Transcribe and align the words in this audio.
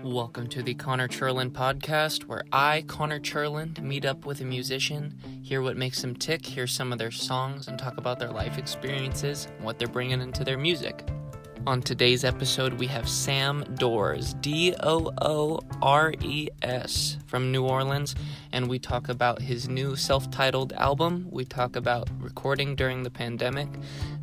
Welcome 0.00 0.48
to 0.48 0.62
the 0.62 0.74
Connor 0.74 1.06
Churland 1.06 1.50
podcast, 1.50 2.24
where 2.24 2.44
I, 2.52 2.82
Connor 2.88 3.20
Churland, 3.20 3.80
meet 3.80 4.04
up 4.04 4.26
with 4.26 4.40
a 4.40 4.44
musician, 4.44 5.16
hear 5.42 5.62
what 5.62 5.76
makes 5.76 6.02
them 6.02 6.16
tick, 6.16 6.44
hear 6.44 6.66
some 6.66 6.92
of 6.92 6.98
their 6.98 7.10
songs, 7.10 7.68
and 7.68 7.78
talk 7.78 7.98
about 7.98 8.18
their 8.18 8.30
life 8.30 8.58
experiences 8.58 9.46
and 9.56 9.64
what 9.64 9.78
they're 9.78 9.88
bringing 9.88 10.20
into 10.20 10.42
their 10.44 10.58
music. 10.58 11.06
On 11.64 11.80
today's 11.80 12.24
episode, 12.24 12.74
we 12.74 12.88
have 12.88 13.08
Sam 13.08 13.62
Doores, 13.76 14.34
D 14.40 14.74
O 14.80 15.12
O 15.20 15.60
R 15.80 16.12
E 16.20 16.48
S, 16.60 17.18
from 17.26 17.52
New 17.52 17.64
Orleans, 17.64 18.16
and 18.50 18.68
we 18.68 18.80
talk 18.80 19.08
about 19.08 19.40
his 19.40 19.68
new 19.68 19.94
self 19.94 20.28
titled 20.28 20.72
album. 20.72 21.28
We 21.30 21.44
talk 21.44 21.76
about 21.76 22.10
recording 22.18 22.74
during 22.74 23.04
the 23.04 23.12
pandemic, 23.12 23.68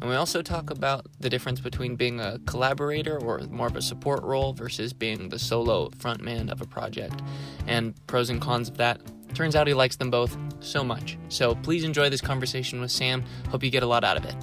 and 0.01 0.09
we 0.09 0.17
also 0.17 0.41
talk 0.41 0.69
about 0.69 1.05
the 1.21 1.29
difference 1.29 1.61
between 1.61 1.95
being 1.95 2.19
a 2.19 2.39
collaborator 2.39 3.17
or 3.17 3.39
more 3.49 3.67
of 3.67 3.77
a 3.77 3.81
support 3.81 4.21
role 4.21 4.51
versus 4.51 4.91
being 4.91 5.29
the 5.29 5.39
solo 5.39 5.91
frontman 5.91 6.51
of 6.51 6.59
a 6.59 6.65
project, 6.65 7.21
and 7.67 7.95
pros 8.05 8.29
and 8.29 8.41
cons 8.41 8.67
of 8.67 8.75
that. 8.77 8.99
Turns 9.33 9.55
out 9.55 9.65
he 9.65 9.73
likes 9.73 9.95
them 9.95 10.11
both 10.11 10.35
so 10.59 10.83
much. 10.83 11.17
So 11.29 11.55
please 11.55 11.85
enjoy 11.85 12.09
this 12.09 12.19
conversation 12.19 12.81
with 12.81 12.91
Sam. 12.91 13.23
Hope 13.49 13.63
you 13.63 13.71
get 13.71 13.83
a 13.83 13.87
lot 13.87 14.03
out 14.03 14.17
of 14.17 14.25
it. 14.25 14.35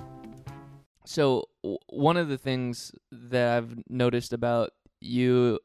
So 1.05 1.49
one 1.89 2.17
of 2.17 2.29
the 2.29 2.39
things 2.39 2.93
that 3.13 3.57
I've 3.57 3.75
noticed 3.89 4.33
about 4.33 4.71
you, 5.01 5.59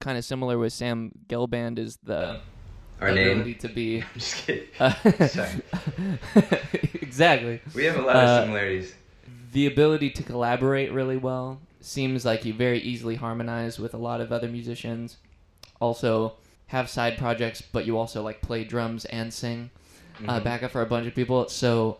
kind 0.00 0.16
of 0.18 0.24
similar 0.24 0.58
with 0.58 0.72
Sam 0.72 1.12
Gelband, 1.28 1.78
is 1.78 1.98
the 2.02 2.40
Our 3.00 3.08
ability 3.08 3.50
name. 3.52 3.58
to 3.60 3.68
be 3.68 4.00
I'm 4.02 4.06
just 4.14 4.36
kidding. 4.46 4.68
uh, 4.80 4.92
Sorry. 5.28 5.62
exactly 7.00 7.60
We 7.74 7.84
have 7.84 7.96
a 7.96 8.02
lot 8.02 8.16
Uh, 8.16 8.18
of 8.20 8.42
similarities. 8.44 8.94
the 9.52 9.66
ability 9.66 10.10
to 10.10 10.22
collaborate 10.22 10.92
really 10.92 11.16
well. 11.16 11.60
Seems 11.80 12.24
like 12.24 12.44
you 12.44 12.54
very 12.54 12.78
easily 12.80 13.16
harmonize 13.16 13.78
with 13.78 13.92
a 13.94 13.98
lot 13.98 14.20
of 14.20 14.30
other 14.32 14.48
musicians. 14.48 15.16
Also 15.80 16.34
have 16.68 16.88
side 16.88 17.18
projects, 17.18 17.60
but 17.60 17.84
you 17.84 17.98
also 17.98 18.22
like 18.22 18.40
play 18.40 18.64
drums 18.64 19.04
and 19.06 19.32
sing 19.32 19.70
uh, 20.28 20.38
Mhm. 20.40 20.44
backup 20.44 20.70
for 20.70 20.82
a 20.82 20.86
bunch 20.86 21.06
of 21.06 21.14
people. 21.14 21.48
So, 21.48 21.98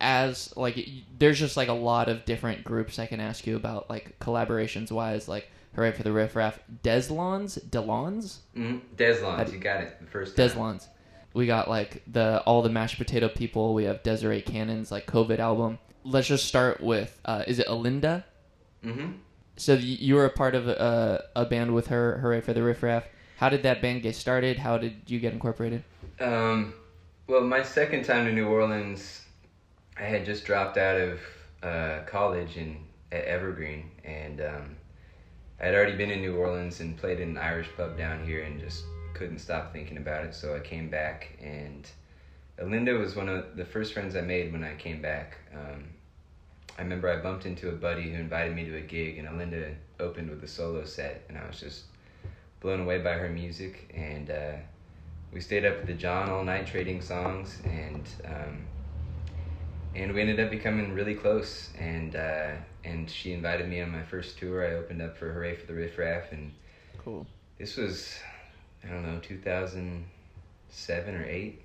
as 0.00 0.54
like, 0.56 0.88
there's 1.18 1.38
just 1.38 1.56
like 1.56 1.68
a 1.68 1.72
lot 1.72 2.08
of 2.08 2.24
different 2.24 2.64
groups 2.64 2.98
I 2.98 3.06
can 3.06 3.20
ask 3.20 3.46
you 3.46 3.56
about, 3.56 3.88
like 3.90 4.18
collaborations 4.20 4.90
wise. 4.90 5.28
Like, 5.28 5.50
Hurray 5.72 5.92
for 5.92 6.02
the 6.02 6.12
Riff 6.12 6.34
Raff, 6.34 6.58
Deslondes, 6.82 7.58
Delons, 7.68 8.38
Mhm. 8.56 8.80
Deslondes, 8.96 9.52
you 9.52 9.58
got 9.58 9.82
it 9.82 10.00
the 10.00 10.06
first 10.06 10.34
time. 10.34 10.48
Deslondes. 10.48 10.88
We 11.34 11.46
got 11.46 11.68
like 11.68 12.02
the 12.10 12.42
all 12.46 12.62
the 12.62 12.70
mashed 12.70 12.96
potato 12.96 13.28
people. 13.28 13.74
We 13.74 13.84
have 13.84 14.02
Desiree 14.02 14.40
Cannon's 14.40 14.90
like 14.90 15.06
COVID 15.06 15.38
album. 15.38 15.78
Let's 16.02 16.28
just 16.28 16.46
start 16.46 16.80
with 16.80 17.20
uh, 17.26 17.44
is 17.46 17.58
it 17.58 17.66
Alynda? 17.66 18.24
Mm-hmm. 18.82 19.12
So 19.58 19.74
you 19.74 20.14
were 20.14 20.24
a 20.24 20.30
part 20.30 20.54
of 20.54 20.66
a, 20.66 21.24
a 21.34 21.44
band 21.44 21.74
with 21.74 21.88
her, 21.88 22.18
Hurray 22.18 22.40
for 22.40 22.54
the 22.54 22.62
Riff 22.62 22.82
Raff. 22.82 23.04
How 23.36 23.50
did 23.50 23.62
that 23.64 23.82
band 23.82 24.02
get 24.02 24.14
started? 24.14 24.58
How 24.58 24.78
did 24.78 24.94
you 25.08 25.18
get 25.20 25.34
incorporated? 25.34 25.84
Um, 26.20 26.72
well, 27.26 27.42
my 27.42 27.62
second 27.62 28.04
time 28.04 28.24
to 28.24 28.32
New 28.32 28.46
Orleans, 28.48 29.25
I 29.98 30.02
had 30.02 30.24
just 30.24 30.44
dropped 30.44 30.76
out 30.76 31.00
of 31.00 31.20
uh, 31.62 32.00
college 32.06 32.56
in 32.56 32.78
at 33.12 33.24
Evergreen, 33.24 33.90
and 34.04 34.40
um, 34.40 34.76
I 35.60 35.66
had 35.66 35.74
already 35.74 35.96
been 35.96 36.10
in 36.10 36.20
New 36.20 36.36
Orleans 36.36 36.80
and 36.80 36.96
played 36.96 37.20
in 37.20 37.30
an 37.30 37.38
Irish 37.38 37.68
pub 37.76 37.96
down 37.96 38.24
here, 38.24 38.42
and 38.42 38.60
just 38.60 38.84
couldn't 39.14 39.38
stop 39.38 39.72
thinking 39.72 39.96
about 39.96 40.24
it. 40.24 40.34
So 40.34 40.54
I 40.54 40.60
came 40.60 40.90
back, 40.90 41.38
and 41.40 41.88
Linda 42.62 42.94
was 42.94 43.16
one 43.16 43.28
of 43.28 43.56
the 43.56 43.64
first 43.64 43.94
friends 43.94 44.16
I 44.16 44.20
made 44.20 44.52
when 44.52 44.64
I 44.64 44.74
came 44.74 45.00
back. 45.00 45.38
Um, 45.54 45.84
I 46.78 46.82
remember 46.82 47.08
I 47.08 47.16
bumped 47.22 47.46
into 47.46 47.70
a 47.70 47.72
buddy 47.72 48.10
who 48.10 48.20
invited 48.20 48.54
me 48.54 48.64
to 48.64 48.76
a 48.76 48.82
gig, 48.82 49.18
and 49.18 49.26
Alynda 49.26 49.74
opened 49.98 50.28
with 50.28 50.44
a 50.44 50.48
solo 50.48 50.84
set, 50.84 51.22
and 51.28 51.38
I 51.38 51.46
was 51.46 51.58
just 51.58 51.84
blown 52.60 52.80
away 52.80 52.98
by 52.98 53.14
her 53.14 53.30
music. 53.30 53.90
And 53.96 54.30
uh, 54.30 54.52
we 55.32 55.40
stayed 55.40 55.64
up 55.64 55.78
at 55.78 55.86
the 55.86 55.94
John 55.94 56.28
all 56.28 56.44
night 56.44 56.66
trading 56.66 57.00
songs, 57.00 57.62
and 57.64 58.06
um, 58.26 58.58
and 59.96 60.12
we 60.12 60.20
ended 60.20 60.38
up 60.38 60.50
becoming 60.50 60.92
really 60.92 61.14
close. 61.14 61.70
And 61.78 62.14
uh, 62.14 62.50
and 62.84 63.10
she 63.10 63.32
invited 63.32 63.68
me 63.68 63.80
on 63.80 63.90
my 63.90 64.02
first 64.02 64.38
tour. 64.38 64.64
I 64.66 64.74
opened 64.74 65.02
up 65.02 65.16
for 65.16 65.32
Hurray 65.32 65.56
for 65.56 65.66
the 65.66 65.74
Riff 65.74 65.98
Raff, 65.98 66.30
and 66.32 66.52
Cool. 66.98 67.26
this 67.58 67.76
was 67.76 68.14
I 68.84 68.88
don't 68.88 69.02
know 69.04 69.18
2007 69.20 71.14
or 71.14 71.24
eight, 71.24 71.62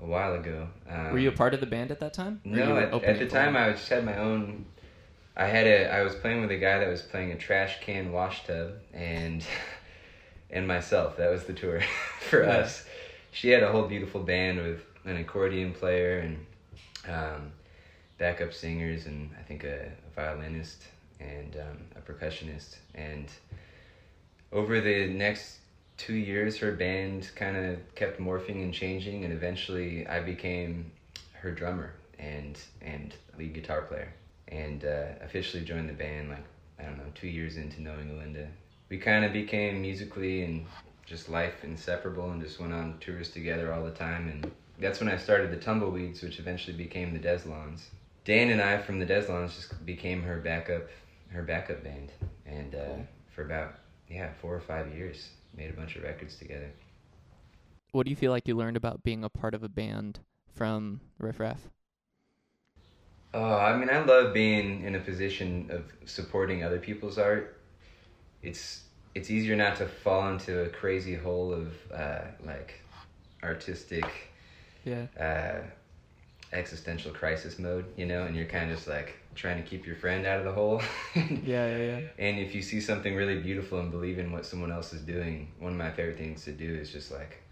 a 0.00 0.06
while 0.06 0.34
ago. 0.34 0.68
Um, 0.88 1.12
Were 1.12 1.18
you 1.18 1.28
a 1.28 1.32
part 1.32 1.54
of 1.54 1.60
the 1.60 1.66
band 1.66 1.90
at 1.90 2.00
that 2.00 2.14
time? 2.14 2.40
No, 2.44 2.76
at, 2.76 2.92
at 3.04 3.18
the 3.18 3.26
time 3.26 3.56
I 3.56 3.70
just 3.72 3.88
had 3.88 4.04
my 4.04 4.16
own. 4.16 4.64
I 5.36 5.46
had 5.46 5.66
a. 5.66 5.92
I 5.92 6.02
was 6.02 6.14
playing 6.14 6.40
with 6.40 6.50
a 6.50 6.58
guy 6.58 6.78
that 6.78 6.88
was 6.88 7.02
playing 7.02 7.32
a 7.32 7.36
trash 7.38 7.80
can 7.80 8.12
wash 8.12 8.44
tub, 8.46 8.72
and 8.92 9.44
and 10.50 10.66
myself. 10.66 11.16
That 11.18 11.30
was 11.30 11.44
the 11.44 11.52
tour 11.54 11.80
for 12.20 12.42
Yeah. 12.42 12.50
us. 12.58 12.84
She 13.30 13.48
had 13.48 13.62
a 13.62 13.72
whole 13.72 13.86
beautiful 13.88 14.22
band 14.22 14.58
with 14.62 14.84
an 15.06 15.16
accordion 15.16 15.72
player 15.72 16.18
and 16.18 16.44
um, 17.08 17.52
backup 18.18 18.52
singers, 18.52 19.06
and 19.06 19.30
I 19.38 19.42
think 19.42 19.64
a, 19.64 19.86
a 19.86 20.14
violinist 20.14 20.84
and 21.20 21.56
um, 21.56 21.78
a 21.96 22.00
percussionist. 22.00 22.76
And 22.94 23.28
over 24.52 24.80
the 24.80 25.08
next 25.08 25.58
two 25.96 26.14
years, 26.14 26.56
her 26.58 26.72
band 26.72 27.30
kind 27.34 27.56
of 27.56 27.94
kept 27.94 28.20
morphing 28.20 28.62
and 28.62 28.72
changing, 28.72 29.24
and 29.24 29.32
eventually 29.32 30.06
I 30.06 30.20
became 30.20 30.90
her 31.32 31.52
drummer 31.52 31.94
and 32.18 32.58
and 32.80 33.14
lead 33.38 33.54
guitar 33.54 33.82
player, 33.82 34.12
and 34.48 34.84
uh, 34.84 35.06
officially 35.22 35.64
joined 35.64 35.88
the 35.88 35.94
band 35.94 36.30
like 36.30 36.44
I 36.78 36.84
don't 36.84 36.98
know 36.98 37.10
two 37.14 37.28
years 37.28 37.56
into 37.56 37.82
knowing 37.82 38.08
Alynda. 38.10 38.46
We 38.88 38.98
kind 38.98 39.24
of 39.24 39.32
became 39.32 39.80
musically 39.80 40.42
and 40.42 40.66
just 41.06 41.28
life 41.28 41.64
inseparable, 41.64 42.30
and 42.30 42.42
just 42.42 42.60
went 42.60 42.72
on 42.72 42.98
tours 43.00 43.30
together 43.30 43.72
all 43.72 43.84
the 43.84 43.90
time. 43.90 44.28
And 44.28 44.50
that's 44.82 45.00
when 45.00 45.08
I 45.08 45.16
started 45.16 45.50
the 45.50 45.56
Tumbleweeds, 45.56 46.22
which 46.22 46.38
eventually 46.38 46.76
became 46.76 47.12
the 47.12 47.18
Deslondes. 47.20 47.90
Dan 48.24 48.50
and 48.50 48.60
I 48.60 48.78
from 48.78 48.98
the 48.98 49.06
Deslondes 49.06 49.54
just 49.56 49.86
became 49.86 50.22
her 50.22 50.38
backup 50.38 50.88
her 51.30 51.42
backup 51.42 51.82
band, 51.82 52.12
and 52.46 52.74
uh, 52.74 52.84
Cool. 52.84 53.06
for 53.34 53.42
about 53.42 53.74
yeah 54.08 54.32
four 54.40 54.54
or 54.54 54.60
five 54.60 54.92
years 54.94 55.30
made 55.56 55.70
a 55.70 55.72
bunch 55.74 55.96
of 55.96 56.02
records 56.02 56.36
together. 56.36 56.70
What 57.92 58.04
do 58.06 58.10
you 58.10 58.16
feel 58.16 58.30
like 58.32 58.48
you 58.48 58.56
learned 58.56 58.76
about 58.76 59.02
being 59.02 59.24
a 59.24 59.28
part 59.28 59.54
of 59.54 59.62
a 59.62 59.68
band 59.68 60.20
from 60.54 61.00
Riff 61.18 61.40
Raff? 61.40 61.68
Oh, 63.34 63.56
I 63.56 63.76
mean, 63.76 63.88
I 63.88 64.04
love 64.04 64.34
being 64.34 64.82
in 64.84 64.94
a 64.94 65.00
position 65.00 65.68
of 65.70 65.84
supporting 66.08 66.64
other 66.64 66.78
people's 66.78 67.18
art. 67.18 67.58
It's 68.42 68.84
it's 69.14 69.30
easier 69.30 69.56
not 69.56 69.76
to 69.76 69.86
fall 69.88 70.28
into 70.30 70.62
a 70.64 70.68
crazy 70.68 71.14
hole 71.14 71.52
of 71.52 71.74
uh, 71.92 72.22
like 72.44 72.80
artistic 73.42 74.31
Yeah. 74.84 75.06
uh, 75.18 75.60
existential 76.52 77.12
crisis 77.12 77.58
mode, 77.58 77.86
you 77.96 78.04
know, 78.06 78.24
and 78.24 78.36
you're 78.36 78.46
kind 78.46 78.70
of 78.70 78.76
just 78.76 78.88
like 78.88 79.16
trying 79.34 79.62
to 79.62 79.68
keep 79.68 79.86
your 79.86 79.96
friend 79.96 80.26
out 80.26 80.38
of 80.38 80.44
the 80.44 80.52
hole. 80.52 80.82
Yeah, 81.14 81.66
yeah, 81.66 81.76
yeah. 81.76 82.00
And 82.18 82.38
if 82.38 82.54
you 82.54 82.62
see 82.62 82.80
something 82.80 83.14
really 83.14 83.38
beautiful 83.40 83.80
and 83.80 83.90
believe 83.90 84.18
in 84.18 84.32
what 84.32 84.44
someone 84.46 84.70
else 84.70 84.92
is 84.92 85.00
doing, 85.02 85.50
one 85.58 85.72
of 85.72 85.78
my 85.78 85.90
favorite 85.90 86.18
things 86.18 86.44
to 86.44 86.52
do 86.52 86.74
is 86.74 86.90
just 86.92 87.10
like 87.10 87.42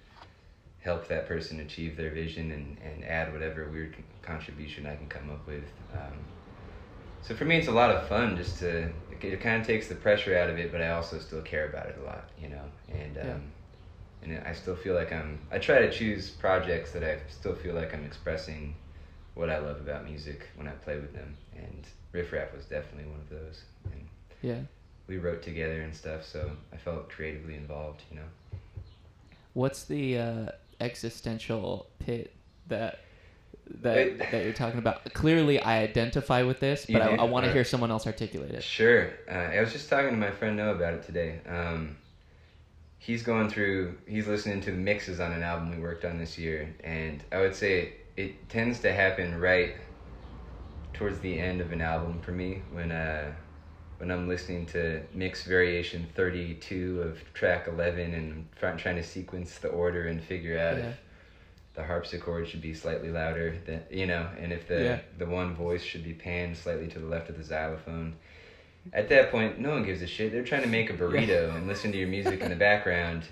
help 0.81 1.09
that 1.09 1.27
person 1.27 1.61
achieve 1.61 1.97
their 1.97 2.11
vision 2.11 2.51
and, 2.53 2.79
and 2.83 3.05
add 3.05 3.33
whatever 3.33 3.69
weird 3.71 3.95
contribution 4.23 4.87
I 4.87 4.97
can 4.97 5.09
come 5.09 5.31
up 5.31 5.47
with. 5.47 5.65
Um, 5.93 6.19
so 7.23 7.35
for 7.35 7.45
me, 7.45 7.57
it's 7.57 7.69
a 7.69 7.73
lot 7.73 7.91
of 7.91 8.07
fun 8.09 8.37
just 8.37 8.59
to, 8.61 8.91
it 9.11 9.41
kind 9.41 9.61
of 9.61 9.67
takes 9.67 9.89
the 9.89 9.95
pressure 9.95 10.37
out 10.37 10.49
of 10.49 10.59
it, 10.59 10.73
but 10.73 10.81
I 10.81 10.91
also 10.91 11.19
still 11.19 11.43
care 11.43 11.69
about 11.69 11.87
it 11.87 11.99
a 12.01 12.05
lot, 12.05 12.25
you 12.41 12.49
know? 12.49 12.65
And, 12.91 13.17
um, 13.19 13.25
Yeah. 13.25 13.35
And 14.23 14.39
I 14.47 14.53
still 14.53 14.77
feel 14.77 14.95
like 14.95 15.13
I'm, 15.13 15.39
I 15.51 15.59
try 15.59 15.79
to 15.81 15.91
choose 15.91 16.31
projects 16.31 16.93
that 16.93 17.03
I 17.05 17.19
still 17.29 17.55
feel 17.55 17.75
like 17.75 17.95
I'm 17.95 18.05
expressing 18.05 18.75
what 19.35 19.49
I 19.51 19.59
love 19.59 19.77
about 19.81 20.05
music 20.05 20.49
when 20.57 20.67
I 20.69 20.73
play 20.73 20.97
with 20.97 21.13
them. 21.15 21.37
And 21.57 21.85
Riff 22.13 22.33
Raff 22.33 22.53
was 22.55 22.65
definitely 22.67 23.11
one 23.11 23.21
of 23.21 23.31
those. 23.31 23.63
And 23.93 24.07
Yeah. 24.43 24.61
we 25.07 25.19
wrote 25.19 25.43
together 25.43 25.81
and 25.83 25.95
stuff, 25.95 26.25
so 26.25 26.51
I 26.73 26.77
felt 26.77 27.09
creatively 27.09 27.55
involved, 27.55 28.03
you 28.11 28.17
know. 28.17 28.27
What's 29.55 29.85
the 29.85 30.19
uh, 30.19 30.47
existential 30.81 31.87
pit 31.99 32.33
that 32.69 33.01
that 33.83 33.97
It- 33.99 34.19
that 34.19 34.45
you're 34.45 34.53
talking 34.53 34.79
about? 34.79 35.13
Clearly, 35.13 35.61
I 35.61 35.81
identify 35.83 36.43
with 36.43 36.61
this, 36.61 36.87
but 36.87 37.03
I. 37.03 37.15
I 37.17 37.25
want 37.25 37.47
to 37.47 37.53
hear 37.53 37.65
someone 37.65 37.91
else 37.91 38.07
articulate 38.07 38.51
it. 38.53 38.63
Sure. 38.63 39.11
Uh, 39.29 39.33
I 39.33 39.61
was 39.61 39.73
just 39.73 39.89
talking 39.89 40.11
to 40.11 40.17
my 40.17 40.31
friend 40.31 40.57
Noah 40.57 40.75
about 40.75 40.95
it 40.95 41.05
today. 41.05 41.41
Um, 41.49 41.97
he's 43.01 43.23
going 43.23 43.49
through, 43.49 43.97
he's 44.07 44.29
listening 44.29 44.61
to 44.61 44.71
the 44.71 44.77
mixes 44.77 45.19
on 45.21 45.33
an 45.33 45.43
album 45.43 45.71
we 45.75 45.83
worked 45.83 46.05
on 46.05 46.19
this 46.19 46.39
year, 46.39 46.73
and 46.85 47.25
I 47.33 47.39
would 47.39 47.55
say 47.57 47.95
it 48.17 48.49
tends 48.49 48.81
to 48.81 48.93
happen 48.93 49.41
right 49.41 49.75
towards 50.93 51.19
the 51.21 51.39
end 51.39 51.61
of 51.63 51.73
an 51.73 51.81
album 51.81 52.21
for 52.21 52.33
me 52.33 52.63
when 52.71 52.93
uh, 52.93 53.33
when 53.99 54.11
I'm 54.11 54.29
listening 54.29 54.67
to 54.67 55.03
mix 55.15 55.45
variation 55.45 56.07
32 56.15 57.03
of 57.03 57.35
track 57.35 57.69
11 57.69 58.15
and 58.15 58.33
I'm 58.33 58.49
trying, 58.59 58.77
trying 58.77 58.97
to 58.97 59.03
sequence 59.03 59.59
the 59.59 59.69
order 59.69 60.07
and 60.09 60.23
figure 60.23 60.59
out 60.59 60.77
Yeah. 60.79 60.85
if 60.91 61.01
the 61.75 61.85
harpsichord 61.85 62.49
should 62.49 62.61
be 62.61 62.75
slightly 62.75 63.11
louder 63.11 63.57
than 63.65 63.83
you 63.91 64.07
know 64.07 64.29
and 64.39 64.53
if 64.53 64.69
the 64.69 64.83
Yeah. 64.85 64.99
the 65.19 65.27
one 65.27 65.55
voice 65.55 65.83
should 65.83 66.05
be 66.05 66.13
panned 66.13 66.57
slightly 66.57 66.89
to 66.89 66.99
the 66.99 67.07
left 67.07 67.31
of 67.31 67.39
the 67.39 67.45
xylophone 67.45 68.15
at 68.93 69.09
that 69.11 69.31
point, 69.31 69.59
no 69.59 69.71
one 69.71 69.85
gives 69.85 70.03
a 70.03 70.07
shit. 70.07 70.33
They're 70.33 70.45
trying 70.45 70.63
to 70.63 70.69
make 70.69 70.91
a 70.91 70.95
burrito 70.95 71.55
and 71.55 71.67
listen 71.67 71.93
to 71.93 71.99
your 71.99 72.09
music 72.09 72.41
in 72.41 72.51
the 72.51 72.57
background, 72.57 73.25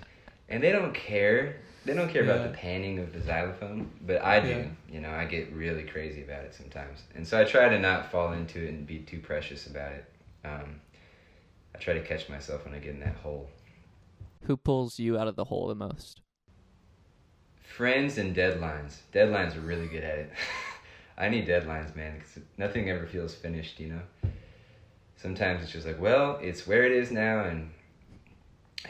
and 0.47 0.61
they 0.63 0.71
don't 0.71 0.93
care. 0.93 1.57
They 1.85 1.93
don't 1.93 2.09
care 2.09 2.23
about 2.23 2.43
the 2.43 2.57
panning 2.57 2.99
of 2.99 3.13
the 3.13 3.21
xylophone, 3.21 3.89
but 4.05 4.21
I 4.21 4.39
do. 4.41 4.49
Yeah. 4.49 4.65
You 4.91 5.01
know, 5.01 5.09
I 5.11 5.25
get 5.25 5.51
really 5.53 5.83
crazy 5.83 6.23
about 6.23 6.43
it 6.43 6.53
sometimes, 6.53 7.03
and 7.15 7.27
so 7.27 7.39
I 7.39 7.45
try 7.45 7.69
to 7.69 7.79
not 7.79 8.11
fall 8.11 8.33
into 8.33 8.63
it 8.63 8.69
and 8.69 8.85
be 8.85 8.99
too 8.99 9.19
precious 9.19 9.65
about 9.67 9.93
it. 9.93 10.05
Um, 10.45 10.81
I 11.73 11.77
try 11.79 11.93
to 11.93 12.01
catch 12.01 12.29
myself 12.29 12.65
when 12.65 12.73
I 12.73 12.79
get 12.79 12.93
in 12.93 12.99
that 12.99 13.15
hole. 13.15 13.49
Who 14.43 14.57
pulls 14.57 14.99
you 14.99 15.17
out 15.17 15.27
of 15.27 15.35
the 15.35 15.45
hole 15.45 15.67
the 15.67 15.75
most? 15.75 16.21
Friends 17.61 18.17
and 18.17 18.35
deadlines. 18.35 18.97
Deadlines 19.13 19.55
are 19.55 19.61
really 19.61 19.87
good 19.87 20.03
at 20.03 20.19
it. 20.19 20.31
I 21.17 21.29
need 21.29 21.47
deadlines, 21.47 21.95
man, 21.95 22.19
'cause 22.19 22.39
nothing 22.57 22.89
ever 22.89 23.05
feels 23.05 23.33
finished, 23.35 23.79
you 23.79 23.87
know. 23.89 24.01
Sometimes 25.21 25.63
it's 25.63 25.71
just 25.71 25.85
like, 25.85 25.99
well, 25.99 26.39
it's 26.41 26.65
where 26.65 26.85
it 26.85 26.91
is 26.91 27.11
now, 27.11 27.43
and 27.43 27.69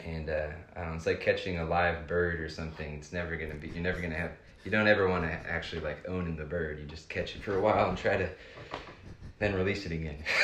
and 0.04 0.30
uh, 0.30 0.46
I 0.76 0.80
don't 0.80 0.90
know, 0.90 0.96
it's 0.96 1.06
like 1.06 1.20
catching 1.20 1.58
a 1.58 1.64
live 1.64 2.06
bird 2.06 2.40
or 2.40 2.48
something. 2.48 2.94
It's 2.94 3.12
never 3.12 3.36
gonna 3.36 3.54
be. 3.54 3.68
You're 3.68 3.82
never 3.82 4.00
gonna 4.00 4.14
have. 4.16 4.32
You 4.64 4.70
don't 4.70 4.86
ever 4.86 5.08
want 5.08 5.24
to 5.24 5.30
actually 5.30 5.80
like 5.80 6.08
own 6.08 6.36
the 6.36 6.44
bird. 6.44 6.78
You 6.78 6.86
just 6.86 7.08
catch 7.08 7.34
it 7.34 7.42
for 7.42 7.56
a 7.56 7.60
while 7.60 7.88
and 7.88 7.98
try 7.98 8.16
to 8.16 8.28
then 9.38 9.54
release 9.54 9.86
it 9.86 9.92
again. 9.92 10.22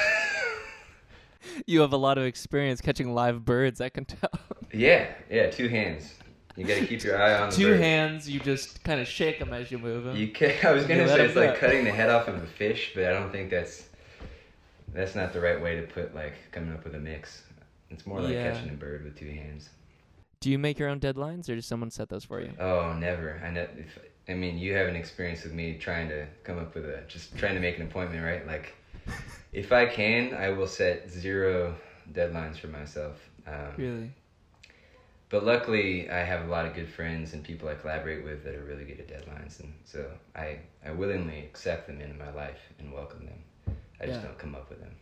You 1.64 1.80
have 1.80 1.92
a 1.92 1.96
lot 1.96 2.18
of 2.18 2.24
experience 2.24 2.80
catching 2.80 3.14
live 3.14 3.44
birds, 3.44 3.80
I 3.80 3.88
can 3.88 4.04
tell. 4.04 4.30
yeah, 4.72 5.08
yeah. 5.30 5.48
Two 5.50 5.68
hands. 5.68 6.12
You 6.56 6.64
gotta 6.64 6.86
keep 6.86 7.02
your 7.02 7.20
eye 7.20 7.38
on 7.38 7.50
the 7.50 7.56
Two 7.56 7.70
bird. 7.70 7.80
hands, 7.80 8.28
you 8.28 8.40
just 8.40 8.82
kind 8.84 9.00
of 9.00 9.06
shake 9.06 9.38
them 9.38 9.52
as 9.52 9.70
you 9.70 9.78
move 9.78 10.04
them. 10.04 10.16
You 10.16 10.28
can, 10.28 10.52
I 10.64 10.72
was 10.72 10.84
gonna 10.86 11.08
say 11.08 11.24
it's 11.24 11.36
like 11.36 11.58
cutting 11.58 11.84
the 11.84 11.92
head 11.92 12.10
off 12.10 12.28
of 12.28 12.34
a 12.36 12.46
fish, 12.46 12.92
but 12.94 13.04
I 13.04 13.10
don't 13.10 13.30
think 13.30 13.50
that's 13.50 13.84
that's 14.96 15.14
not 15.14 15.32
the 15.32 15.40
right 15.40 15.60
way 15.62 15.76
to 15.76 15.82
put 15.82 16.14
like 16.14 16.34
coming 16.52 16.72
up 16.72 16.84
with 16.84 16.94
a 16.94 16.98
mix. 16.98 17.42
It's 17.90 18.06
more 18.06 18.20
like 18.20 18.32
Yeah. 18.34 18.52
catching 18.52 18.70
a 18.70 18.74
bird 18.74 19.04
with 19.04 19.16
two 19.16 19.30
hands. 19.30 19.68
Do 20.40 20.50
you 20.50 20.58
make 20.58 20.78
your 20.78 20.88
own 20.88 21.00
deadlines, 21.00 21.48
or 21.48 21.54
does 21.54 21.66
someone 21.66 21.90
set 21.90 22.08
those 22.08 22.24
for 22.24 22.40
you? 22.40 22.52
Oh, 22.58 22.92
never. 22.92 23.40
I 23.44 23.50
ne- 23.50 23.60
if, 23.78 23.98
I 24.28 24.34
mean, 24.34 24.58
you 24.58 24.74
have 24.74 24.86
an 24.88 24.96
experience 24.96 25.44
with 25.44 25.52
me 25.52 25.78
trying 25.78 26.08
to 26.08 26.26
come 26.44 26.58
up 26.58 26.74
with 26.74 26.84
a 26.84 27.02
just 27.08 27.36
trying 27.38 27.54
to 27.54 27.60
make 27.60 27.76
an 27.78 27.86
appointment, 27.86 28.24
right? 28.24 28.46
Like, 28.46 28.74
if 29.52 29.72
I 29.72 29.86
can, 29.86 30.34
I 30.34 30.50
will 30.50 30.66
set 30.66 31.08
zero 31.10 31.74
deadlines 32.12 32.58
for 32.58 32.68
myself. 32.68 33.16
Um, 33.46 33.72
Really? 33.76 34.10
But 35.28 35.44
luckily, 35.44 36.08
I 36.08 36.18
have 36.18 36.46
a 36.46 36.50
lot 36.50 36.66
of 36.66 36.74
good 36.74 36.88
friends 36.88 37.32
and 37.32 37.42
people 37.42 37.68
I 37.68 37.74
collaborate 37.74 38.22
with 38.24 38.44
that 38.44 38.54
are 38.54 38.62
really 38.64 38.84
good 38.84 39.00
at 39.00 39.08
deadlines, 39.08 39.58
and 39.60 39.72
so 39.84 40.08
I 40.36 40.60
I 40.84 40.92
willingly 40.92 41.40
accept 41.40 41.88
them 41.88 42.00
into 42.00 42.14
my 42.14 42.30
life 42.32 42.60
and 42.78 42.92
welcome 42.92 43.26
them. 43.26 43.38
I 44.00 44.06
just 44.06 44.20
Yeah. 44.20 44.26
don't 44.26 44.38
come 44.38 44.54
up 44.54 44.68
with 44.70 44.80
them. 44.80 44.94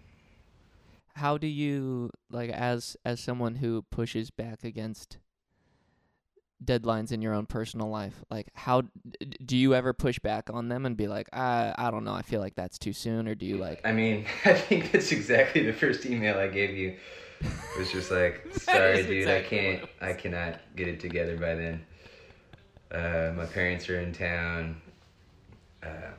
How 1.17 1.39
do 1.39 1.47
you 1.47 2.11
like 2.31 2.51
as 2.51 2.97
as 3.05 3.21
someone 3.21 3.57
who 3.57 3.83
pushes 3.91 4.31
back 4.31 4.65
against 4.65 5.19
deadlines 6.65 7.13
in 7.13 7.23
your 7.23 7.35
own 7.35 7.47
personal 7.47 7.89
life? 7.89 8.25
Like 8.31 8.49
how 8.55 8.83
d- 8.83 8.91
d- 9.21 9.37
do 9.45 9.57
you 9.57 9.75
ever 9.75 9.93
push 9.93 10.19
back 10.19 10.51
on 10.53 10.69
them 10.69 10.87
and 10.87 10.97
be 10.97 11.07
like, 11.07 11.29
"I 11.33 11.75
I 11.77 11.91
don't 11.91 12.05
know, 12.05 12.15
I 12.15 12.23
feel 12.23 12.41
like 12.41 12.55
that's 12.57 12.79
too 12.79 12.93
soon," 12.93 13.29
or 13.29 13.35
do 13.35 13.47
you 13.47 13.57
like 13.59 13.81
I 13.85 13.93
mean, 13.93 14.27
I 14.45 14.55
think 14.55 14.93
that's 14.93 15.13
exactly 15.13 15.63
the 15.65 15.73
first 15.73 16.07
email 16.07 16.39
I 16.39 16.49
gave 16.49 16.77
you. 16.77 16.97
It 17.41 17.79
was 17.79 17.93
just 17.93 18.11
like, 18.11 18.45
sorry, 18.59 18.97
dude, 19.03 19.11
exactly 19.19 19.59
I 19.59 19.77
can't, 19.77 19.91
I 20.01 20.13
cannot 20.15 20.61
get 20.77 20.89
it 20.89 21.01
together 21.01 21.37
by 21.37 21.55
then. 21.55 21.85
Uh, 22.91 23.33
my 23.37 23.45
parents 23.47 23.89
are 23.89 24.01
in 24.01 24.13
town. 24.13 24.81
Uh, 25.83 26.13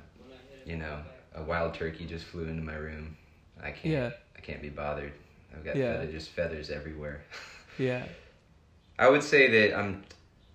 you 0.65 0.77
know, 0.77 0.99
a 1.35 1.43
wild 1.43 1.73
turkey 1.73 2.05
just 2.05 2.25
flew 2.25 2.45
into 2.45 2.61
my 2.63 2.75
room. 2.75 3.15
I 3.61 3.71
can't, 3.71 3.85
Yeah. 3.93 4.11
I 4.37 4.41
can't 4.41 4.61
be 4.61 4.69
bothered. 4.69 5.13
I've 5.53 5.63
got 5.63 5.75
Yeah. 5.75 5.93
feather, 5.93 6.11
just 6.11 6.29
feathers 6.31 6.69
everywhere. 6.69 7.21
Yeah. 7.77 8.05
I 8.97 9.09
would 9.09 9.21
say 9.23 9.49
that 9.51 9.77
I'm 9.77 10.03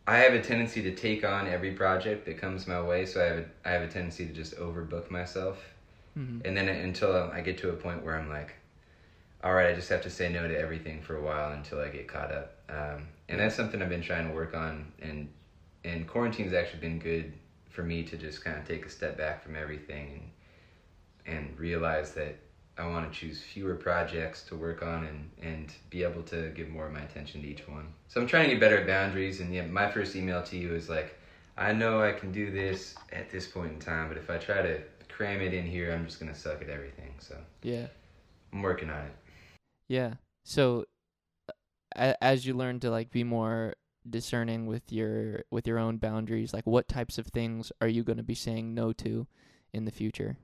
I 0.06 0.16
have 0.20 0.32
a 0.32 0.40
tendency 0.40 0.80
to 0.82 0.94
take 0.94 1.22
on 1.22 1.46
every 1.46 1.72
project 1.72 2.24
that 2.24 2.38
comes 2.38 2.66
my 2.66 2.80
way, 2.80 3.04
so 3.04 3.20
I 3.22 3.26
have 3.26 3.36
a 3.38 3.44
I 3.66 3.70
have 3.72 3.82
a 3.82 3.88
tendency 3.88 4.26
to 4.26 4.32
just 4.32 4.56
overbook 4.56 5.10
myself. 5.10 5.58
Mhm. 6.18 6.40
And 6.46 6.56
then 6.56 6.68
until 6.68 7.30
I 7.30 7.42
get 7.42 7.58
to 7.58 7.68
a 7.68 7.74
point 7.74 8.02
where 8.02 8.16
I'm 8.18 8.30
like, 8.30 8.54
all 9.44 9.52
right, 9.52 9.68
I 9.68 9.74
just 9.74 9.90
have 9.90 10.00
to 10.02 10.10
say 10.10 10.32
no 10.32 10.48
to 10.48 10.58
everything 10.58 11.02
for 11.02 11.16
a 11.16 11.22
while 11.22 11.52
until 11.52 11.78
I 11.80 11.88
get 11.88 12.08
caught 12.08 12.32
up. 12.32 12.56
Um, 12.70 13.08
and 13.28 13.38
that's 13.38 13.54
something 13.54 13.82
I've 13.82 13.90
been 13.90 14.02
trying 14.02 14.26
to 14.28 14.34
work 14.34 14.54
on. 14.54 14.90
And 15.02 15.28
and 15.84 16.06
quarantine's 16.08 16.54
actually 16.54 16.80
been 16.80 16.98
good 16.98 17.34
for 17.68 17.82
me 17.82 18.02
to 18.04 18.16
just 18.16 18.42
kind 18.42 18.56
of 18.58 18.66
take 18.66 18.86
a 18.86 18.88
step 18.88 19.18
back 19.18 19.42
from 19.42 19.56
everything 19.56 20.12
and 20.14 20.30
and 21.30 21.58
realize 21.58 22.12
that 22.14 22.36
I 22.78 22.86
want 22.86 23.12
to 23.12 23.18
choose 23.18 23.42
fewer 23.42 23.74
projects 23.74 24.42
to 24.44 24.56
work 24.56 24.82
on 24.82 25.04
and, 25.04 25.30
and 25.42 25.72
be 25.90 26.02
able 26.02 26.22
to 26.24 26.50
give 26.50 26.68
more 26.68 26.86
of 26.86 26.92
my 26.92 27.00
attention 27.02 27.42
to 27.42 27.48
each 27.48 27.68
one. 27.68 27.92
So 28.08 28.20
I'm 28.20 28.26
trying 28.26 28.44
to 28.44 28.50
get 28.52 28.60
better 28.60 28.78
at 28.78 28.86
boundaries. 28.86 29.40
And 29.40 29.52
yeah, 29.52 29.66
my 29.66 29.90
first 29.90 30.16
email 30.16 30.42
to 30.44 30.56
you 30.56 30.74
is 30.74 30.88
like, 30.88 31.18
I 31.58 31.72
know 31.72 32.02
I 32.02 32.12
can 32.12 32.32
do 32.32 32.50
this 32.50 32.94
at 33.12 33.30
this 33.30 33.46
point 33.46 33.72
in 33.72 33.78
time, 33.78 34.08
but 34.08 34.16
if 34.16 34.30
I 34.30 34.38
try 34.38 34.62
to 34.62 34.80
cram 35.08 35.42
it 35.42 35.52
in 35.52 35.66
here, 35.66 35.92
I'm 35.92 36.06
just 36.06 36.18
gonna 36.18 36.34
suck 36.34 36.62
at 36.62 36.70
everything. 36.70 37.12
So 37.18 37.36
Yeah. 37.62 37.88
I'm 38.52 38.62
working 38.62 38.88
on 38.88 39.04
it. 39.04 39.12
Yeah. 39.88 40.14
So 40.44 40.86
a- 41.94 42.22
as 42.24 42.46
you 42.46 42.54
learn 42.54 42.80
to 42.80 42.90
like 42.90 43.10
be 43.10 43.24
more 43.24 43.74
discerning 44.08 44.64
with 44.64 44.90
your 44.90 45.44
with 45.50 45.66
your 45.66 45.78
own 45.78 45.98
boundaries, 45.98 46.54
like 46.54 46.66
what 46.66 46.88
types 46.88 47.18
of 47.18 47.26
things 47.26 47.70
are 47.82 47.88
you 47.88 48.02
going 48.02 48.16
to 48.16 48.22
be 48.22 48.34
saying 48.34 48.72
no 48.72 48.92
to 48.94 49.26
in 49.72 49.84
the 49.84 49.90
future? 49.90 50.38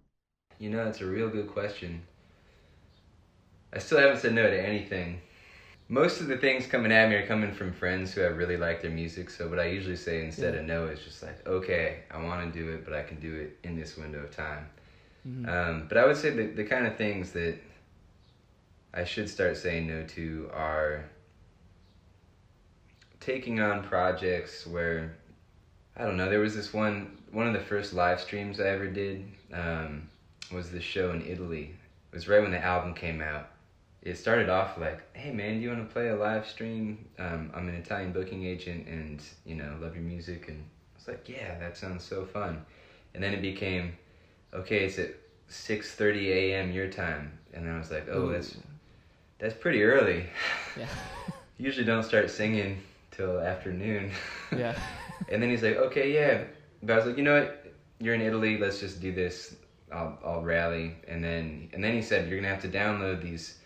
You 0.58 0.70
know, 0.70 0.84
that's 0.84 1.00
a 1.00 1.06
real 1.06 1.28
good 1.28 1.48
question. 1.48 2.02
I 3.72 3.78
still 3.78 3.98
haven't 3.98 4.18
said 4.18 4.32
no 4.34 4.48
to 4.48 4.58
anything. 4.66 5.20
Most 5.88 6.20
of 6.20 6.26
the 6.28 6.36
things 6.36 6.66
coming 6.66 6.90
at 6.92 7.08
me 7.08 7.16
are 7.16 7.26
coming 7.26 7.52
from 7.52 7.72
friends 7.72 8.12
who 8.14 8.22
I 8.22 8.26
really 8.26 8.56
like 8.56 8.80
their 8.82 8.90
music. 8.90 9.30
So 9.30 9.48
what 9.48 9.58
I 9.60 9.66
usually 9.66 9.96
say 9.96 10.24
instead 10.24 10.54
Yeah. 10.54 10.60
of 10.60 10.66
no 10.66 10.86
is 10.86 11.04
just 11.04 11.22
like, 11.22 11.46
okay, 11.46 12.00
I 12.10 12.22
want 12.22 12.52
to 12.52 12.58
do 12.58 12.70
it, 12.72 12.84
but 12.84 12.94
I 12.94 13.02
can 13.02 13.20
do 13.20 13.34
it 13.34 13.56
in 13.62 13.76
this 13.76 13.96
window 13.96 14.20
of 14.20 14.30
time. 14.30 14.66
Mhm. 15.28 15.48
Um, 15.48 15.86
but 15.88 15.98
I 15.98 16.04
would 16.06 16.16
say 16.16 16.30
the 16.30 16.46
the 16.46 16.64
kind 16.64 16.86
of 16.86 16.96
things 16.96 17.32
that 17.32 17.56
I 18.94 19.04
should 19.04 19.28
start 19.28 19.56
saying 19.56 19.86
no 19.86 20.02
to 20.04 20.50
are 20.52 21.04
taking 23.20 23.60
on 23.60 23.82
projects 23.82 24.66
where 24.66 25.12
I 25.96 26.04
don't 26.04 26.16
know. 26.16 26.28
There 26.28 26.40
was 26.40 26.54
this 26.54 26.72
one 26.72 27.18
one 27.30 27.46
of 27.46 27.52
the 27.52 27.60
first 27.60 27.92
live 27.92 28.20
streams 28.20 28.58
I 28.60 28.68
ever 28.68 28.86
did 28.86 29.24
um, 29.52 30.08
was 30.52 30.70
this 30.70 30.82
show 30.84 31.10
in 31.10 31.24
Italy. 31.26 31.74
It 32.12 32.14
was 32.14 32.28
right 32.28 32.42
when 32.42 32.50
the 32.50 32.64
album 32.64 32.94
came 32.94 33.20
out. 33.20 33.48
It 34.02 34.16
started 34.16 34.48
off 34.48 34.78
like, 34.78 35.00
"Hey 35.16 35.32
man, 35.32 35.56
do 35.56 35.60
you 35.62 35.68
want 35.70 35.86
to 35.88 35.92
play 35.92 36.08
a 36.08 36.16
live 36.16 36.46
stream? 36.46 37.08
Um, 37.18 37.50
I'm 37.54 37.68
an 37.68 37.74
Italian 37.74 38.12
booking 38.12 38.44
agent, 38.44 38.86
and 38.86 39.22
you 39.44 39.56
know, 39.56 39.76
love 39.80 39.94
your 39.94 40.04
music." 40.04 40.48
And 40.48 40.58
I 40.58 40.98
was 40.98 41.08
like, 41.08 41.28
"Yeah, 41.28 41.58
that 41.58 41.76
sounds 41.76 42.04
so 42.04 42.24
fun." 42.24 42.64
And 43.14 43.22
then 43.22 43.34
it 43.34 43.42
became, 43.42 43.96
"Okay, 44.54 44.84
it's 44.84 44.98
at 44.98 45.10
6:30 45.48 46.30
a.m. 46.32 46.70
your 46.72 46.88
time," 46.88 47.38
and 47.52 47.68
I 47.68 47.78
was 47.78 47.90
like, 47.90 48.06
"Oh, 48.08 48.28
Ooh. 48.28 48.32
that's 48.32 48.56
that's 49.38 49.54
pretty 49.54 49.82
early. 49.82 50.26
Yeah. 50.78 50.88
Usually 51.58 51.84
don't 51.84 52.04
start 52.04 52.30
singing 52.30 52.82
till 53.10 53.40
afternoon." 53.40 54.12
Yeah. 54.56 54.78
And 55.28 55.42
then 55.42 55.50
he's 55.50 55.62
like, 55.62 55.76
okay, 55.76 56.14
yeah. 56.14 56.44
But 56.82 56.92
I 56.92 56.96
was 56.96 57.06
like, 57.06 57.16
you 57.16 57.24
know 57.24 57.40
what? 57.40 57.66
You're 57.98 58.14
in 58.14 58.20
Italy. 58.20 58.58
Let's 58.58 58.78
just 58.78 59.00
do 59.00 59.12
this. 59.12 59.56
I'll, 59.92 60.18
I'll 60.24 60.42
rally. 60.42 60.96
And 61.08 61.22
then, 61.24 61.70
and 61.72 61.82
then 61.82 61.94
he 61.94 62.02
said, 62.02 62.28
you're 62.28 62.38
gonna 62.38 62.52
have 62.52 62.62
to 62.62 62.68
download 62.68 63.22
these 63.22 63.58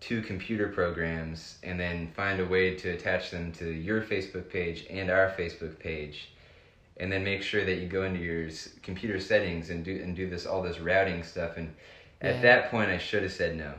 two 0.00 0.22
computer 0.22 0.68
programs 0.68 1.58
and 1.62 1.78
then 1.78 2.10
find 2.12 2.40
a 2.40 2.46
way 2.46 2.74
to 2.76 2.90
attach 2.90 3.30
them 3.30 3.52
to 3.52 3.70
your 3.70 4.02
Facebook 4.02 4.48
page 4.50 4.86
and 4.90 5.10
our 5.10 5.30
Facebook 5.30 5.78
page. 5.78 6.32
And 6.98 7.10
then 7.12 7.24
make 7.24 7.42
sure 7.42 7.64
that 7.64 7.76
you 7.76 7.88
go 7.88 8.04
into 8.04 8.20
your 8.20 8.50
computer 8.82 9.18
settings 9.20 9.70
and 9.70 9.84
do 9.84 10.00
and 10.02 10.14
do 10.16 10.28
this 10.28 10.46
all 10.46 10.62
this 10.62 10.80
routing 10.80 11.22
stuff. 11.22 11.56
And 11.56 11.74
at 12.20 12.36
Yeah. 12.36 12.42
that 12.42 12.70
point, 12.70 12.90
I 12.90 12.98
should 12.98 13.22
have 13.22 13.32
said 13.32 13.56
no 13.56 13.74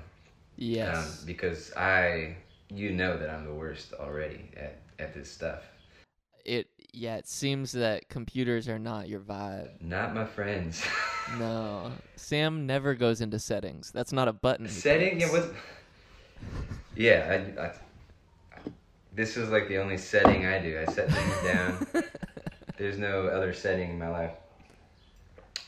yes. 0.57 1.19
um, 1.21 1.25
because 1.25 1.73
I, 1.75 2.37
you 2.69 2.91
know 2.91 3.17
that 3.17 3.29
I'm 3.29 3.45
the 3.45 3.53
worst 3.53 3.93
already 3.93 4.49
at 4.57 4.77
at 4.99 5.13
this 5.13 5.31
stuff. 5.31 5.63
it 6.45 6.70
yeah, 6.93 7.15
it 7.15 7.27
seems 7.27 7.71
that 7.73 8.09
computers 8.09 8.67
are 8.67 8.79
not 8.79 9.07
your 9.07 9.19
vibe. 9.19 9.81
Not 9.81 10.13
my 10.13 10.25
friends. 10.25 10.83
No. 11.37 11.93
Sam 12.17 12.65
never 12.65 12.93
goes 12.93 13.21
into 13.21 13.39
settings. 13.39 13.91
That's 13.91 14.11
not 14.11 14.27
a 14.27 14.33
button. 14.33 14.65
he 14.65 14.71
Setting? 14.71 15.19
Yeah, 15.19 15.31
what? 15.31 15.53
Yeah, 16.95 17.53
I, 17.57 17.61
I, 17.61 18.69
this 19.13 19.37
is 19.37 19.49
like 19.49 19.69
the 19.69 19.77
only 19.77 19.97
setting 19.97 20.45
I 20.45 20.59
do. 20.59 20.83
I 20.85 20.91
set 20.91 21.09
things 21.09 21.43
down. 21.43 22.03
There's 22.77 22.97
no 22.97 23.27
other 23.27 23.53
setting 23.53 23.91
in 23.91 23.99
my 23.99 24.09
life. 24.09 24.31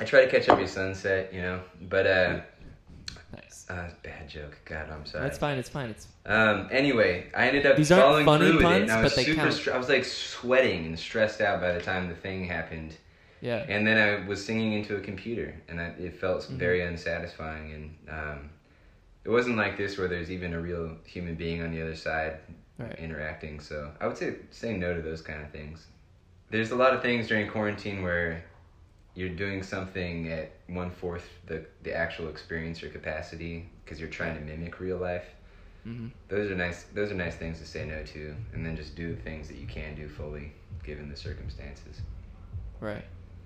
I 0.01 0.05
try 0.05 0.25
to 0.25 0.29
catch 0.29 0.49
every 0.49 0.67
sunset, 0.67 1.33
you 1.33 1.41
know, 1.41 1.61
but 1.83 2.07
uh, 2.07 2.39
nice. 3.33 3.65
uh 3.69 3.89
bad 4.03 4.29
joke. 4.29 4.57
God, 4.65 4.89
I'm 4.89 5.05
sorry. 5.05 5.23
That's 5.23 5.37
fine. 5.37 5.57
It's 5.57 5.69
fine. 5.69 5.89
It's 5.89 6.07
Um. 6.25 6.67
Anyway, 6.71 7.27
I 7.35 7.47
ended 7.47 7.65
up 7.65 7.75
These 7.77 7.91
aren't 7.91 8.03
following 8.03 8.25
funny 8.25 8.45
through 8.45 8.53
with 8.57 8.61
it, 8.61 8.67
puns, 8.67 8.81
and 8.83 8.91
I 8.91 9.01
was 9.03 9.11
but 9.11 9.15
they 9.17 9.23
super. 9.25 9.41
count. 9.41 9.53
Str- 9.53 9.73
I 9.73 9.77
was 9.77 9.89
like 9.89 10.05
sweating 10.05 10.85
and 10.85 10.97
stressed 10.99 11.41
out 11.41 11.59
by 11.61 11.71
the 11.73 11.81
time 11.81 12.07
the 12.09 12.15
thing 12.15 12.45
happened. 12.45 12.95
yeah. 13.41 13.65
And 13.67 13.85
then 13.85 13.97
I 13.97 14.27
was 14.27 14.43
singing 14.45 14.73
into 14.73 14.95
a 14.95 15.01
computer, 15.01 15.53
and 15.67 15.79
I, 15.81 15.85
it 15.99 16.15
felt 16.19 16.43
Mm-hmm. 16.43 16.57
very 16.57 16.81
unsatisfying. 16.81 17.73
And 17.73 18.09
um, 18.09 18.49
it 19.25 19.29
wasn't 19.29 19.57
like 19.57 19.77
this 19.77 19.97
where 19.97 20.07
there's 20.07 20.31
even 20.31 20.53
a 20.53 20.59
real 20.59 20.95
human 21.05 21.35
being 21.35 21.61
on 21.61 21.71
the 21.71 21.81
other 21.81 21.95
side 21.95 22.37
Right. 22.79 22.97
interacting. 22.97 23.59
So 23.59 23.91
I 24.01 24.07
would 24.07 24.17
say 24.17 24.35
say 24.49 24.75
no 24.75 24.93
to 24.95 25.01
those 25.01 25.21
kind 25.21 25.41
of 25.43 25.51
things. 25.51 25.85
There's 26.49 26.71
a 26.71 26.75
lot 26.75 26.93
of 26.93 27.01
things 27.01 27.27
during 27.27 27.47
quarantine 27.49 28.01
where 28.03 28.43
you're 29.15 29.29
doing 29.29 29.63
something 29.63 30.31
at 30.31 30.51
one 30.67 30.91
fourth 30.91 31.27
the 31.47 31.65
the 31.83 31.93
actual 31.95 32.29
experience 32.29 32.83
or 32.83 32.89
capacity 32.89 33.69
because 33.83 33.99
you're 33.99 34.09
trying 34.09 34.35
to 34.35 34.41
mimic 34.41 34.79
real 34.79 34.97
life. 34.97 35.25
hmm 35.83 36.07
Those 36.29 36.49
are 36.51 36.55
nice. 36.55 36.83
Those 36.93 37.11
are 37.11 37.15
nice 37.15 37.35
things 37.35 37.59
to 37.59 37.65
say 37.65 37.85
no 37.85 38.03
to, 38.03 38.35
and 38.53 38.65
then 38.65 38.75
just 38.75 38.95
do 38.95 39.15
the 39.15 39.21
things 39.21 39.47
that 39.47 39.57
you 39.57 39.67
can 39.67 39.95
do 39.95 40.07
fully 40.09 40.53
given 40.83 41.09
the 41.09 41.15
circumstances. 41.17 42.01
Right. 42.79 43.05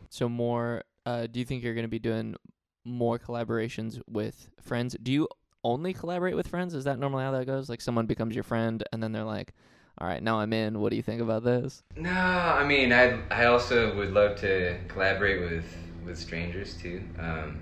So 0.09 0.29
more. 0.29 0.83
Uh, 1.05 1.27
do 1.27 1.39
you 1.39 1.45
think 1.45 1.63
you're 1.63 1.73
going 1.73 1.85
to 1.85 1.89
be 1.89 1.99
doing 1.99 2.35
more 2.83 3.17
collaborations 3.19 4.01
with 4.07 4.49
friends? 4.59 4.95
Do 5.01 5.11
you 5.11 5.27
only 5.63 5.93
collaborate 5.93 6.35
with 6.35 6.47
friends? 6.47 6.73
Is 6.73 6.83
that 6.85 6.99
normally 6.99 7.23
how 7.23 7.31
that 7.31 7.45
goes? 7.45 7.69
Like 7.69 7.81
someone 7.81 8.05
becomes 8.05 8.35
your 8.35 8.43
friend, 8.43 8.83
and 8.91 9.01
then 9.01 9.11
they're 9.11 9.23
like, 9.23 9.53
"All 9.97 10.07
right, 10.07 10.21
now 10.21 10.39
I'm 10.39 10.53
in. 10.53 10.79
What 10.79 10.89
do 10.91 10.95
you 10.95 11.03
think 11.03 11.21
about 11.21 11.43
this?" 11.43 11.83
No, 11.95 12.11
I 12.11 12.63
mean, 12.65 12.93
I 12.93 13.21
I 13.31 13.45
also 13.45 13.95
would 13.95 14.11
love 14.11 14.37
to 14.41 14.77
collaborate 14.87 15.41
with 15.41 15.67
with 16.03 16.17
strangers 16.19 16.77
too. 16.77 17.03
Um, 17.17 17.61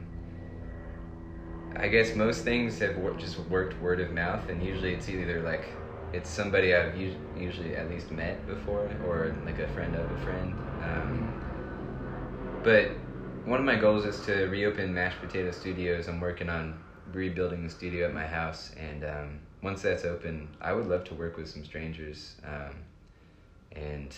I 1.75 1.89
guess 1.89 2.15
most 2.15 2.44
things 2.44 2.80
have 2.80 2.98
wor- 2.98 3.15
just 3.15 3.38
worked 3.38 3.82
word 3.82 4.00
of 4.00 4.12
mouth, 4.12 4.50
and 4.50 4.63
usually 4.63 4.94
it's 4.94 5.10
either 5.10 5.42
like 5.42 5.77
it's 6.12 6.30
somebody 6.30 6.74
I've 6.74 6.96
us- 6.96 7.18
usually 7.34 7.75
at 7.75 7.89
least 7.89 8.12
met 8.12 8.46
before, 8.48 8.89
or 9.04 9.36
like 9.46 9.60
a 9.60 9.68
friend 9.68 9.96
of 9.96 10.10
a 10.12 10.18
friend. 10.18 10.62
Um, 10.80 11.36
but 12.63 12.98
one 13.44 13.60
of 13.60 13.65
my 13.65 13.75
goals 13.75 14.06
is 14.06 14.22
to 14.22 14.46
reopen 14.48 14.94
Mashed 14.94 15.20
Potato 15.20 15.51
Studios. 15.51 16.08
I'm 16.08 16.20
working 16.20 16.50
on 16.50 16.82
rebuilding 17.12 17.63
the 17.63 17.70
studio 17.70 18.08
at 18.08 18.13
my 18.13 18.25
house, 18.25 18.72
and 18.77 19.04
um, 19.04 19.39
once 19.65 19.81
that's 19.81 20.05
open, 20.05 20.48
I 20.62 20.74
would 20.74 20.86
love 20.86 21.03
to 21.05 21.15
work 21.15 21.38
with 21.38 21.50
some 21.50 21.65
strangers. 21.65 22.36
Um, 22.45 22.75
and 23.72 24.15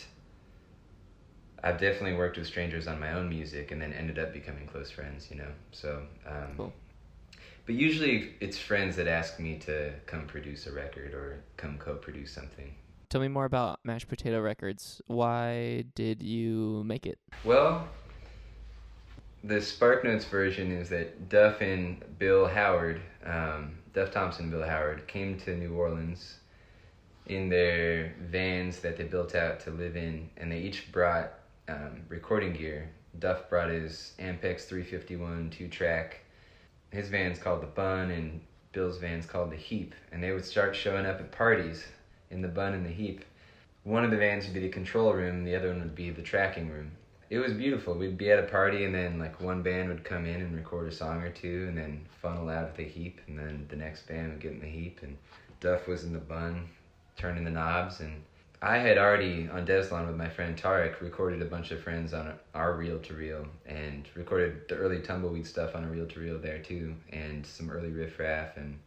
I've 1.64 1.80
definitely 1.80 2.16
worked 2.16 2.38
with 2.38 2.46
strangers 2.46 2.86
on 2.86 3.00
my 3.00 3.14
own 3.14 3.30
music, 3.30 3.72
and 3.72 3.82
then 3.82 3.94
ended 3.94 4.20
up 4.20 4.34
becoming 4.34 4.68
close 4.68 4.92
friends. 4.92 5.32
You 5.32 5.38
know, 5.38 5.52
so. 5.72 6.04
Um, 6.28 6.54
Cool. 6.58 6.74
But 7.66 7.76
usually, 7.76 8.34
it's 8.40 8.58
friends 8.58 8.96
that 8.98 9.08
ask 9.08 9.40
me 9.40 9.58
to 9.60 9.94
come 10.06 10.26
produce 10.26 10.68
a 10.68 10.72
record 10.72 11.14
or 11.14 11.40
come 11.58 11.78
co-produce 11.78 12.32
something. 12.32 12.74
Tell 13.10 13.22
me 13.22 13.28
more 13.30 13.46
about 13.46 13.80
Mashed 13.84 14.08
Potato 14.08 14.42
Records. 14.42 15.02
Why 15.08 15.86
did 15.96 16.22
you 16.22 16.84
make 16.86 17.06
it? 17.06 17.20
Well, 17.44 17.88
the 19.44 19.62
Spark 19.62 20.04
Notes 20.04 20.26
version 20.26 20.72
is 20.72 20.90
that 20.90 21.30
Duff 21.30 21.62
and 21.62 22.04
Bill 22.20 22.48
Howard, 22.48 23.02
um, 23.26 23.77
Duff 23.94 24.12
Thompson 24.12 24.50
Bill 24.50 24.64
Howard, 24.64 25.08
came 25.08 25.40
to 25.40 25.56
New 25.56 25.74
Orleans 25.74 26.40
in 27.26 27.50
their 27.50 28.14
vans 28.30 28.80
that 28.80 28.98
they 28.98 29.04
built 29.04 29.36
out 29.36 29.60
to 29.62 29.72
live 29.72 29.96
in, 29.96 30.30
and 30.38 30.52
they 30.52 30.60
each 30.60 30.92
brought 30.92 31.34
um, 31.68 32.02
recording 32.10 32.54
gear. 32.54 32.90
Duff 33.20 33.50
brought 33.50 33.70
his 33.70 34.14
Ampex 34.20 34.66
351 34.66 35.50
two 35.50 35.68
track. 35.68 36.22
His 36.92 37.10
van's 37.10 37.40
called 37.40 37.62
the 37.62 37.68
Bun, 37.68 38.12
and 38.12 38.42
Bill's 38.72 38.98
van's 38.98 39.26
called 39.26 39.52
the 39.52 39.58
Heap, 39.58 39.96
and 40.12 40.24
they 40.24 40.32
would 40.32 40.46
start 40.46 40.76
showing 40.76 41.06
up 41.06 41.20
at 41.20 41.32
parties 41.32 41.86
in 42.30 42.42
the 42.42 42.48
Bun 42.48 42.74
and 42.74 42.86
the 42.86 42.92
Heap. 42.92 43.26
One 43.84 44.04
of 44.04 44.12
the 44.12 44.18
vans 44.18 44.46
would 44.46 44.54
be 44.54 44.60
the 44.60 44.70
control 44.70 45.14
room, 45.14 45.44
the 45.44 45.56
other 45.56 45.70
one 45.70 45.80
would 45.80 45.96
be 45.96 46.10
the 46.10 46.22
tracking 46.22 46.70
room 46.70 46.92
it 47.30 47.40
was 47.40 47.54
beautiful. 47.54 47.94
We'd 47.94 48.18
be 48.18 48.32
at 48.32 48.40
a 48.40 48.44
party, 48.44 48.86
and 48.86 48.96
then 48.96 49.20
like 49.20 49.42
one 49.42 49.62
band 49.62 49.90
would 49.90 50.04
come 50.04 50.26
in 50.26 50.42
and 50.42 50.56
record 50.56 50.88
a 50.88 50.92
song 50.92 51.22
or 51.22 51.30
two, 51.30 51.66
and 51.68 51.78
then 51.78 52.06
funnel 52.22 52.50
out 52.50 52.70
of 52.70 52.78
the 52.78 52.84
heap, 52.84 53.20
and 53.28 53.38
then 53.38 53.66
the 53.70 53.76
next 53.76 54.08
band 54.08 54.32
would 54.32 54.42
get 54.42 54.54
in 54.54 54.60
the 54.60 54.68
heap, 54.68 55.00
and 55.02 55.18
Duff 55.60 55.88
was 55.88 56.04
in 56.04 56.14
the 56.14 56.20
bun, 56.20 56.68
turning 57.18 57.44
the 57.44 57.50
knobs, 57.50 58.00
and 58.00 58.22
I 58.62 58.78
had 58.78 58.98
already 58.98 59.48
on 59.50 59.66
Deslonde 59.66 60.08
with 60.08 60.16
my 60.16 60.30
friend 60.30 60.58
Tarek 60.58 61.02
recorded 61.02 61.42
a 61.42 61.46
bunch 61.46 61.72
of 61.72 61.82
friends 61.82 62.14
on 62.14 62.34
our 62.56 62.74
reel 62.74 63.00
to 63.00 63.14
reel, 63.14 63.46
and 63.66 64.08
recorded 64.16 64.68
the 64.70 64.76
early 64.76 65.02
tumbleweed 65.02 65.46
stuff 65.46 65.76
on 65.76 65.84
a 65.84 65.88
reel 65.88 66.08
to 66.08 66.20
reel 66.20 66.40
there 66.40 66.60
too, 66.60 66.96
and 67.12 67.46
some 67.46 67.70
early 67.70 67.90
riff 67.90 68.18
raff, 68.20 68.58
and 68.58 68.80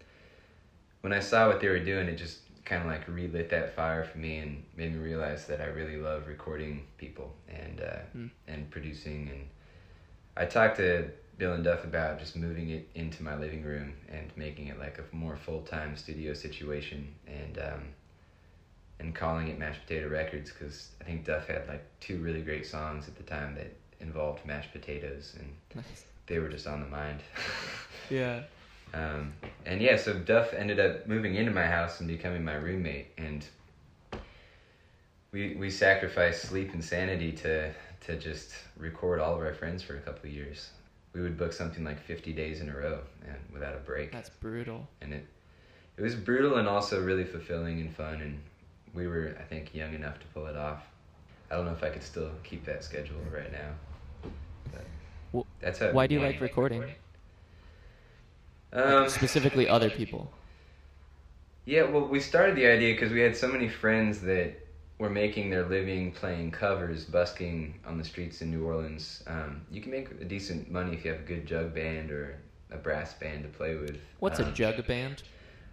when 1.02 1.12
I 1.12 1.20
saw 1.20 1.47
what 1.47 1.61
they 1.61 1.68
were 1.68 1.78
doing, 1.78 2.09
it 2.09 2.16
just 2.16 2.40
kind 2.70 2.82
of 2.82 2.88
like 2.88 3.06
relit 3.08 3.50
that 3.50 3.74
fire 3.74 4.04
for 4.04 4.18
me 4.18 4.38
and 4.38 4.62
made 4.76 4.92
me 4.92 4.98
realize 4.98 5.46
that 5.46 5.60
I 5.60 5.66
really 5.66 5.96
love 5.96 6.28
recording 6.28 6.86
people 6.98 7.34
and 7.48 7.80
uh, 7.80 7.98
Mm. 8.16 8.30
and 8.46 8.70
producing 8.70 9.28
and 9.34 9.42
I 10.36 10.44
talked 10.46 10.76
to 10.76 11.10
Bill 11.36 11.52
and 11.54 11.64
Duff 11.64 11.82
about 11.84 12.20
just 12.20 12.36
moving 12.36 12.70
it 12.70 12.84
into 12.94 13.22
my 13.24 13.34
living 13.36 13.64
room 13.64 13.94
and 14.08 14.30
making 14.36 14.68
it 14.68 14.78
like 14.78 14.98
a 15.00 15.04
more 15.14 15.36
full 15.36 15.62
time 15.62 15.96
studio 15.96 16.32
situation 16.32 17.12
and 17.26 17.58
um, 17.58 17.82
and 19.00 19.14
calling 19.14 19.48
it 19.48 19.58
Mashed 19.58 19.82
Potato 19.86 20.08
Records 20.08 20.52
because 20.52 20.90
I 21.00 21.04
think 21.04 21.24
Duff 21.24 21.46
had 21.48 21.66
like 21.66 21.84
two 22.00 22.18
really 22.18 22.42
great 22.42 22.66
songs 22.66 23.08
at 23.08 23.16
the 23.16 23.22
time 23.24 23.54
that 23.56 23.72
involved 24.00 24.44
mashed 24.46 24.72
potatoes 24.72 25.34
and 25.38 25.48
Nice. 25.74 26.04
they 26.26 26.38
were 26.38 26.48
just 26.48 26.66
on 26.68 26.80
the 26.80 26.86
mind. 26.86 27.20
Yeah. 28.10 28.42
Um, 28.92 29.32
and 29.66 29.80
yeah, 29.80 29.97
so 29.97 30.14
Duff 30.14 30.52
ended 30.52 30.80
up 30.80 31.06
moving 31.06 31.35
into 31.37 31.52
my 31.52 31.66
house 31.66 32.00
and 32.00 32.09
becoming 32.09 32.44
my 32.44 32.54
roommate, 32.54 33.09
and 33.18 33.44
we 35.32 35.54
we 35.54 35.70
sacrificed 35.70 36.42
sleep 36.42 36.73
and 36.73 36.82
sanity 36.85 37.32
to 37.32 37.73
to 38.06 38.16
just 38.16 38.52
record 38.76 39.20
all 39.20 39.35
of 39.35 39.40
our 39.40 39.54
friends 39.54 39.82
for 39.82 39.94
a 39.97 40.00
couple 40.00 40.28
of 40.28 40.35
years. 40.35 40.70
We 41.12 41.20
would 41.23 41.37
book 41.37 41.52
something 41.52 41.85
like 41.85 42.00
fifty 42.00 42.32
days 42.32 42.61
in 42.61 42.68
a 42.68 42.76
row 42.76 43.00
and 43.26 43.37
without 43.52 43.75
a 43.75 43.78
break, 43.78 44.12
That's 44.12 44.30
brutal. 44.30 44.88
and 45.00 45.12
it 45.12 45.26
it 45.97 46.02
was 46.02 46.14
brutal 46.14 46.56
and 46.56 46.66
also 46.66 47.02
really 47.02 47.25
fulfilling 47.25 47.80
and 47.80 47.94
fun, 47.94 48.20
and 48.20 48.40
we 48.94 49.06
were 49.06 49.37
I 49.38 49.42
think 49.44 49.75
young 49.75 49.94
enough 49.94 50.18
to 50.20 50.26
pull 50.28 50.47
it 50.47 50.56
off. 50.56 50.82
I 51.50 51.56
don't 51.56 51.64
know 51.66 51.73
if 51.73 51.82
I 51.82 51.90
could 51.90 52.02
still 52.02 52.30
keep 52.44 52.64
that 52.64 52.82
schedule 52.85 53.16
right 53.32 53.52
now, 53.52 54.30
but 54.73 54.85
Wh- 55.37 55.47
that's 55.61 55.78
how. 55.78 55.90
Why 55.90 56.06
do 56.06 56.14
you 56.14 56.20
like 56.20 56.40
recording? 56.40 56.85
Um, 58.72 59.08
Specifically, 59.08 59.68
other 59.68 59.90
people. 59.90 60.30
Yeah, 61.66 61.84
well, 61.84 62.06
we 62.06 62.20
started 62.20 62.56
the 62.56 62.66
idea 62.66 62.94
because 62.94 63.12
we 63.12 63.20
had 63.20 63.36
so 63.36 63.48
many 63.48 63.68
friends 63.68 64.20
that 64.22 64.54
were 64.98 65.10
making 65.10 65.50
their 65.50 65.64
living 65.66 66.12
playing 66.12 66.50
covers, 66.50 67.04
busking 67.04 67.74
on 67.86 67.98
the 67.98 68.04
streets 68.04 68.42
in 68.42 68.50
New 68.50 68.64
Orleans. 68.64 69.22
Um, 69.26 69.62
you 69.70 69.80
can 69.80 69.90
make 69.90 70.10
a 70.20 70.24
decent 70.24 70.70
money 70.70 70.94
if 70.94 71.04
you 71.04 71.10
have 71.12 71.20
a 71.20 71.24
good 71.24 71.46
jug 71.46 71.74
band 71.74 72.10
or 72.10 72.36
a 72.70 72.76
brass 72.76 73.14
band 73.14 73.42
to 73.42 73.48
play 73.48 73.76
with. 73.76 73.98
What's 74.20 74.38
a 74.40 74.46
Um, 74.46 74.54
jug 74.54 74.86
band? 74.86 75.22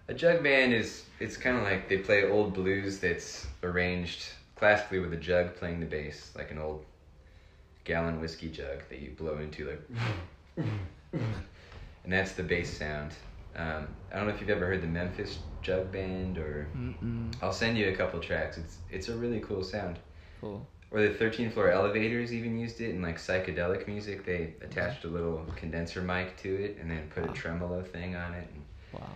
A 0.07 0.13
jug 0.13 0.41
band 0.43 0.73
is 0.73 1.03
it's 1.19 1.35
kind 1.35 1.57
of 1.57 1.63
like 1.63 1.89
they 1.89 1.97
play 1.97 2.23
old 2.29 2.53
blues 2.53 2.99
that's 2.99 3.45
arranged 3.63 4.29
classically 4.55 4.99
with 4.99 5.13
a 5.13 5.17
jug 5.17 5.55
playing 5.55 5.79
the 5.81 5.85
bass, 5.85 6.31
like 6.35 6.49
an 6.51 6.57
old 6.57 6.85
gallon 7.83 8.19
whiskey 8.21 8.49
jug 8.49 8.79
that 8.89 8.99
you 8.99 9.11
blow 9.11 9.37
into, 9.37 9.77
like, 10.57 10.65
and 12.07 12.13
that's 12.13 12.31
the 12.31 12.43
bass 12.43 12.77
sound. 12.77 13.11
Um, 13.53 13.89
I 14.13 14.15
don't 14.15 14.27
know 14.29 14.33
if 14.33 14.39
you've 14.39 14.49
ever 14.49 14.65
heard 14.65 14.81
the 14.81 14.87
Memphis 14.87 15.39
Jug 15.61 15.91
Band, 15.91 16.37
or 16.37 16.69
Mm-mm. 16.73 17.33
I'll 17.41 17.51
send 17.51 17.77
you 17.77 17.89
a 17.89 17.95
couple 17.95 18.21
tracks. 18.21 18.57
It's 18.57 18.77
it's 18.89 19.09
a 19.09 19.15
really 19.17 19.41
cool 19.41 19.61
sound. 19.61 19.99
Cool. 20.39 20.65
Or 20.89 21.01
the 21.01 21.09
13th 21.09 21.51
floor 21.51 21.69
elevators 21.69 22.31
even 22.31 22.57
used 22.57 22.79
it 22.79 22.91
in 22.91 23.01
like 23.01 23.17
psychedelic 23.17 23.87
music. 23.87 24.25
They 24.25 24.53
attached 24.61 25.03
a 25.03 25.09
little 25.09 25.45
condenser 25.57 26.01
mic 26.01 26.37
to 26.37 26.55
it 26.63 26.77
and 26.79 26.89
then 26.89 27.09
put 27.13 27.25
Wow. 27.25 27.31
a 27.31 27.35
tremolo 27.35 27.83
thing 27.83 28.15
on 28.15 28.33
it. 28.35 28.47
Wow. 28.93 29.09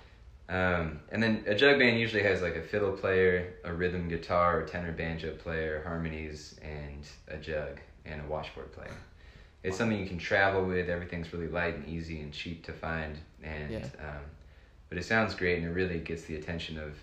Um, 0.50 1.00
and 1.14 1.24
then 1.24 1.46
a 1.48 1.56
jug 1.56 1.80
band 1.80 1.98
usually 1.98 2.24
has 2.24 2.42
like 2.42 2.58
a 2.58 2.62
fiddle 2.62 2.92
player, 2.92 3.54
a 3.64 3.72
rhythm 3.72 4.10
guitar, 4.10 4.60
or 4.60 4.66
tenor 4.66 4.92
banjo 4.92 5.34
player, 5.38 5.82
harmonies, 5.86 6.60
and 6.62 7.08
a 7.30 7.38
jug 7.38 7.80
and 8.04 8.20
a 8.20 8.26
washboard 8.26 8.74
player. 8.74 8.98
It's 9.64 9.78
something 9.78 10.00
you 10.00 10.08
can 10.08 10.18
travel 10.18 10.66
with. 10.66 10.90
Everything's 10.90 11.32
really 11.34 11.48
light 11.48 11.76
and 11.76 11.88
easy 11.88 12.20
and 12.22 12.34
cheap 12.34 12.66
to 12.66 12.74
find, 12.74 13.18
and 13.44 13.72
Yeah. 13.72 13.86
um, 14.00 14.24
but 14.90 14.98
it 14.98 15.04
sounds 15.06 15.36
great 15.36 15.58
and 15.60 15.68
it 15.68 15.72
really 15.72 16.00
gets 16.00 16.24
the 16.24 16.36
attention 16.36 16.78
of 16.80 16.96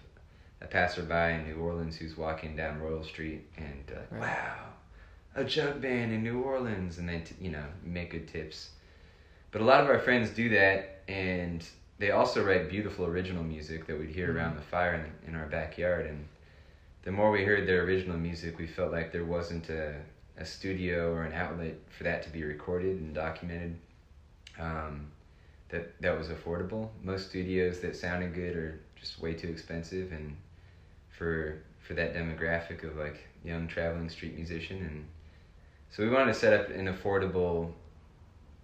a 0.61 0.67
passerby 0.67 1.35
in 1.37 1.45
New 1.49 1.57
Orleans 1.63 1.97
who's 1.97 2.17
walking 2.17 2.57
down 2.57 2.81
Royal 2.81 3.05
Street 3.05 3.47
and 3.57 3.85
uh, 3.95 4.01
Right. 4.11 4.21
wow, 4.23 4.67
a 5.37 5.45
jug 5.45 5.81
band 5.81 6.13
in 6.13 6.23
New 6.25 6.41
Orleans, 6.41 6.99
and 6.99 7.09
they 7.09 7.21
t- 7.21 7.37
you 7.41 7.51
know 7.51 7.65
make 7.85 8.11
good 8.11 8.27
tips. 8.27 8.71
But 9.53 9.61
a 9.61 9.65
lot 9.65 9.83
of 9.83 9.89
our 9.89 9.99
friends 10.01 10.31
do 10.31 10.49
that, 10.51 11.03
and 11.09 11.65
they 11.99 12.11
also 12.11 12.45
write 12.45 12.69
beautiful 12.69 13.07
original 13.07 13.43
music 13.45 13.87
that 13.87 13.99
we'd 13.99 14.11
hear 14.11 14.35
around 14.37 14.57
the 14.57 14.63
fire 14.63 14.95
in, 15.25 15.29
in 15.31 15.35
our 15.41 15.47
backyard. 15.47 16.07
And 16.07 16.27
the 17.03 17.13
more 17.13 17.31
we 17.31 17.45
heard 17.45 17.67
their 17.67 17.83
original 17.85 18.17
music, 18.19 18.59
we 18.59 18.67
felt 18.67 18.93
like 18.93 19.11
there 19.13 19.25
wasn't 19.25 19.69
a, 19.71 19.95
a 20.39 20.45
studio 20.45 21.13
or 21.13 21.25
an 21.25 21.33
outlet 21.33 21.75
for 21.97 22.05
that 22.05 22.23
to 22.23 22.31
be 22.31 22.45
recorded 22.45 23.01
and 23.01 23.15
documented. 23.15 23.77
Um, 24.59 25.09
that 25.69 26.01
that 26.01 26.17
was 26.17 26.29
affordable. 26.29 26.89
Most 27.03 27.29
studios 27.29 27.81
that 27.81 27.95
sounded 27.95 28.35
good 28.35 28.57
are 28.57 28.81
just 28.97 29.21
way 29.21 29.35
too 29.35 29.49
expensive, 29.49 30.13
and 30.13 30.37
for 31.11 31.63
for 31.81 31.95
that 31.95 32.15
demographic 32.15 32.85
of 32.85 32.97
like 32.97 33.29
young 33.45 33.69
traveling 33.69 34.09
street 34.09 34.35
musician, 34.35 34.79
and 34.79 35.05
so 35.91 36.03
we 36.03 36.11
wanted 36.11 36.33
to 36.33 36.39
set 36.39 36.59
up 36.59 36.71
an 36.71 36.87
affordable 36.87 37.73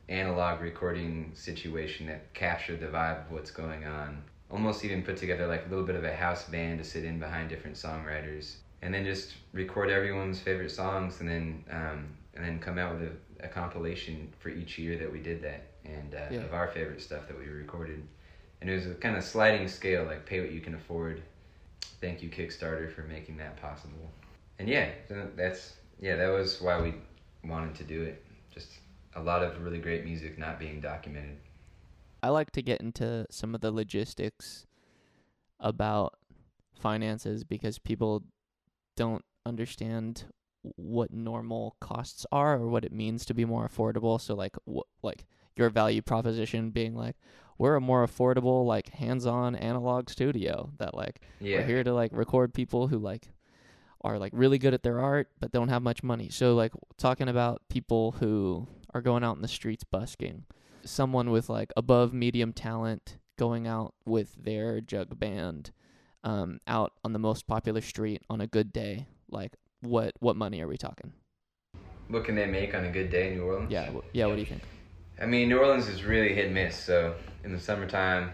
analog 0.08 0.60
recording 0.60 1.32
situation 1.34 2.06
that 2.06 2.32
captured 2.34 2.80
the 2.80 2.86
vibe 2.86 3.26
of 3.26 3.32
what's 3.32 3.50
going 3.50 3.86
on 3.86 4.22
almost 4.50 4.84
even 4.84 5.02
put 5.02 5.16
together 5.16 5.46
like 5.46 5.66
a 5.66 5.68
little 5.68 5.84
bit 5.84 5.96
of 5.96 6.04
a 6.04 6.14
house 6.14 6.44
band 6.44 6.78
to 6.78 6.84
sit 6.84 7.04
in 7.04 7.18
behind 7.18 7.48
different 7.48 7.76
songwriters, 7.76 8.56
and 8.84 8.92
then 8.92 9.04
just 9.04 9.32
record 9.52 9.88
everyone's 9.90 10.38
favorite 10.38 10.70
songs, 10.70 11.20
and 11.20 11.28
then 11.28 11.64
um, 11.70 12.06
and 12.34 12.44
then 12.44 12.58
come 12.58 12.78
out 12.78 12.94
with 12.94 13.08
a, 13.40 13.46
a 13.46 13.48
compilation 13.48 14.30
for 14.38 14.50
each 14.50 14.78
year 14.78 14.96
that 14.98 15.10
we 15.10 15.20
did 15.20 15.42
that, 15.42 15.62
and 15.84 16.14
uh, 16.14 16.18
Yeah. 16.30 16.40
of 16.44 16.52
our 16.52 16.68
favorite 16.68 17.00
stuff 17.00 17.26
that 17.28 17.38
we 17.38 17.46
recorded. 17.46 18.02
And 18.60 18.70
it 18.70 18.74
was 18.74 18.86
a 18.86 18.94
kind 18.94 19.16
of 19.16 19.24
sliding 19.24 19.68
scale, 19.68 20.04
like 20.04 20.26
pay 20.26 20.40
what 20.40 20.52
you 20.52 20.60
can 20.60 20.74
afford. 20.74 21.22
Thank 22.00 22.22
you 22.22 22.28
Kickstarter 22.28 22.92
for 22.92 23.02
making 23.02 23.38
that 23.38 23.56
possible. 23.60 24.10
And 24.58 24.68
yeah, 24.68 24.90
that's 25.34 25.74
yeah, 25.98 26.16
that 26.16 26.28
was 26.28 26.60
why 26.60 26.80
we 26.80 26.94
wanted 27.48 27.74
to 27.76 27.84
do 27.84 28.02
it. 28.02 28.22
Just 28.52 28.68
a 29.16 29.22
lot 29.22 29.42
of 29.42 29.62
really 29.64 29.78
great 29.78 30.04
music 30.04 30.38
not 30.38 30.58
being 30.58 30.80
documented. 30.80 31.38
I 32.22 32.28
like 32.28 32.50
to 32.52 32.62
get 32.62 32.80
into 32.80 33.26
some 33.30 33.54
of 33.54 33.60
the 33.62 33.70
logistics 33.70 34.66
about 35.60 36.14
finances 36.78 37.44
because 37.44 37.78
people 37.78 38.24
don't 38.96 39.24
understand 39.46 40.24
what 40.76 41.12
normal 41.12 41.76
costs 41.80 42.24
are 42.32 42.54
or 42.54 42.68
what 42.68 42.84
it 42.84 42.92
means 42.92 43.24
to 43.26 43.34
be 43.34 43.44
more 43.44 43.68
affordable. 43.68 44.20
So 44.20 44.34
like 44.34 44.56
like 45.02 45.26
your 45.56 45.70
value 45.70 46.02
proposition 46.02 46.70
being 46.70 46.94
like 46.94 47.16
we're 47.58 47.76
a 47.76 47.80
more 47.80 48.04
affordable 48.04 48.66
like 48.66 48.88
hands-on 48.90 49.54
analog 49.54 50.10
studio 50.10 50.70
that 50.78 50.94
like 50.94 51.20
Yeah. 51.40 51.58
we're 51.58 51.66
here 51.66 51.84
to 51.84 51.92
like 51.94 52.10
record 52.12 52.52
people 52.54 52.88
who 52.88 52.98
like 52.98 53.28
are 54.00 54.18
like 54.18 54.32
really 54.34 54.58
good 54.58 54.74
at 54.74 54.82
their 54.82 55.00
art 55.00 55.28
but 55.38 55.52
don't 55.52 55.68
have 55.68 55.82
much 55.82 56.02
money. 56.02 56.28
So 56.30 56.54
like 56.54 56.72
talking 56.98 57.28
about 57.28 57.62
people 57.68 58.12
who 58.12 58.66
are 58.92 59.00
going 59.02 59.22
out 59.24 59.36
in 59.36 59.42
the 59.42 59.48
streets 59.48 59.84
busking. 59.84 60.44
Someone 60.84 61.30
with 61.30 61.48
like 61.48 61.72
above 61.76 62.12
medium 62.12 62.52
talent 62.52 63.18
going 63.38 63.66
out 63.66 63.94
with 64.04 64.34
their 64.42 64.80
jug 64.80 65.18
band 65.18 65.72
um 66.24 66.58
out 66.66 66.92
on 67.04 67.12
the 67.12 67.18
most 67.18 67.46
popular 67.46 67.80
street 67.80 68.22
on 68.28 68.40
a 68.40 68.46
good 68.46 68.72
day. 68.72 69.06
Like 69.30 69.52
what 69.80 70.12
what 70.20 70.36
money 70.36 70.60
are 70.60 70.66
we 70.68 70.76
talking? 70.76 71.12
What 72.08 72.24
can 72.24 72.34
they 72.34 72.46
make 72.46 72.74
on 72.74 72.84
a 72.84 72.90
good 72.90 73.10
day 73.10 73.28
in 73.28 73.34
New 73.38 73.44
Orleans? 73.44 73.70
Yeah, 73.70 73.90
wh- 73.90 74.04
yeah, 74.12 74.26
what 74.26 74.34
do 74.34 74.40
you 74.40 74.46
think? 74.46 74.62
I 75.20 75.26
mean, 75.26 75.48
New 75.48 75.58
Orleans 75.58 75.88
is 75.88 76.04
really 76.04 76.34
hit 76.34 76.46
and 76.46 76.54
miss. 76.54 76.76
So 76.76 77.14
in 77.44 77.52
the 77.52 77.60
summertime, 77.60 78.32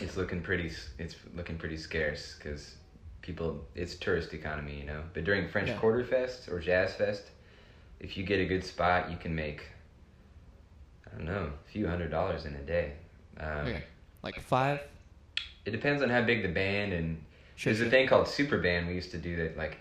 it's 0.00 0.16
looking 0.16 0.40
pretty. 0.40 0.72
It's 0.98 1.16
looking 1.34 1.58
pretty 1.58 1.76
scarce 1.76 2.34
because 2.38 2.76
people. 3.22 3.64
It's 3.74 3.94
tourist 3.96 4.32
economy, 4.34 4.78
you 4.80 4.86
know. 4.86 5.02
But 5.12 5.24
during 5.24 5.48
French 5.48 5.68
Yeah. 5.68 5.78
Quarter 5.78 6.04
Fest 6.04 6.48
or 6.48 6.58
Jazz 6.60 6.94
Fest, 6.94 7.24
if 8.00 8.16
you 8.16 8.24
get 8.24 8.40
a 8.40 8.46
good 8.46 8.64
spot, 8.64 9.10
you 9.10 9.16
can 9.16 9.34
make. 9.34 9.64
I 11.06 11.16
don't 11.16 11.26
know, 11.26 11.50
a 11.66 11.70
few 11.70 11.86
hundred 11.86 12.10
dollars 12.10 12.46
in 12.46 12.54
a 12.54 12.62
day. 12.62 12.92
Um, 13.38 13.66
Okay. 13.68 13.82
Like 14.22 14.40
5? 14.40 14.80
It 15.66 15.72
depends 15.72 16.00
on 16.02 16.08
how 16.08 16.22
big 16.22 16.42
the 16.42 16.48
band 16.48 16.92
and 16.92 17.22
Sure. 17.56 17.70
There's 17.72 17.78
sure. 17.78 17.86
a 17.88 17.90
thing 17.90 18.06
called 18.06 18.28
super 18.28 18.58
band. 18.58 18.86
We 18.86 18.94
used 18.94 19.10
to 19.12 19.18
do 19.18 19.36
that 19.36 19.56
like 19.56 19.78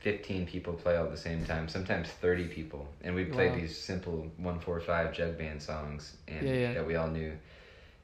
15 0.00 0.46
people 0.46 0.74
play 0.74 0.94
all 0.96 1.06
at 1.06 1.10
the 1.10 1.16
same 1.16 1.44
time, 1.44 1.68
sometimes 1.68 2.08
30 2.10 2.48
people. 2.48 2.86
And 3.02 3.14
we 3.14 3.24
played 3.24 3.52
Wow. 3.52 3.56
these 3.56 3.76
simple 3.76 4.30
145 4.36 5.12
jug 5.12 5.38
band 5.38 5.62
songs 5.62 6.16
and 6.28 6.46
Yeah, 6.46 6.54
yeah. 6.54 6.72
that 6.74 6.86
we 6.86 6.94
all 6.96 7.08
knew. 7.08 7.32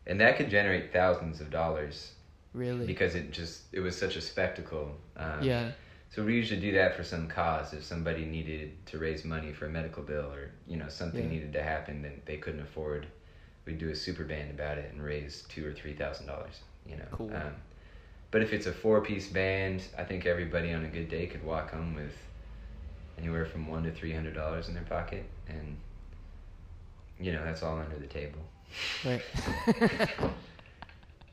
And 0.07 0.19
that 0.21 0.37
could 0.37 0.49
generate 0.51 0.91
thousands 0.93 1.41
of 1.41 1.51
dollars 1.51 2.13
Really? 2.55 2.87
because 2.87 3.15
it 3.15 3.31
just 3.31 3.65
it 3.73 3.81
was 3.81 3.97
such 3.97 4.17
a 4.17 4.21
spectacle. 4.23 4.97
Um, 5.17 5.43
yeah. 5.43 5.71
So 6.09 6.25
we 6.25 6.35
usually 6.35 6.61
do 6.61 6.73
that 6.73 6.97
for 6.97 7.05
some 7.05 7.29
cause 7.29 7.73
if 7.75 7.85
somebody 7.85 8.25
needed 8.25 8.85
to 8.87 8.99
raise 8.99 9.25
money 9.25 9.53
for 9.53 9.67
a 9.67 9.71
medical 9.71 10.03
bill 10.03 10.33
or 10.33 10.51
you 10.67 10.79
know 10.79 10.89
something 10.89 11.25
Yeah. 11.25 11.31
needed 11.31 11.53
to 11.53 11.63
happen 11.63 12.01
that 12.03 12.25
they 12.27 12.39
couldn't 12.39 12.63
afford. 12.63 13.07
We'd 13.67 13.79
do 13.79 13.91
a 13.91 13.95
super 13.95 14.25
band 14.25 14.51
about 14.51 14.79
it 14.79 14.91
and 14.93 15.05
raise 15.05 15.43
two 15.43 15.65
or 15.69 15.73
three 15.75 15.93
thousand 15.93 16.27
dollars. 16.27 16.61
You 16.91 16.97
know. 16.97 17.05
Cool. 17.13 17.31
Um, 17.35 17.55
but 18.31 18.43
if 18.43 18.53
it's 18.53 18.67
a 18.67 18.73
four-piece 18.73 19.29
band, 19.29 19.83
I 19.99 20.05
think 20.05 20.25
everybody 20.25 20.73
on 20.73 20.85
a 20.85 20.89
good 20.89 21.09
day 21.09 21.27
could 21.27 21.45
walk 21.45 21.73
home 21.73 21.95
with 21.95 22.15
anywhere 23.19 23.45
from 23.45 23.67
one 23.67 23.83
to 23.85 23.93
three 23.93 24.13
hundred 24.13 24.35
dollars 24.35 24.69
in 24.69 24.75
their 24.75 24.85
pocket, 24.85 25.25
and 25.49 25.77
you 27.19 27.33
know 27.33 27.45
that's 27.45 27.63
all 27.63 27.79
under 27.79 27.99
the 27.99 28.07
table. 28.07 28.41
Right. 29.05 29.23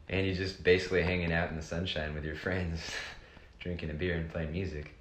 And 0.10 0.26
you're 0.26 0.36
just 0.36 0.64
basically 0.64 1.04
hanging 1.04 1.34
out 1.34 1.50
in 1.50 1.58
the 1.58 1.62
sunshine 1.62 2.14
with 2.14 2.24
your 2.24 2.36
friends, 2.36 2.80
drinking 3.60 3.90
a 3.90 3.94
beer 3.94 4.16
and 4.16 4.30
playing 4.30 4.54
music. 4.54 4.94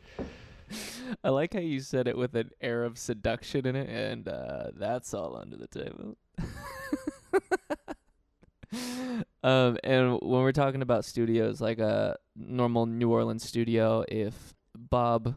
I 1.22 1.28
like 1.28 1.54
how 1.54 1.60
you 1.60 1.78
said 1.78 2.08
it 2.08 2.16
with 2.16 2.34
an 2.34 2.50
air 2.60 2.82
of 2.82 2.98
seduction 2.98 3.66
in 3.66 3.76
it, 3.76 3.88
and 3.88 4.26
uh, 4.26 4.70
that's 4.74 5.14
all 5.14 5.36
under 5.36 5.56
the 5.56 5.68
table. 5.68 6.16
um, 9.42 9.78
and 9.84 10.12
when 10.20 10.42
we're 10.42 10.52
talking 10.52 10.82
about 10.82 11.04
studios, 11.04 11.60
like 11.60 11.78
a 11.78 12.16
normal 12.34 12.86
New 12.86 13.10
Orleans 13.10 13.44
studio, 13.44 14.04
if 14.08 14.54
Bob, 14.76 15.36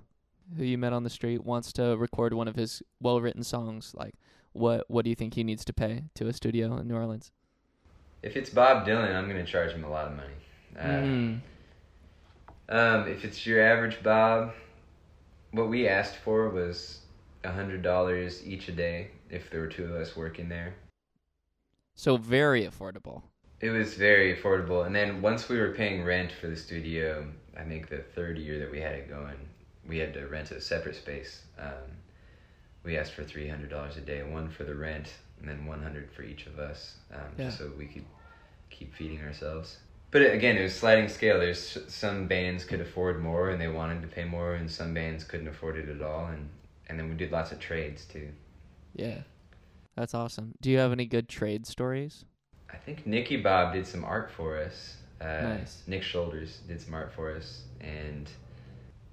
who 0.58 0.64
you 0.64 0.78
met 0.78 0.94
on 0.94 1.04
the 1.04 1.10
street, 1.10 1.44
wants 1.44 1.72
to 1.74 1.96
record 1.98 2.34
one 2.34 2.48
of 2.48 2.56
his 2.56 2.82
well-written 3.00 3.44
songs, 3.44 3.94
like 3.96 4.16
what 4.54 4.86
what 4.90 5.04
do 5.04 5.10
you 5.10 5.16
think 5.16 5.36
he 5.36 5.44
needs 5.44 5.64
to 5.66 5.74
pay 5.74 6.04
to 6.16 6.28
a 6.28 6.34
studio 6.34 6.78
in 6.78 6.88
New 6.88 6.96
Orleans? 6.96 7.32
If 8.24 8.36
it's 8.36 8.50
Bob 8.50 8.86
Dylan, 8.86 9.16
I'm 9.16 9.28
gonna 9.28 9.46
charge 9.46 9.72
him 9.72 9.84
a 9.84 9.90
lot 9.90 10.08
of 10.08 10.16
money. 10.16 10.34
Uh, 10.78 10.84
Mm. 10.84 11.40
Um, 12.70 13.08
if 13.08 13.26
it's 13.26 13.48
your 13.48 13.62
average 13.66 14.04
Bob, 14.04 14.54
what 15.52 15.70
we 15.70 15.88
asked 15.88 16.18
for 16.18 16.50
was 16.50 17.00
a 17.44 17.52
hundred 17.52 17.82
dollars 17.82 18.46
each 18.46 18.68
a 18.68 18.72
day 18.72 19.08
if 19.30 19.50
there 19.50 19.62
were 19.62 19.68
two 19.68 19.86
of 19.86 19.92
us 19.92 20.16
working 20.16 20.50
there. 20.50 20.76
So 22.00 22.16
very 22.16 22.66
affordable. 22.66 23.24
It 23.60 23.72
was 23.72 23.96
very 23.96 24.34
affordable, 24.34 24.86
and 24.86 24.96
then 24.96 25.22
once 25.22 25.50
we 25.50 25.60
were 25.60 25.74
paying 25.74 26.06
rent 26.06 26.32
for 26.32 26.48
the 26.48 26.56
studio, 26.56 27.28
I 27.58 27.64
think 27.64 27.90
the 27.90 27.98
third 27.98 28.38
year 28.38 28.58
that 28.60 28.72
we 28.72 28.80
had 28.80 28.94
it 28.94 29.10
going, 29.10 29.36
we 29.86 29.98
had 29.98 30.14
to 30.14 30.26
rent 30.28 30.52
a 30.52 30.62
separate 30.62 30.96
space. 30.96 31.42
Um, 31.60 31.92
we 32.86 32.98
asked 32.98 33.12
for 33.12 33.26
three 33.26 33.50
hundred 33.50 33.70
dollars 33.70 33.98
a 33.98 34.00
day, 34.00 34.24
one 34.24 34.48
for 34.50 34.64
the 34.64 34.76
rent, 34.76 35.14
and 35.42 35.50
then 35.50 35.66
one 35.66 35.84
hundred 35.84 36.10
for 36.14 36.24
each 36.24 36.48
of 36.48 36.58
us, 36.58 36.96
um, 37.14 37.20
Yeah. 37.38 37.48
just 37.48 37.58
so 37.58 37.70
we 37.78 37.88
could 37.88 38.06
keep 38.70 38.96
feeding 38.96 39.22
ourselves. 39.22 39.80
But 40.12 40.22
again, 40.22 40.56
it 40.56 40.64
was 40.64 40.74
sliding 40.74 41.10
scale. 41.10 41.38
There's 41.38 41.80
some 41.90 42.28
bands 42.30 42.64
could 42.64 42.80
afford 42.80 43.22
more 43.22 43.50
and 43.50 43.60
they 43.60 43.68
wanted 43.68 44.04
to 44.04 44.08
pay 44.08 44.24
more, 44.24 44.56
and 44.56 44.72
some 44.72 44.94
bands 44.94 45.26
couldn't 45.26 45.50
afford 45.50 45.76
it 45.76 45.90
at 45.90 46.02
all. 46.02 46.28
And 46.28 46.50
and 46.88 46.98
then 46.98 47.10
we 47.10 47.16
did 47.16 47.34
lots 47.34 47.52
of 47.52 47.60
trades 47.60 48.06
too. 48.06 48.30
Yeah. 48.96 49.24
That's 50.00 50.14
awesome. 50.14 50.54
Do 50.62 50.72
you 50.72 50.78
have 50.78 50.94
any 50.94 51.06
good 51.06 51.28
trade 51.28 51.66
stories? 51.66 52.24
I 52.72 52.78
think 52.78 53.06
Nicky 53.06 53.36
Bob 53.36 53.74
did 53.74 53.86
some 53.86 54.06
art 54.06 54.32
for 54.32 54.58
us. 54.58 54.96
Uh, 55.20 55.42
Nice. 55.42 55.84
Nick 55.88 56.04
Shoulders 56.04 56.60
did 56.70 56.80
some 56.80 56.94
art 56.94 57.12
for 57.12 57.36
us, 57.36 57.64
and 57.82 58.30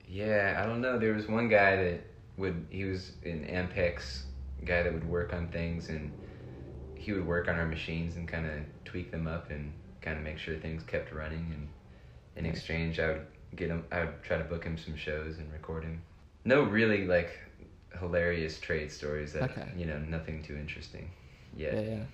yeah, 0.06 0.60
I 0.62 0.64
don't 0.64 0.80
know. 0.80 0.96
There 0.96 1.12
was 1.12 1.26
one 1.26 1.48
guy 1.48 1.74
that 1.74 2.00
would 2.36 2.68
he 2.70 2.84
was 2.84 3.10
an 3.24 3.44
Ampex 3.50 4.22
guy 4.64 4.84
that 4.84 4.92
would 4.94 5.08
work 5.08 5.32
on 5.32 5.48
things, 5.48 5.88
and 5.88 6.12
he 6.94 7.12
would 7.12 7.26
work 7.26 7.48
on 7.48 7.56
our 7.56 7.66
machines 7.66 8.14
and 8.14 8.28
kind 8.28 8.46
of 8.46 8.52
tweak 8.84 9.10
them 9.10 9.26
up 9.26 9.50
and 9.50 9.72
kind 10.02 10.16
of 10.16 10.22
make 10.22 10.38
sure 10.38 10.56
things 10.56 10.84
kept 10.84 11.12
running. 11.12 11.50
And 11.52 11.68
in 12.36 12.44
Nice. 12.44 12.58
exchange, 12.58 13.00
I 13.00 13.08
would 13.08 13.26
get 13.56 13.70
him. 13.70 13.84
I 13.90 14.04
would 14.04 14.22
try 14.22 14.38
to 14.38 14.44
book 14.44 14.62
him 14.62 14.78
some 14.78 14.94
shows 14.94 15.38
and 15.38 15.52
record 15.52 15.82
him. 15.82 16.00
No, 16.44 16.62
really 16.62 17.08
like 17.08 17.36
hilarious 17.96 18.58
trade 18.58 18.90
stories. 18.92 19.32
That 19.32 19.50
Okay. 19.50 19.66
you 19.76 19.86
know, 19.86 19.98
nothing 19.98 20.42
too 20.42 20.56
interesting. 20.56 21.10
Yeah, 21.56 21.74
yet. 21.74 21.86
yeah. 21.86 22.04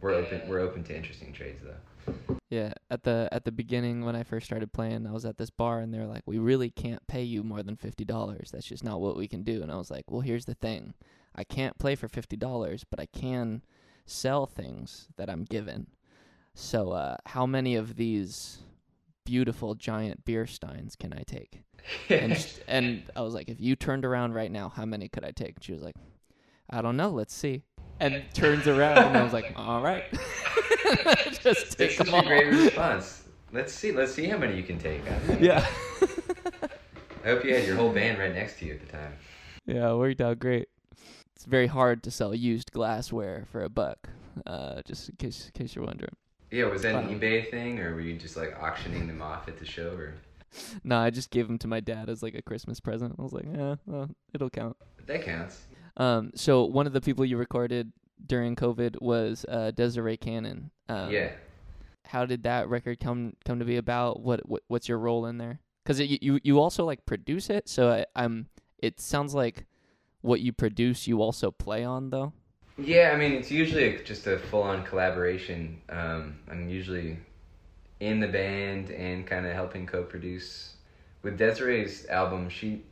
We're 0.00 0.14
open. 0.14 0.42
We're 0.48 0.60
open 0.60 0.84
to 0.84 0.96
interesting 0.96 1.32
trades 1.32 1.60
though. 1.62 2.14
Yeah, 2.50 2.72
at 2.90 3.02
the 3.02 3.28
at 3.32 3.44
the 3.44 3.52
beginning 3.52 4.04
when 4.04 4.16
I 4.16 4.22
first 4.22 4.46
started 4.46 4.72
playing, 4.72 5.06
I 5.06 5.12
was 5.12 5.24
at 5.24 5.36
this 5.36 5.50
bar 5.50 5.80
and 5.80 5.92
they 5.92 5.98
were 5.98 6.06
like, 6.06 6.22
"We 6.24 6.38
really 6.38 6.70
can't 6.70 7.06
pay 7.06 7.22
you 7.22 7.42
more 7.42 7.62
than 7.62 7.76
fifty 7.76 8.04
dollars. 8.04 8.50
That's 8.50 8.66
just 8.66 8.84
not 8.84 9.00
what 9.00 9.16
we 9.16 9.28
can 9.28 9.42
do." 9.42 9.62
And 9.62 9.70
I 9.70 9.76
was 9.76 9.90
like, 9.90 10.10
"Well, 10.10 10.22
here's 10.22 10.46
the 10.46 10.54
thing: 10.54 10.94
I 11.34 11.44
can't 11.44 11.78
play 11.78 11.94
for 11.94 12.08
fifty 12.08 12.36
dollars, 12.36 12.84
but 12.84 13.00
I 13.00 13.06
can 13.06 13.62
sell 14.06 14.46
things 14.46 15.08
that 15.16 15.28
I'm 15.28 15.44
given. 15.44 15.88
So, 16.54 16.92
uh, 16.92 17.18
how 17.26 17.44
many 17.44 17.76
of 17.76 17.96
these 17.96 18.58
beautiful 19.28 19.74
giant 19.74 20.24
beer 20.24 20.46
steins 20.46 20.96
can 20.96 21.12
I 21.12 21.22
take?" 21.22 21.60
And 22.08 22.32
and 22.68 23.02
I 23.14 23.20
was 23.20 23.34
like, 23.34 23.48
"If 23.50 23.60
you 23.60 23.76
turned 23.76 24.06
around 24.06 24.32
right 24.32 24.50
now, 24.50 24.70
how 24.70 24.86
many 24.86 25.08
could 25.08 25.22
I 25.24 25.32
take?" 25.32 25.56
And 25.56 25.64
she 25.64 25.72
was 25.72 25.82
like, 25.82 25.96
"I 26.70 26.80
don't 26.80 26.96
know. 26.96 27.10
Let's 27.10 27.34
see." 27.34 27.62
And 28.00 28.22
turns 28.32 28.66
around 28.66 28.98
and 28.98 29.16
I 29.18 29.22
was 29.22 29.34
like, 29.34 29.52
"All 29.56 29.82
right." 29.82 30.04
just 31.42 31.76
take 31.76 31.90
such 31.90 32.06
them 32.06 32.14
a 32.14 32.16
all. 32.16 32.22
great 32.22 32.46
response. 32.46 33.24
Let's 33.52 33.72
see. 33.74 33.92
Let's 33.92 34.12
see 34.14 34.24
how 34.26 34.38
many 34.38 34.56
you 34.56 34.62
can 34.62 34.78
take. 34.78 35.02
Yeah. 35.38 35.66
I 37.24 37.28
hope 37.28 37.44
you 37.44 37.54
had 37.54 37.66
your 37.66 37.76
whole 37.76 37.92
band 37.92 38.18
right 38.18 38.32
next 38.32 38.58
to 38.60 38.64
you 38.64 38.74
at 38.74 38.80
the 38.80 38.86
time. 38.86 39.12
yeah, 39.66 39.90
it 39.90 39.96
worked 39.96 40.20
out 40.22 40.38
great. 40.38 40.68
It's 41.34 41.44
very 41.44 41.66
hard 41.66 42.02
to 42.04 42.10
sell 42.10 42.34
used 42.34 42.72
glassware 42.72 43.46
for 43.52 43.62
a 43.62 43.68
buck. 43.68 44.08
Uh, 44.46 44.80
just 44.86 45.08
in 45.10 45.16
case, 45.16 45.46
in 45.46 45.52
case 45.52 45.74
you're 45.74 45.84
wondering. 45.84 46.14
Yeah, 46.50 46.64
was 46.66 46.82
that 46.82 46.94
an 46.94 47.08
Wow. 47.08 47.14
eBay 47.14 47.50
thing, 47.50 47.78
or 47.80 47.94
were 47.94 48.00
you 48.00 48.16
just 48.16 48.36
like 48.36 48.56
auctioning 48.60 49.06
them 49.06 49.20
off 49.22 49.48
at 49.48 49.58
the 49.58 49.64
show? 49.66 49.90
Or 49.92 50.14
No, 50.84 50.98
I 50.98 51.10
just 51.10 51.30
gave 51.30 51.46
them 51.46 51.58
to 51.58 51.68
my 51.68 51.80
dad 51.80 52.08
as 52.08 52.22
like 52.22 52.34
a 52.34 52.42
Christmas 52.42 52.80
present. 52.80 53.14
I 53.18 53.22
was 53.22 53.32
like, 53.32 53.44
yeah, 53.52 53.76
well, 53.86 54.10
it'll 54.34 54.50
count. 54.50 54.76
that 55.06 55.22
counts. 55.24 55.66
Um, 55.96 56.30
so 56.34 56.64
one 56.64 56.86
of 56.86 56.92
the 56.92 57.00
people 57.00 57.24
you 57.24 57.36
recorded 57.36 57.92
during 58.24 58.56
COVID 58.56 59.00
was 59.02 59.44
uh, 59.48 59.72
Desiree 59.72 60.16
Cannon. 60.16 60.70
Um, 60.88 61.10
yeah, 61.10 61.30
how 62.06 62.24
did 62.24 62.44
that 62.44 62.68
record 62.68 62.98
come 63.00 63.34
come 63.44 63.58
to 63.58 63.64
be 63.64 63.76
about? 63.76 64.20
What, 64.20 64.48
what 64.48 64.62
what's 64.68 64.88
your 64.88 64.98
role 64.98 65.26
in 65.26 65.38
there? 65.38 65.60
Because 65.84 66.00
you, 66.00 66.18
you 66.20 66.40
you 66.42 66.60
also 66.60 66.84
like 66.84 67.04
produce 67.04 67.50
it, 67.50 67.68
so 67.68 67.90
I, 67.90 68.06
I'm. 68.16 68.48
It 68.78 69.00
sounds 69.00 69.34
like 69.34 69.66
what 70.20 70.40
you 70.40 70.52
produce, 70.52 71.06
you 71.08 71.20
also 71.20 71.50
play 71.50 71.84
on 71.84 72.10
though. 72.10 72.32
Yeah, 72.78 73.10
I 73.12 73.16
mean 73.16 73.32
it's 73.32 73.50
usually 73.50 73.98
just 74.04 74.26
a 74.28 74.38
full 74.38 74.62
on 74.62 74.84
collaboration. 74.84 75.80
Um, 75.88 76.38
I'm 76.48 76.68
usually 76.68 77.18
in 77.98 78.20
the 78.20 78.28
band 78.28 78.90
and 78.90 79.26
kind 79.26 79.46
of 79.46 79.52
helping 79.52 79.84
co-produce. 79.86 80.74
With 81.22 81.36
Desiree's 81.36 82.06
album, 82.06 82.48
she 82.48 82.82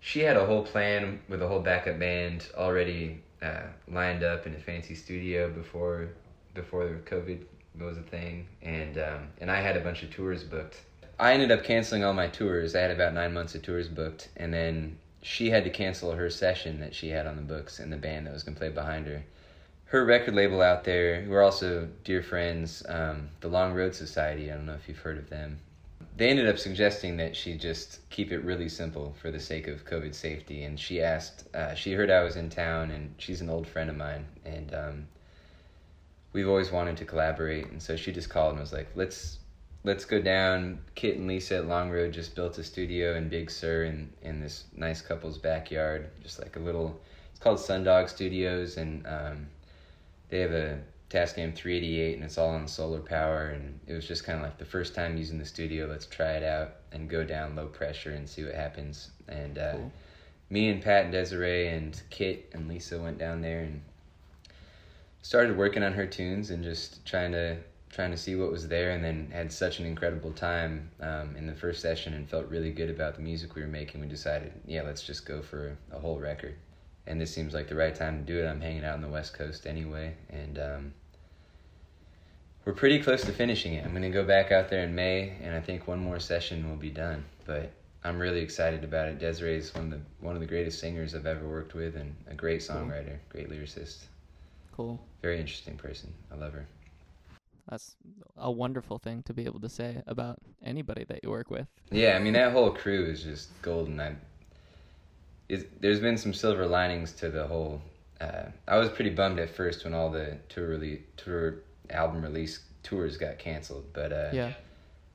she 0.00 0.20
had 0.20 0.36
a 0.36 0.44
whole 0.44 0.64
plan 0.64 1.20
with 1.28 1.40
a 1.40 1.46
whole 1.46 1.60
backup 1.60 1.98
band 2.00 2.48
already 2.56 3.22
uh, 3.40 3.62
lined 3.88 4.24
up 4.24 4.46
in 4.46 4.54
a 4.54 4.58
fancy 4.58 4.96
studio 4.96 5.50
before 5.50 6.08
before 6.54 7.00
COVID 7.06 7.44
was 7.78 7.98
a 7.98 8.02
thing, 8.02 8.48
and 8.62 8.98
um, 8.98 9.28
and 9.40 9.50
I 9.50 9.60
had 9.60 9.76
a 9.76 9.80
bunch 9.80 10.02
of 10.02 10.10
tours 10.10 10.42
booked. 10.42 10.80
I 11.18 11.32
ended 11.32 11.52
up 11.52 11.62
canceling 11.62 12.02
all 12.02 12.12
my 12.12 12.26
tours. 12.26 12.74
I 12.74 12.80
had 12.80 12.90
about 12.90 13.14
nine 13.14 13.32
months 13.32 13.54
of 13.54 13.62
tours 13.62 13.88
booked, 13.88 14.30
and 14.36 14.52
then 14.52 14.98
she 15.26 15.50
had 15.50 15.64
to 15.64 15.70
cancel 15.70 16.12
her 16.12 16.30
session 16.30 16.78
that 16.78 16.94
she 16.94 17.08
had 17.08 17.26
on 17.26 17.34
the 17.34 17.42
books 17.42 17.80
and 17.80 17.92
the 17.92 17.96
band 17.96 18.26
that 18.26 18.32
was 18.32 18.44
gonna 18.44 18.56
play 18.56 18.68
behind 18.68 19.08
her. 19.08 19.24
Her 19.86 20.04
record 20.04 20.36
label 20.36 20.62
out 20.62 20.84
there, 20.84 21.20
who 21.20 21.32
are 21.32 21.42
also 21.42 21.88
dear 22.04 22.22
friends, 22.22 22.84
um, 22.88 23.30
the 23.40 23.48
Long 23.48 23.74
Road 23.74 23.92
Society. 23.92 24.50
I 24.50 24.54
don't 24.54 24.66
know 24.66 24.74
if 24.74 24.88
you've 24.88 24.98
heard 24.98 25.18
of 25.18 25.28
them. 25.28 25.58
They 26.16 26.28
ended 26.28 26.48
up 26.48 26.58
suggesting 26.58 27.16
that 27.16 27.34
she 27.34 27.56
just 27.56 28.08
keep 28.08 28.30
it 28.30 28.38
really 28.44 28.68
simple 28.68 29.14
for 29.20 29.32
the 29.32 29.40
sake 29.40 29.66
of 29.66 29.84
COVID 29.84 30.14
safety. 30.14 30.62
And 30.62 30.78
she 30.78 31.02
asked, 31.02 31.44
uh, 31.54 31.74
she 31.74 31.92
heard 31.92 32.10
I 32.10 32.22
was 32.22 32.36
in 32.36 32.48
town, 32.48 32.92
and 32.92 33.12
she's 33.18 33.40
an 33.40 33.50
old 33.50 33.66
friend 33.66 33.90
of 33.90 33.96
mine, 33.96 34.26
and 34.44 34.74
um, 34.74 35.08
we've 36.32 36.48
always 36.48 36.70
wanted 36.70 36.96
to 36.98 37.04
collaborate. 37.04 37.66
And 37.66 37.82
so 37.82 37.96
she 37.96 38.12
just 38.12 38.30
called 38.30 38.52
and 38.52 38.60
was 38.60 38.72
like, 38.72 38.88
"Let's 38.94 39.38
let's 39.86 40.04
go 40.04 40.20
down. 40.20 40.80
Kit 40.96 41.16
and 41.16 41.28
Lisa 41.28 41.58
at 41.58 41.68
Long 41.68 41.90
Road 41.90 42.12
just 42.12 42.34
built 42.34 42.58
a 42.58 42.64
studio 42.64 43.14
in 43.14 43.28
Big 43.28 43.50
Sur 43.50 43.84
in, 43.84 44.12
in 44.20 44.40
this 44.40 44.64
nice 44.76 45.00
couple's 45.00 45.38
backyard, 45.38 46.10
just 46.22 46.40
like 46.40 46.56
a 46.56 46.58
little. 46.58 47.00
It's 47.30 47.38
called 47.38 47.58
Sundog 47.58 48.08
Studios, 48.08 48.78
and 48.78 49.06
um, 49.06 49.46
they 50.28 50.40
have 50.40 50.50
a 50.50 50.80
Tascam 51.08 51.54
388, 51.54 52.16
and 52.16 52.24
it's 52.24 52.36
all 52.36 52.50
on 52.50 52.66
solar 52.66 52.98
power. 52.98 53.50
And 53.50 53.78
it 53.86 53.92
was 53.94 54.08
just 54.08 54.24
kind 54.24 54.36
of 54.38 54.44
like 54.44 54.58
the 54.58 54.64
first 54.64 54.92
time 54.94 55.16
using 55.16 55.38
the 55.38 55.46
studio. 55.46 55.86
Let's 55.86 56.06
try 56.06 56.32
it 56.32 56.42
out 56.42 56.76
and 56.90 57.08
go 57.08 57.22
down 57.22 57.54
low 57.54 57.66
pressure 57.66 58.10
and 58.10 58.28
see 58.28 58.44
what 58.44 58.54
happens. 58.54 59.10
And 59.28 59.56
uh, 59.56 59.72
Cool. 59.72 59.92
me 60.50 60.68
and 60.68 60.82
Pat 60.82 61.04
and 61.04 61.12
Desiree 61.12 61.68
and 61.68 62.00
Kit 62.10 62.50
and 62.52 62.66
Lisa 62.68 63.00
went 63.00 63.18
down 63.18 63.40
there 63.40 63.60
and 63.60 63.80
started 65.22 65.56
working 65.56 65.84
on 65.84 65.92
her 65.92 66.06
tunes 66.06 66.50
and 66.50 66.64
just 66.64 67.06
trying 67.06 67.30
to 67.32 67.56
trying 67.96 68.10
to 68.10 68.16
see 68.18 68.36
what 68.36 68.52
was 68.52 68.68
there 68.68 68.90
and 68.90 69.02
then 69.02 69.26
had 69.32 69.50
such 69.50 69.78
an 69.78 69.86
incredible 69.86 70.30
time 70.30 70.90
um, 71.00 71.34
in 71.34 71.46
the 71.46 71.54
first 71.54 71.80
session 71.80 72.12
and 72.12 72.28
felt 72.28 72.46
really 72.48 72.70
good 72.70 72.90
about 72.90 73.14
the 73.14 73.22
music 73.22 73.54
we 73.54 73.62
were 73.62 73.68
making 73.68 74.02
we 74.02 74.06
decided 74.06 74.52
yeah 74.66 74.82
let's 74.82 75.02
just 75.02 75.24
go 75.24 75.40
for 75.40 75.78
a 75.90 75.98
whole 75.98 76.20
record. 76.20 76.54
And 77.06 77.18
this 77.18 77.32
seems 77.32 77.54
like 77.54 77.68
the 77.68 77.74
right 77.74 77.94
time 77.94 78.18
to 78.18 78.24
do 78.24 78.38
it. 78.38 78.46
I'm 78.46 78.60
hanging 78.60 78.84
out 78.84 78.94
on 78.94 79.00
the 79.00 79.08
west 79.08 79.32
coast 79.32 79.66
anyway 79.66 80.14
and 80.28 80.58
um, 80.58 80.94
we're 82.66 82.74
pretty 82.74 82.98
close 82.98 83.24
to 83.24 83.32
finishing 83.32 83.72
it. 83.72 83.84
I'm 83.86 83.92
going 83.92 84.02
to 84.02 84.10
go 84.10 84.24
back 84.24 84.52
out 84.52 84.68
there 84.68 84.84
in 84.84 84.94
may 84.94 85.32
and 85.40 85.56
i 85.56 85.60
think 85.62 85.88
one 85.88 85.98
more 85.98 86.20
session 86.20 86.68
will 86.68 86.76
be 86.76 86.90
done. 86.90 87.24
But 87.46 87.72
i'm 88.04 88.18
really 88.18 88.42
excited 88.42 88.84
about 88.84 89.08
it. 89.08 89.18
Desiree 89.18 89.56
is 89.56 89.74
one 89.74 89.84
of 89.84 89.90
the 89.92 90.00
one 90.20 90.34
of 90.34 90.42
the 90.42 90.46
greatest 90.46 90.80
singers 90.80 91.14
i've 91.14 91.24
ever 91.24 91.48
worked 91.48 91.72
with 91.72 91.96
and 91.96 92.14
a 92.28 92.34
great 92.34 92.60
songwriter 92.60 93.16
great 93.30 93.48
lyricist. 93.48 94.04
Cool. 94.76 95.00
very 95.22 95.40
interesting 95.40 95.78
person. 95.78 96.12
I 96.30 96.34
love 96.34 96.52
her 96.52 96.68
That's 97.68 97.96
a 98.36 98.50
wonderful 98.50 98.98
thing 98.98 99.22
to 99.24 99.34
be 99.34 99.44
able 99.44 99.60
to 99.60 99.68
say 99.68 100.02
about 100.06 100.38
anybody 100.64 101.04
that 101.04 101.20
you 101.22 101.30
work 101.30 101.50
with. 101.50 101.66
Yeah, 101.90 102.16
I 102.16 102.18
mean 102.20 102.34
that 102.34 102.52
whole 102.52 102.70
crew 102.70 103.06
is 103.06 103.22
just 103.22 103.50
golden. 103.62 104.00
I, 104.00 104.14
is 105.48 105.64
there's 105.80 106.00
been 106.00 106.16
some 106.16 106.32
silver 106.34 106.66
linings 106.66 107.12
to 107.14 107.28
the 107.30 107.46
whole. 107.46 107.80
Uh, 108.20 108.44
I 108.66 108.78
was 108.78 108.88
pretty 108.88 109.10
bummed 109.10 109.38
at 109.38 109.50
first 109.50 109.84
when 109.84 109.94
all 109.94 110.10
the 110.10 110.38
tour 110.48 110.78
rele- 110.78 111.02
tour 111.16 111.56
album 111.90 112.22
release 112.22 112.60
tours 112.82 113.16
got 113.16 113.38
canceled, 113.38 113.84
but 113.92 114.12
uh, 114.12 114.30
Yeah. 114.32 114.52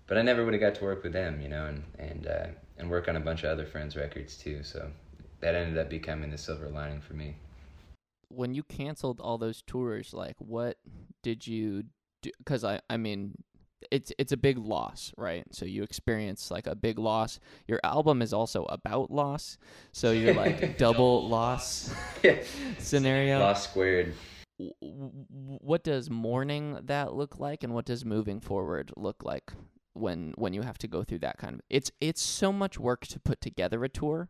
but 0.07 0.17
I 0.17 0.21
never 0.21 0.43
would 0.43 0.53
have 0.53 0.61
got 0.61 0.75
to 0.75 0.83
work 0.83 1.03
with 1.03 1.13
them, 1.13 1.41
you 1.41 1.47
know, 1.49 1.65
and 1.67 1.83
and 1.99 2.27
uh, 2.27 2.47
and 2.77 2.89
work 2.89 3.07
on 3.07 3.15
a 3.15 3.19
bunch 3.19 3.43
of 3.43 3.49
other 3.51 3.65
friends' 3.65 3.95
records 3.95 4.37
too. 4.37 4.63
So 4.63 4.91
that 5.39 5.55
ended 5.55 5.77
up 5.77 5.89
becoming 5.89 6.31
the 6.31 6.37
silver 6.37 6.69
lining 6.69 7.01
for 7.01 7.13
me. 7.13 7.35
When 8.29 8.53
you 8.53 8.63
canceled 8.63 9.19
all 9.19 9.37
those 9.37 9.61
tours, 9.61 10.13
like 10.13 10.35
what 10.39 10.77
did 11.23 11.47
you? 11.47 11.85
Because 12.37 12.63
I, 12.63 12.79
I 12.89 12.97
mean, 12.97 13.35
it's 13.91 14.11
it's 14.19 14.31
a 14.31 14.37
big 14.37 14.57
loss, 14.57 15.13
right? 15.17 15.43
So 15.51 15.65
you 15.65 15.83
experience 15.83 16.51
like 16.51 16.67
a 16.67 16.75
big 16.75 16.99
loss. 16.99 17.39
Your 17.67 17.79
album 17.83 18.21
is 18.21 18.31
also 18.33 18.65
about 18.65 19.09
loss, 19.11 19.57
so 19.91 20.11
you're 20.11 20.33
like 20.35 20.77
double 20.77 21.27
loss 21.27 21.93
scenario. 22.77 23.39
Loss 23.39 23.63
squared. 23.69 24.13
what 25.61 25.83
does 25.83 26.09
mourning 26.09 26.77
that 26.83 27.13
look 27.13 27.39
like 27.39 27.63
and 27.63 27.73
what 27.73 27.85
does 27.85 28.05
moving 28.05 28.39
forward 28.39 28.91
look 28.95 29.23
like 29.23 29.51
when 29.93 30.33
when 30.37 30.53
you 30.53 30.61
have 30.61 30.77
to 30.77 30.87
go 30.87 31.03
through 31.03 31.17
that 31.19 31.37
kind 31.37 31.55
of 31.55 31.61
it's 31.69 31.91
it's 31.99 32.21
so 32.21 32.53
much 32.53 32.79
work 32.79 33.05
to 33.07 33.19
put 33.19 33.41
together 33.41 33.83
a 33.83 33.89
tour 33.89 34.29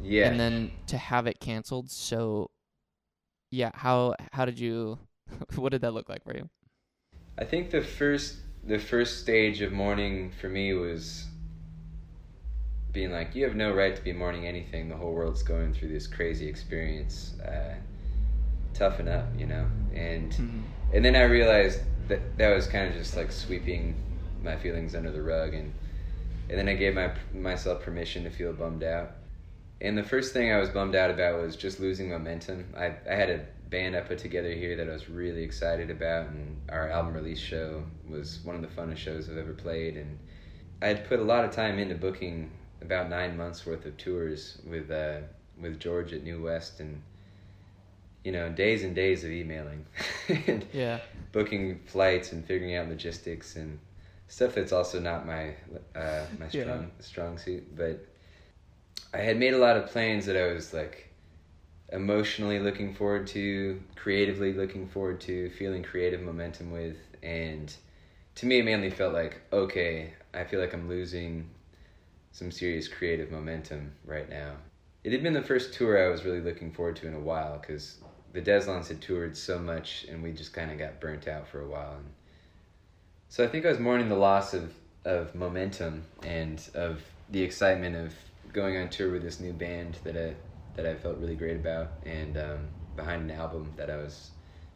Yeah. 0.00 0.28
and 0.30 0.38
then 0.38 0.70
to 0.86 0.96
have 0.96 1.26
it 1.26 1.40
canceled 1.40 1.90
so 1.90 2.50
yeah 3.50 3.70
how 3.74 4.14
how 4.32 4.44
did 4.44 4.58
you 4.60 4.98
what 5.56 5.72
did 5.72 5.80
that 5.82 5.92
look 5.92 6.08
like 6.08 6.22
for 6.24 6.36
you 6.36 6.48
I 7.38 7.44
think 7.44 7.70
the 7.70 7.82
first 7.82 8.36
the 8.64 8.78
first 8.78 9.20
stage 9.20 9.62
of 9.62 9.72
mourning 9.72 10.30
for 10.40 10.48
me 10.48 10.74
was 10.74 11.26
being 12.92 13.12
like, 13.12 13.34
you 13.34 13.44
have 13.44 13.54
no 13.54 13.72
right 13.72 13.94
to 13.94 14.02
be 14.02 14.12
mourning 14.12 14.46
anything. 14.46 14.88
The 14.88 14.96
whole 14.96 15.12
world's 15.12 15.42
going 15.42 15.72
through 15.72 15.88
this 15.90 16.06
crazy 16.06 16.48
experience. 16.48 17.38
Uh, 17.40 17.74
toughen 18.74 19.08
up, 19.08 19.26
you 19.36 19.46
know. 19.46 19.66
And 19.94 20.32
and 20.92 21.04
then 21.04 21.16
I 21.16 21.22
realized 21.22 21.80
that 22.08 22.38
that 22.38 22.54
was 22.54 22.66
kind 22.66 22.88
of 22.88 22.94
just 22.94 23.16
like 23.16 23.30
sweeping 23.32 23.94
my 24.42 24.56
feelings 24.56 24.94
under 24.94 25.10
the 25.10 25.22
rug, 25.22 25.54
and 25.54 25.72
and 26.48 26.58
then 26.58 26.68
I 26.68 26.74
gave 26.74 26.94
my 26.94 27.12
myself 27.34 27.82
permission 27.82 28.24
to 28.24 28.30
feel 28.30 28.52
bummed 28.52 28.84
out. 28.84 29.12
And 29.80 29.96
the 29.96 30.02
first 30.02 30.32
thing 30.32 30.52
I 30.52 30.58
was 30.58 30.70
bummed 30.70 30.96
out 30.96 31.10
about 31.10 31.40
was 31.40 31.56
just 31.56 31.80
losing 31.80 32.08
momentum. 32.08 32.74
I 32.76 32.94
I 33.08 33.14
had 33.14 33.30
a 33.30 33.46
band 33.70 33.96
I 33.96 34.00
put 34.00 34.18
together 34.18 34.50
here 34.52 34.76
that 34.76 34.88
I 34.88 34.92
was 34.92 35.08
really 35.08 35.42
excited 35.42 35.90
about, 35.90 36.28
and 36.28 36.60
our 36.68 36.88
album 36.88 37.14
release 37.14 37.38
show 37.40 37.84
was 38.08 38.40
one 38.44 38.56
of 38.56 38.62
the 38.62 38.68
funnest 38.68 38.96
shows 38.98 39.28
I've 39.28 39.36
ever 39.38 39.52
played. 39.52 39.96
And 39.96 40.18
I 40.82 40.86
had 40.88 41.06
put 41.08 41.20
a 41.20 41.24
lot 41.24 41.44
of 41.44 41.50
time 41.50 41.78
into 41.78 41.94
booking 41.94 42.50
about 42.80 43.08
nine 43.10 43.36
months 43.36 43.66
worth 43.66 43.84
of 43.86 43.96
tours 43.96 44.58
with 44.66 44.90
uh, 44.90 45.18
with 45.60 45.78
George 45.80 46.12
at 46.12 46.22
New 46.22 46.42
West, 46.42 46.80
and 46.80 47.02
you 48.24 48.32
know 48.32 48.48
days 48.48 48.82
and 48.84 48.94
days 48.94 49.24
of 49.24 49.30
emailing 49.30 49.86
and 50.46 50.66
yeah 50.72 50.98
booking 51.32 51.80
flights 51.86 52.32
and 52.32 52.44
figuring 52.44 52.74
out 52.74 52.88
logistics 52.88 53.56
and 53.56 53.78
stuff 54.28 54.54
that's 54.54 54.72
also 54.72 54.98
not 55.00 55.26
my 55.26 55.54
uh, 55.94 56.24
my 56.38 56.46
Yeah. 56.50 56.62
strong 56.62 56.90
strong 57.00 57.38
suit. 57.38 57.76
But 57.76 58.04
I 59.12 59.18
had 59.18 59.38
made 59.38 59.54
a 59.54 59.58
lot 59.58 59.76
of 59.76 59.86
plans 59.86 60.26
that 60.26 60.36
I 60.36 60.52
was 60.52 60.72
like 60.74 61.07
emotionally 61.90 62.58
looking 62.58 62.94
forward 62.94 63.26
to, 63.28 63.80
creatively 63.96 64.52
looking 64.52 64.88
forward 64.88 65.20
to, 65.22 65.50
feeling 65.50 65.82
creative 65.82 66.20
momentum 66.20 66.70
with, 66.70 66.96
and 67.22 67.74
to 68.36 68.46
me 68.46 68.58
it 68.58 68.64
mainly 68.64 68.90
felt 68.90 69.12
like 69.12 69.40
okay, 69.52 70.12
I 70.34 70.44
feel 70.44 70.60
like 70.60 70.74
I'm 70.74 70.88
losing 70.88 71.48
some 72.32 72.50
serious 72.50 72.88
creative 72.88 73.30
momentum 73.30 73.92
right 74.04 74.28
now. 74.28 74.56
It 75.02 75.12
had 75.12 75.22
been 75.22 75.32
the 75.32 75.42
first 75.42 75.72
tour 75.72 76.04
I 76.04 76.10
was 76.10 76.24
really 76.24 76.40
looking 76.40 76.72
forward 76.72 76.96
to 76.96 77.08
in 77.08 77.14
a 77.14 77.20
while 77.20 77.58
because 77.58 77.98
the 78.32 78.40
Deslondes 78.40 78.88
had 78.88 79.00
toured 79.00 79.36
so 79.36 79.58
much 79.58 80.04
and 80.08 80.22
we 80.22 80.32
just 80.32 80.52
kind 80.52 80.70
of 80.70 80.78
got 80.78 81.00
burnt 81.00 81.26
out 81.26 81.48
for 81.48 81.60
a 81.60 81.68
while. 81.68 81.94
And 81.96 82.10
so 83.28 83.42
I 83.42 83.48
think 83.48 83.64
I 83.64 83.70
was 83.70 83.78
mourning 83.78 84.08
the 84.08 84.16
loss 84.16 84.54
of, 84.54 84.74
of 85.04 85.34
momentum 85.34 86.04
and 86.22 86.62
of 86.74 87.02
the 87.30 87.42
excitement 87.42 87.96
of 87.96 88.14
going 88.52 88.76
on 88.76 88.88
tour 88.88 89.10
with 89.10 89.22
this 89.22 89.40
new 89.40 89.52
band 89.52 89.98
that 90.04 90.16
I 90.16 90.34
that 90.78 90.86
I 90.86 90.94
felt 90.94 91.18
really 91.18 91.34
great 91.34 91.56
about 91.56 91.90
and 92.04 92.36
um, 92.38 92.68
behind 92.94 93.28
an 93.28 93.36
album 93.36 93.72
that 93.76 93.90
I 93.90 93.96
was 93.96 94.30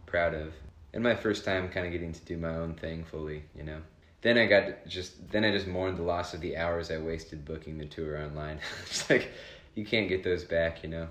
proud 0.05 0.35
of. 0.35 0.53
And 0.93 1.01
my 1.03 1.15
first 1.15 1.45
time 1.45 1.69
kind 1.69 1.87
of 1.87 1.93
getting 1.93 2.13
to 2.13 2.21
do 2.25 2.37
my 2.37 2.57
own 2.57 2.75
thing 2.75 3.05
fully, 3.05 3.45
you 3.55 3.63
know. 3.63 3.79
Then 4.21 4.37
I 4.37 4.47
got 4.47 4.85
just 4.87 5.31
then 5.31 5.45
I 5.45 5.53
just 5.53 5.69
mourned 5.69 5.97
the 5.97 6.03
loss 6.03 6.35
of 6.35 6.41
the 6.41 6.57
hours 6.57 6.91
I 6.91 6.99
wasted 6.99 7.45
booking 7.45 7.79
the 7.79 7.87
tour 7.87 8.19
online. 8.21 8.59
it's 8.83 9.09
like 9.09 9.31
you 9.77 9.85
can't 9.87 10.09
get 10.09 10.25
those 10.25 10.43
back, 10.43 10.83
you 10.83 10.91
know. 10.91 11.07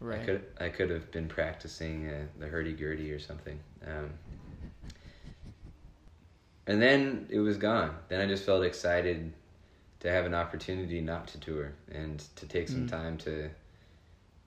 Right. 0.00 0.20
I 0.20 0.24
could 0.24 0.44
I 0.60 0.68
could 0.68 0.90
have 0.90 1.10
been 1.10 1.28
practicing 1.28 2.08
uh, 2.10 2.24
the 2.38 2.46
hurdy 2.46 2.74
gurdy 2.74 3.12
or 3.12 3.18
something. 3.18 3.58
Um, 3.86 4.10
and 6.66 6.80
then 6.82 7.26
it 7.30 7.38
was 7.40 7.56
gone. 7.56 7.96
Then 8.08 8.20
I 8.20 8.26
just 8.26 8.44
felt 8.44 8.64
excited 8.64 9.32
to 10.00 10.10
have 10.10 10.26
an 10.26 10.34
opportunity 10.34 11.00
not 11.00 11.26
to 11.28 11.40
tour 11.40 11.72
and 11.90 12.22
to 12.36 12.46
take 12.46 12.68
some 12.68 12.84
Mm. 12.84 12.90
time 12.90 13.16
to 13.18 13.48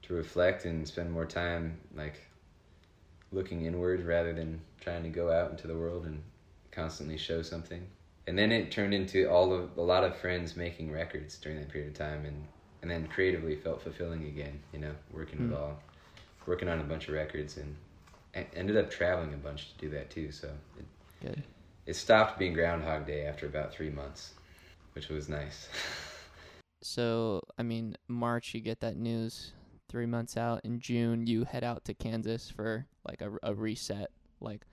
to 0.09 0.15
reflect 0.15 0.65
and 0.65 0.87
spend 0.87 1.11
more 1.11 1.25
time 1.25 1.79
like 1.95 2.21
looking 3.31 3.65
inward 3.65 4.03
rather 4.05 4.33
than 4.33 4.59
trying 4.81 5.03
to 5.03 5.09
go 5.09 5.31
out 5.31 5.51
into 5.51 5.67
the 5.67 5.77
world 5.77 6.05
and 6.05 6.21
constantly 6.71 7.17
show 7.17 7.41
something. 7.41 7.87
And 8.27 8.37
then 8.37 8.51
it 8.51 8.71
turned 8.71 8.93
into 8.93 9.29
all 9.29 9.53
of 9.53 9.77
a 9.77 9.81
lot 9.81 10.03
of 10.03 10.15
friends 10.17 10.55
making 10.55 10.91
records 10.91 11.37
during 11.37 11.59
that 11.59 11.69
period 11.69 11.89
of 11.91 11.97
time, 11.97 12.25
and 12.25 12.45
and 12.81 12.89
then 12.89 13.07
creatively 13.07 13.55
felt 13.55 13.81
fulfilling 13.81 14.25
again. 14.25 14.59
You 14.73 14.79
know, 14.79 14.95
working 15.11 15.39
with 15.39 15.49
Hmm. 15.49 15.55
all, 15.55 15.79
working 16.45 16.67
on 16.69 16.79
a 16.79 16.83
bunch 16.83 17.07
of 17.07 17.13
records, 17.15 17.57
and 17.57 17.75
I 18.35 18.45
ended 18.55 18.77
up 18.77 18.89
traveling 18.89 19.33
a 19.33 19.37
bunch 19.37 19.73
to 19.73 19.77
do 19.79 19.89
that 19.91 20.09
too. 20.09 20.31
So 20.31 20.49
it, 20.77 20.85
Good. 21.21 21.43
it 21.85 21.95
stopped 21.95 22.37
being 22.39 22.53
Groundhog 22.53 23.05
Day 23.07 23.25
after 23.25 23.45
about 23.47 23.71
three 23.73 23.89
months, 23.89 24.33
which 24.93 25.09
was 25.09 25.29
nice. 25.29 25.69
So, 26.81 27.41
I 27.57 27.63
mean, 27.63 27.95
March 28.07 28.53
you 28.53 28.61
get 28.61 28.79
that 28.79 28.95
news. 28.95 29.53
Three 29.89 30.05
months 30.05 30.37
out 30.37 30.61
in 30.63 30.79
June, 30.79 31.25
you 31.25 31.45
head 31.45 31.63
out 31.63 31.83
to 31.85 31.95
Kansas 31.95 32.49
for 32.49 32.85
like 33.07 33.21
a, 33.21 33.31
a 33.41 33.55
reset. 33.55 34.11
Like, 34.39 34.65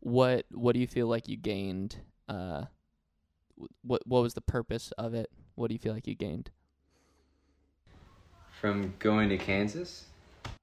what 0.00 0.44
what 0.52 0.74
do 0.74 0.80
you 0.80 0.86
feel 0.86 1.06
like 1.06 1.28
you 1.28 1.36
gained? 1.38 1.96
Uh, 2.28 2.64
what 3.82 4.02
what 4.06 4.22
was 4.22 4.34
the 4.34 4.42
purpose 4.42 4.92
of 4.98 5.14
it? 5.14 5.30
What 5.54 5.68
do 5.68 5.74
you 5.74 5.78
feel 5.78 5.94
like 5.94 6.06
you 6.06 6.14
gained? 6.14 6.50
From 8.60 8.94
going 8.98 9.30
to 9.30 9.38
Kansas, 9.38 10.04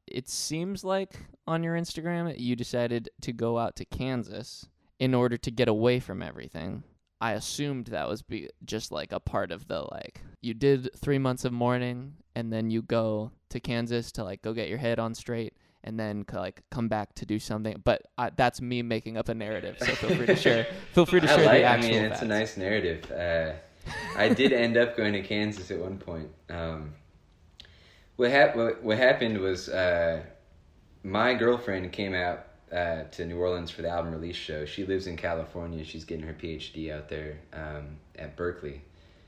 It 0.06 0.30
seems 0.30 0.84
like 0.84 1.20
on 1.48 1.64
your 1.64 1.76
Instagram 1.76 2.34
you 2.40 2.56
decided 2.56 3.10
to 3.22 3.34
go 3.34 3.58
out 3.58 3.76
to 3.78 3.86
Kansas 3.86 4.68
in 5.00 5.14
order 5.14 5.38
to 5.38 5.52
get 5.52 5.68
away 5.68 6.00
from 6.00 6.22
everything. 6.22 6.84
I 7.20 7.34
assumed 7.34 7.88
that 7.88 8.08
was 8.08 8.22
be 8.22 8.50
just 8.66 8.92
like 8.92 9.12
a 9.12 9.20
part 9.20 9.52
of 9.52 9.68
the 9.68 9.82
like 9.92 10.22
you 10.42 10.54
did 10.54 10.90
3 10.96 11.18
months 11.18 11.46
of 11.46 11.52
mourning 11.54 12.14
and 12.36 12.52
then 12.54 12.70
you 12.70 12.82
go 12.82 13.32
to 13.50 13.60
Kansas 13.60 14.12
to 14.14 14.24
like 14.24 14.42
go 14.42 14.54
get 14.54 14.70
your 14.70 14.78
head 14.78 15.00
on 15.00 15.16
straight 15.16 15.54
and 15.84 16.00
then 16.00 16.26
like 16.34 16.62
come 16.70 16.88
back 16.88 17.14
to 17.16 17.26
do 17.26 17.40
something 17.40 17.82
but 17.84 18.02
I, 18.18 18.30
that's 18.30 18.62
me 18.62 18.82
making 18.82 19.18
up 19.18 19.30
a 19.30 19.34
narrative 19.34 19.78
so 19.80 19.86
feel 19.88 20.16
free 20.16 20.26
to 20.28 20.36
share 20.48 20.68
feel 20.94 21.06
free 21.06 21.22
to 21.22 21.32
I 21.32 21.36
share 21.36 21.46
like. 21.46 21.62
the 21.62 21.68
I 21.68 21.78
mean, 21.82 21.94
it's 22.04 22.10
facts. 22.14 22.22
a 22.22 22.26
nice 22.26 22.58
narrative. 22.58 23.12
Uh, 23.12 23.54
I 24.18 24.30
did 24.30 24.52
end 24.54 24.76
up 24.78 24.98
going 24.98 25.14
to 25.14 25.22
Kansas 25.22 25.72
at 25.72 25.80
one 25.80 25.98
point. 25.98 26.30
Um, 26.50 26.94
what, 28.18 28.32
hap- 28.32 28.56
what 28.56 28.84
what 28.84 28.98
happened 28.98 29.38
was 29.38 29.70
uh, 29.70 30.24
my 31.04 31.34
girlfriend 31.34 31.92
came 31.94 32.14
out 32.14 32.47
uh, 32.72 33.04
to 33.12 33.26
New 33.26 33.38
Orleans 33.38 33.72
for 33.72 33.82
the 33.82 33.90
album 33.90 34.12
release 34.12 34.36
show. 34.36 34.66
She 34.66 34.86
lives 34.86 35.08
in 35.08 35.18
California. 35.18 35.84
She's 35.84 36.04
getting 36.04 36.26
her 36.26 36.34
PhD 36.34 36.92
out 36.92 37.10
there 37.10 37.40
um, 37.54 37.98
at 38.18 38.36
Berkeley, 38.36 38.82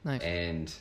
nice. 0.04 0.22
and 0.22 0.74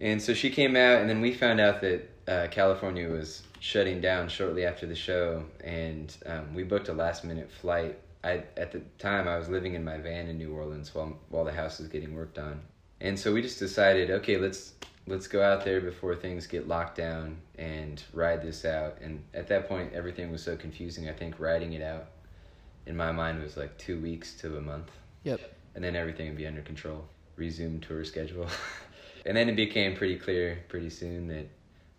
and 0.00 0.22
so 0.22 0.34
she 0.34 0.50
came 0.50 0.76
out, 0.76 1.00
and 1.00 1.10
then 1.10 1.20
we 1.20 1.32
found 1.32 1.60
out 1.60 1.80
that 1.80 2.08
uh, 2.28 2.46
California 2.50 3.08
was 3.08 3.42
shutting 3.60 4.00
down 4.00 4.28
shortly 4.28 4.64
after 4.64 4.86
the 4.86 4.94
show, 4.94 5.44
and 5.64 6.16
um, 6.26 6.54
we 6.54 6.62
booked 6.62 6.88
a 6.88 6.92
last 6.92 7.24
minute 7.24 7.50
flight. 7.50 7.98
I 8.22 8.42
at 8.56 8.72
the 8.72 8.80
time 8.98 9.28
I 9.28 9.38
was 9.38 9.48
living 9.48 9.74
in 9.74 9.84
my 9.84 9.98
van 9.98 10.26
in 10.28 10.38
New 10.38 10.52
Orleans 10.52 10.94
while 10.94 11.16
while 11.28 11.44
the 11.44 11.52
house 11.52 11.78
was 11.78 11.88
getting 11.88 12.14
worked 12.14 12.38
on, 12.38 12.60
and 13.00 13.18
so 13.18 13.32
we 13.32 13.42
just 13.42 13.58
decided, 13.58 14.10
okay, 14.10 14.36
let's 14.36 14.74
let's 15.08 15.26
go 15.26 15.42
out 15.42 15.64
there 15.64 15.80
before 15.80 16.14
things 16.14 16.46
get 16.46 16.68
locked 16.68 16.96
down 16.96 17.38
and 17.58 18.02
ride 18.12 18.42
this 18.42 18.64
out. 18.64 18.98
And 19.00 19.22
at 19.34 19.48
that 19.48 19.68
point, 19.68 19.92
everything 19.94 20.30
was 20.30 20.42
so 20.42 20.56
confusing. 20.56 21.08
I 21.08 21.12
think 21.12 21.40
riding 21.40 21.72
it 21.72 21.82
out 21.82 22.08
in 22.86 22.96
my 22.96 23.12
mind 23.12 23.42
was 23.42 23.56
like 23.56 23.76
two 23.78 24.00
weeks 24.00 24.34
to 24.40 24.56
a 24.56 24.60
month 24.60 24.90
Yep. 25.24 25.40
and 25.74 25.84
then 25.84 25.94
everything 25.96 26.28
would 26.28 26.36
be 26.36 26.46
under 26.46 26.62
control. 26.62 27.04
Resume 27.36 27.80
tour 27.80 28.04
schedule. 28.04 28.46
and 29.26 29.36
then 29.36 29.48
it 29.48 29.56
became 29.56 29.94
pretty 29.96 30.16
clear 30.16 30.58
pretty 30.68 30.90
soon 30.90 31.28
that 31.28 31.46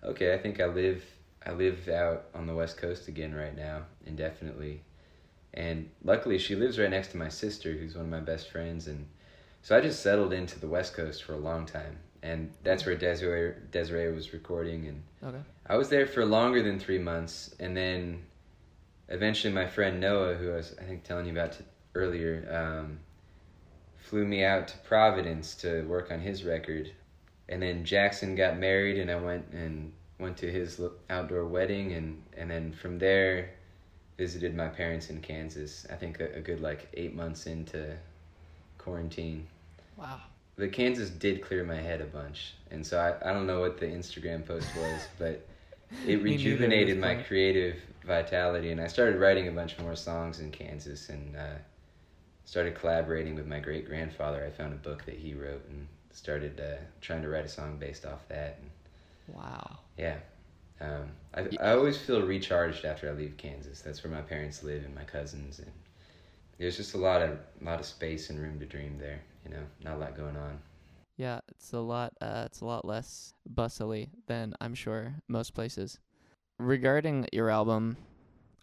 okay, 0.04 0.34
I 0.34 0.38
think 0.38 0.60
I 0.60 0.66
live 0.66 1.04
I 1.46 1.52
live 1.52 1.88
out 1.88 2.26
on 2.36 2.48
the 2.48 2.56
west 2.56 2.78
coast 2.78 3.08
again 3.08 3.34
right 3.34 3.56
now, 3.56 3.84
indefinitely. 4.06 4.82
And 5.54 5.90
luckily 6.04 6.38
she 6.38 6.56
lives 6.56 6.78
right 6.78 6.90
next 6.90 7.10
to 7.10 7.18
my 7.18 7.30
sister 7.30 7.72
who's 7.74 7.96
one 7.96 8.06
of 8.06 8.12
my 8.12 8.20
best 8.20 8.50
friends 8.52 8.88
and 8.88 9.08
so 9.62 9.78
I 9.78 9.82
just 9.82 10.02
settled 10.02 10.32
into 10.32 10.60
the 10.60 10.68
west 10.68 10.94
coast 10.94 11.24
for 11.24 11.34
a 11.34 11.38
long 11.38 11.66
time. 11.66 11.98
And 12.22 12.52
that's 12.64 12.86
where 12.86 12.96
Desiree 12.96 13.54
Desiree 13.72 14.14
was 14.14 14.34
recording 14.34 14.88
and 14.88 15.04
Okay. 15.24 15.42
I 15.68 15.78
was 15.78 15.90
there 15.90 16.06
for 16.08 16.26
longer 16.26 16.62
than 16.62 16.80
three 16.80 16.98
months, 16.98 17.56
and 17.60 17.76
then 17.78 18.24
eventually 19.08 19.54
my 19.54 19.68
friend 19.68 20.00
Noah, 20.00 20.36
who 20.36 20.52
I 20.52 20.56
was 20.58 20.76
I 20.80 20.84
think 20.84 21.04
telling 21.04 21.26
you 21.26 21.32
about 21.32 21.54
t- 21.54 21.64
earlier, 21.96 22.48
um, 22.52 23.00
flew 23.98 24.26
me 24.26 24.44
out 24.44 24.68
to 24.70 24.78
Providence 24.80 25.56
to 25.56 25.84
work 25.84 26.12
on 26.12 26.20
his 26.20 26.44
record, 26.44 26.92
and 27.48 27.62
then 27.62 27.86
Jackson 27.86 28.36
got 28.36 28.58
married, 28.58 28.98
and 28.98 29.12
I 29.12 29.16
went 29.18 29.46
and 29.54 29.94
went 30.20 30.38
to 30.38 30.52
his 30.52 30.82
outdoor 31.10 31.46
wedding, 31.46 31.94
and 31.94 32.24
and 32.36 32.50
then 32.50 32.74
from 32.74 32.98
there 33.00 33.52
visited 34.18 34.54
my 34.56 34.68
parents 34.68 35.10
in 35.10 35.22
Kansas. 35.22 35.86
I 35.90 35.96
think 35.96 36.20
a, 36.20 36.26
a 36.36 36.42
good 36.42 36.60
like 36.60 36.90
eight 36.96 37.16
months 37.16 37.46
into 37.46 37.96
quarantine 38.78 39.48
Wow. 39.98 40.22
The 40.60 40.70
Kansas 40.70 41.10
did 41.12 41.42
clear 41.42 41.64
my 41.66 41.76
head 41.78 42.02
a 42.02 42.06
bunch, 42.06 42.56
and 42.72 42.86
so 42.86 43.00
I, 43.00 43.30
I 43.30 43.34
don't 43.34 43.48
know 43.48 43.62
what 43.62 43.80
the 43.80 43.88
Instagram 43.88 44.46
post 44.46 44.76
was, 44.76 45.10
but 45.20 45.48
it 46.04 46.24
Me 46.26 46.38
neither 46.38 46.70
at 46.70 46.78
rejuvenated 46.78 47.00
my 47.00 47.16
creative 47.16 47.78
vitality, 48.06 48.72
and 48.72 48.82
I 48.82 48.88
started 48.88 49.20
writing 49.20 49.48
a 49.48 49.52
bunch 49.52 49.80
more 49.80 49.96
songs 49.96 50.40
in 50.40 50.52
Kansas, 50.52 51.10
and 51.10 51.36
uh, 51.38 51.60
started 52.46 52.76
collaborating 52.76 53.36
with 53.36 53.48
my 53.48 53.60
great 53.60 53.86
grandfather. 53.88 54.46
I 54.46 54.52
found 54.52 54.74
a 54.74 54.78
book 54.78 55.06
that 55.06 55.18
he 55.18 55.34
wrote, 55.36 55.66
and 55.70 55.88
started 56.12 56.60
uh, 56.62 56.84
trying 57.02 57.24
to 57.24 57.30
write 57.30 57.46
a 57.46 57.50
song 57.50 57.78
based 57.80 58.06
off 58.06 58.28
that. 58.30 58.58
And 58.62 58.72
Wow. 59.28 59.80
yeah, 59.98 60.18
um, 60.82 61.12
I 61.34 61.48
I 61.60 61.72
always 61.74 61.98
feel 61.98 62.22
recharged 62.22 62.86
after 62.86 63.10
I 63.10 63.14
leave 63.14 63.38
Kansas. 63.38 63.82
That's 63.82 64.04
where 64.04 64.14
my 64.14 64.22
parents 64.22 64.64
live 64.64 64.86
and 64.86 64.96
my 64.96 65.04
cousins, 65.06 65.60
and 65.60 65.72
there's 66.60 66.78
just 66.78 66.96
a 66.96 67.00
lot 67.00 67.22
of 67.22 67.40
lot 67.62 67.80
of 67.80 67.86
space 67.86 68.30
and 68.30 68.40
room 68.40 68.60
to 68.60 68.66
dream 68.66 68.98
there. 69.00 69.22
You 69.46 69.52
know, 69.52 69.64
not 69.84 69.96
a 69.96 69.98
lot 69.98 70.18
going 70.18 70.36
on. 70.36 70.60
Yeah, 71.18 71.40
it's 71.50 71.74
a 71.74 71.80
lot. 71.80 72.14
Uh, 72.22 72.44
it's 72.46 72.62
a 72.62 72.66
lot 72.66 72.86
less 72.86 73.34
bustly 73.54 74.10
than 74.28 74.54
I'm 74.62 74.74
sure 74.74 75.16
most 75.28 75.54
places. 75.54 76.00
Regarding 76.58 77.28
your 77.34 77.50
album, 77.50 77.98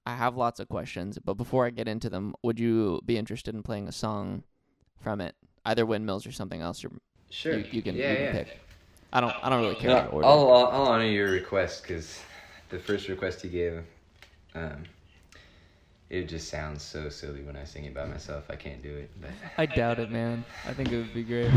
I 0.07 0.15
have 0.15 0.37
lots 0.37 0.61
of 0.61 0.69
questions, 0.69 1.19
but 1.23 1.35
before 1.35 1.67
I 1.67 1.71
get 1.71 1.89
into 1.89 2.09
them, 2.09 2.35
would 2.43 2.59
you 2.59 3.01
be 3.05 3.19
interested 3.19 3.55
in 3.55 3.63
playing 3.63 3.89
a 3.89 3.93
song 3.93 4.43
from 5.01 5.21
it, 5.21 5.35
either 5.65 5.85
Windmills 5.85 6.27
or 6.27 6.33
something 6.33 6.61
else? 6.61 6.83
You're, 6.83 6.93
Sure. 7.29 7.59
You, 7.59 7.65
you 7.71 7.83
can, 7.83 7.97
yeah, 7.97 8.11
you 8.11 8.17
can 8.17 8.25
yeah. 8.25 8.33
pick. 8.33 8.61
I 9.13 9.21
don't. 9.21 9.35
I 9.43 9.49
don't 9.49 9.63
really 9.63 9.75
care. 9.77 9.91
No, 9.91 10.09
order. 10.09 10.27
I'll, 10.27 10.53
I'll 10.53 10.67
I'll 10.67 10.87
honor 10.89 11.07
your 11.07 11.31
request 11.31 11.83
because 11.83 12.21
the 12.69 12.79
first 12.79 13.09
request 13.09 13.45
you 13.45 13.51
gave, 13.51 13.83
um, 14.55 14.85
it 16.09 16.29
just 16.29 16.49
sounds 16.49 16.83
so 16.83 17.09
silly 17.09 17.43
when 17.43 17.57
I 17.57 17.65
sing 17.65 17.85
it 17.85 17.95
by 17.95 18.05
myself. 18.05 18.45
I 18.49 18.57
can't 18.57 18.83
do 18.83 18.95
it. 18.95 19.11
But 19.21 19.31
I 19.59 19.67
doubt 19.67 19.99
it, 19.99 20.11
man. 20.11 20.45
I 20.67 20.73
think 20.73 20.93
it 20.93 20.97
would 20.97 21.15
be 21.15 21.25
great. 21.25 21.51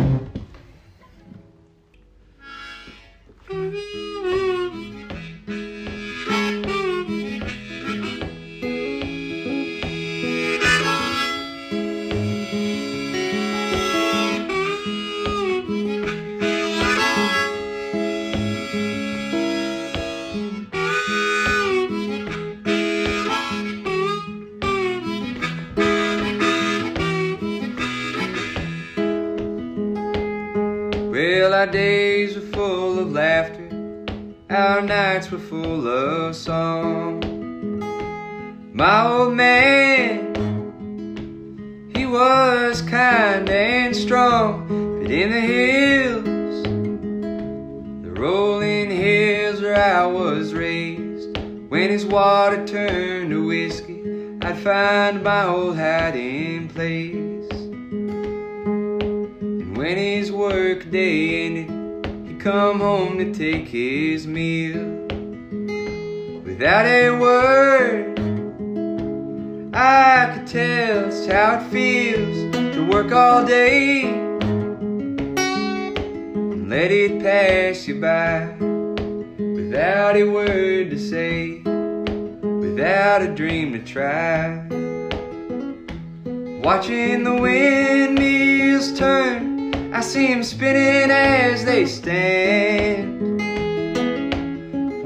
Watching 86.63 87.23
the 87.23 87.35
windmills 87.39 88.97
turn, 88.97 89.93
I 89.93 90.01
see 90.01 90.27
them 90.27 90.43
spinning 90.43 91.09
as 91.11 91.63
they 91.65 91.85
stand. 91.85 93.39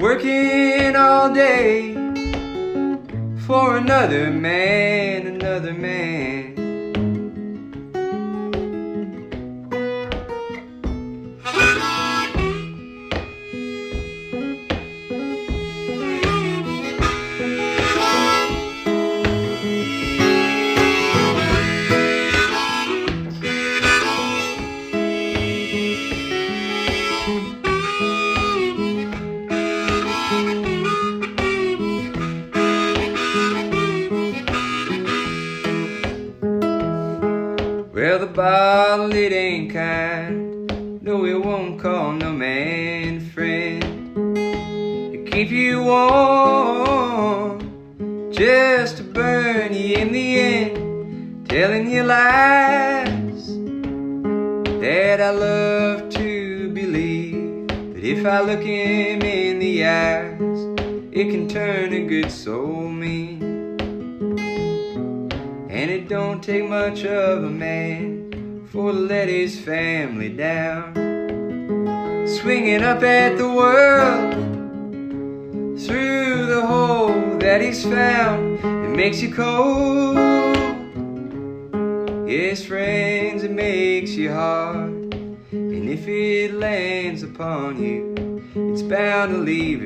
Working 0.02 0.96
all 0.96 1.34
day 1.34 1.94
for 3.46 3.78
another 3.78 4.32
man, 4.32 5.03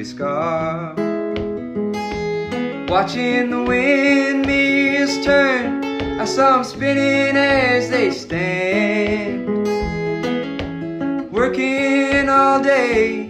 scar. 0.08 0.96
Watching 2.88 3.50
the 3.50 3.64
windmills 3.68 5.26
turn, 5.26 5.84
I 6.20 6.26
saw 6.26 6.56
them 6.56 6.64
spinning 6.64 7.36
as 7.36 7.90
they 7.90 8.12
stand. 8.12 9.48
Working 11.32 12.30
all 12.30 12.64
day 12.64 13.28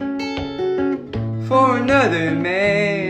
for 1.48 1.78
another 1.78 2.32
man, 2.32 3.07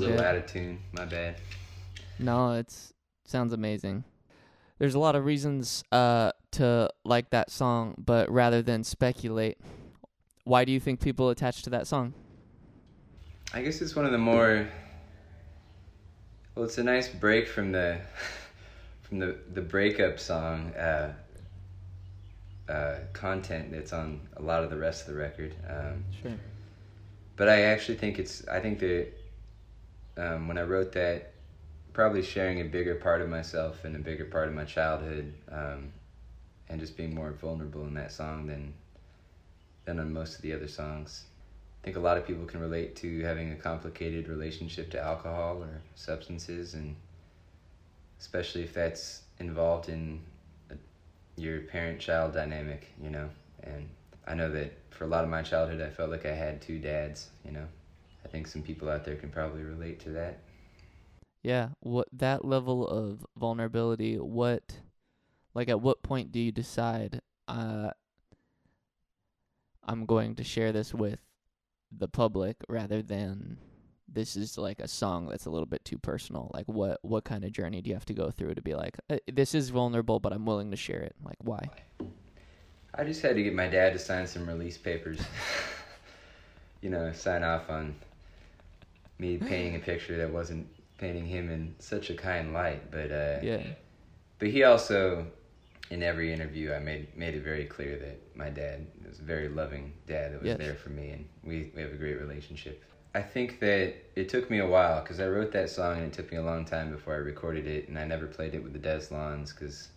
so 0.00 0.06
a 0.06 0.08
little 0.08 0.16
good. 0.16 0.26
out 0.26 0.36
of 0.36 0.46
tune. 0.46 0.78
My 0.92 1.04
bad. 1.04 1.36
No, 2.18 2.52
it's 2.52 2.92
sounds 3.26 3.52
amazing. 3.52 4.04
There's 4.78 4.94
a 4.94 4.98
lot 4.98 5.14
of 5.16 5.24
reasons 5.24 5.82
uh 5.92 6.32
to 6.52 6.88
like 7.04 7.30
that 7.30 7.50
song, 7.50 7.94
but 7.98 8.30
rather 8.30 8.62
than 8.62 8.84
speculate, 8.84 9.58
why 10.44 10.64
do 10.64 10.72
you 10.72 10.80
think 10.80 11.00
people 11.00 11.30
attach 11.30 11.62
to 11.62 11.70
that 11.70 11.86
song? 11.86 12.14
I 13.52 13.62
guess 13.62 13.80
it's 13.80 13.94
one 13.96 14.04
of 14.04 14.12
the 14.12 14.18
more. 14.18 14.68
Well, 16.54 16.64
it's 16.64 16.78
a 16.78 16.84
nice 16.84 17.08
break 17.08 17.48
from 17.48 17.72
the, 17.72 17.98
from 19.02 19.18
the 19.18 19.36
the 19.52 19.60
breakup 19.62 20.20
song 20.20 20.72
uh, 20.74 21.12
uh, 22.68 22.94
content 23.12 23.72
that's 23.72 23.92
on 23.92 24.20
a 24.36 24.42
lot 24.42 24.62
of 24.62 24.70
the 24.70 24.76
rest 24.76 25.02
of 25.08 25.14
the 25.14 25.20
record. 25.20 25.54
Um, 25.68 26.04
Sure. 26.22 26.32
but 27.36 27.48
I 27.48 27.62
actually 27.62 27.96
think 27.98 28.18
it's. 28.18 28.46
I 28.48 28.60
think 28.60 28.78
that 28.80 29.08
um, 30.16 30.48
when 30.48 30.58
I 30.58 30.62
wrote 30.62 30.92
that, 30.92 31.32
probably 31.92 32.22
sharing 32.22 32.60
a 32.60 32.64
bigger 32.64 32.96
part 32.96 33.20
of 33.20 33.28
myself 33.28 33.84
and 33.84 33.94
a 33.96 33.98
bigger 33.98 34.24
part 34.24 34.48
of 34.48 34.54
my 34.54 34.64
childhood, 34.64 35.32
um, 35.50 35.92
and 36.68 36.80
just 36.80 36.96
being 36.96 37.14
more 37.14 37.32
vulnerable 37.32 37.84
in 37.84 37.94
that 37.94 38.12
song 38.12 38.46
than 38.46 38.74
than 39.84 39.98
on 39.98 40.12
most 40.12 40.36
of 40.36 40.42
the 40.42 40.52
other 40.52 40.68
songs. 40.68 41.24
I 41.82 41.84
think 41.84 41.96
a 41.96 42.00
lot 42.00 42.16
of 42.16 42.26
people 42.26 42.46
can 42.46 42.60
relate 42.60 42.96
to 42.96 43.20
having 43.22 43.52
a 43.52 43.56
complicated 43.56 44.28
relationship 44.28 44.90
to 44.92 45.00
alcohol 45.00 45.62
or 45.62 45.82
substances, 45.94 46.72
and 46.72 46.96
especially 48.18 48.62
if 48.62 48.72
that's 48.72 49.20
involved 49.38 49.90
in 49.90 50.20
a, 50.70 50.76
your 51.36 51.60
parent-child 51.60 52.32
dynamic, 52.32 52.90
you 53.02 53.10
know. 53.10 53.28
And 53.62 53.88
I 54.26 54.34
know 54.34 54.50
that 54.52 54.72
for 54.90 55.04
a 55.04 55.08
lot 55.08 55.24
of 55.24 55.30
my 55.30 55.42
childhood, 55.42 55.82
I 55.82 55.90
felt 55.90 56.08
like 56.10 56.24
I 56.24 56.34
had 56.34 56.62
two 56.62 56.78
dads, 56.78 57.28
you 57.44 57.52
know. 57.52 57.66
I 58.34 58.36
think 58.36 58.48
some 58.48 58.62
people 58.62 58.90
out 58.90 59.04
there 59.04 59.14
can 59.14 59.30
probably 59.30 59.62
relate 59.62 60.00
to 60.00 60.10
that. 60.10 60.40
Yeah, 61.44 61.68
what 61.78 62.08
that 62.14 62.44
level 62.44 62.84
of 62.84 63.24
vulnerability, 63.38 64.16
what 64.16 64.80
like 65.54 65.68
at 65.68 65.80
what 65.80 66.02
point 66.02 66.32
do 66.32 66.40
you 66.40 66.50
decide 66.50 67.20
uh 67.46 67.90
I'm 69.84 70.04
going 70.04 70.34
to 70.34 70.42
share 70.42 70.72
this 70.72 70.92
with 70.92 71.20
the 71.96 72.08
public 72.08 72.56
rather 72.68 73.02
than 73.02 73.58
this 74.12 74.34
is 74.34 74.58
like 74.58 74.80
a 74.80 74.88
song 74.88 75.28
that's 75.28 75.46
a 75.46 75.50
little 75.50 75.64
bit 75.64 75.84
too 75.84 75.98
personal. 75.98 76.50
Like 76.52 76.66
what 76.66 76.98
what 77.02 77.22
kind 77.22 77.44
of 77.44 77.52
journey 77.52 77.82
do 77.82 77.90
you 77.90 77.94
have 77.94 78.06
to 78.06 78.14
go 78.14 78.32
through 78.32 78.56
to 78.56 78.62
be 78.62 78.74
like 78.74 78.98
uh, 79.08 79.18
this 79.32 79.54
is 79.54 79.68
vulnerable 79.70 80.18
but 80.18 80.32
I'm 80.32 80.44
willing 80.44 80.72
to 80.72 80.76
share 80.76 81.02
it? 81.02 81.14
Like 81.22 81.38
why? 81.38 81.68
I 82.96 83.04
just 83.04 83.22
had 83.22 83.36
to 83.36 83.44
get 83.44 83.54
my 83.54 83.68
dad 83.68 83.92
to 83.92 83.98
sign 84.00 84.26
some 84.26 84.44
release 84.48 84.76
papers. 84.76 85.20
you 86.84 86.90
know, 86.90 87.10
sign 87.12 87.42
off 87.42 87.70
on 87.70 87.94
me 89.24 89.36
painting 89.50 89.76
a 89.76 89.78
picture 89.78 90.16
that 90.18 90.30
wasn't 90.30 90.66
painting 90.98 91.26
him 91.26 91.50
in 91.50 91.74
such 91.78 92.10
a 92.10 92.14
kind 92.14 92.52
light. 92.52 92.90
But 92.90 93.10
uh, 93.10 93.38
Yeah. 93.42 93.62
but 94.38 94.48
he 94.48 94.62
also, 94.64 95.26
in 95.90 96.02
every 96.02 96.32
interview, 96.32 96.72
I 96.72 96.78
made 96.78 97.16
made 97.16 97.34
it 97.34 97.42
very 97.42 97.64
clear 97.64 97.96
that 97.98 98.36
my 98.36 98.50
dad 98.50 98.86
was 99.08 99.18
a 99.18 99.22
very 99.22 99.48
loving 99.48 99.92
dad 100.06 100.32
that 100.32 100.40
was 100.42 100.48
Yes. 100.48 100.58
there 100.58 100.74
for 100.74 100.90
me, 100.90 101.10
and 101.10 101.24
we 101.42 101.70
we 101.74 101.82
have 101.82 101.92
a 101.92 101.96
great 101.96 102.20
relationship. 102.20 102.82
I 103.16 103.22
think 103.22 103.60
that 103.60 103.94
it 104.16 104.28
took 104.28 104.50
me 104.50 104.58
a 104.58 104.66
while 104.66 105.00
because 105.00 105.20
I 105.20 105.28
wrote 105.28 105.52
that 105.52 105.70
song 105.70 105.98
and 105.98 106.06
it 106.08 106.12
took 106.12 106.32
me 106.32 106.38
a 106.38 106.42
long 106.42 106.64
time 106.64 106.90
before 106.90 107.14
I 107.14 107.18
recorded 107.18 107.66
it, 107.66 107.88
and 107.88 107.96
I 107.96 108.04
never 108.04 108.26
played 108.26 108.54
it 108.54 108.62
with 108.62 108.72
the 108.72 108.80
Deslondes 108.80 109.52
because 109.52 109.88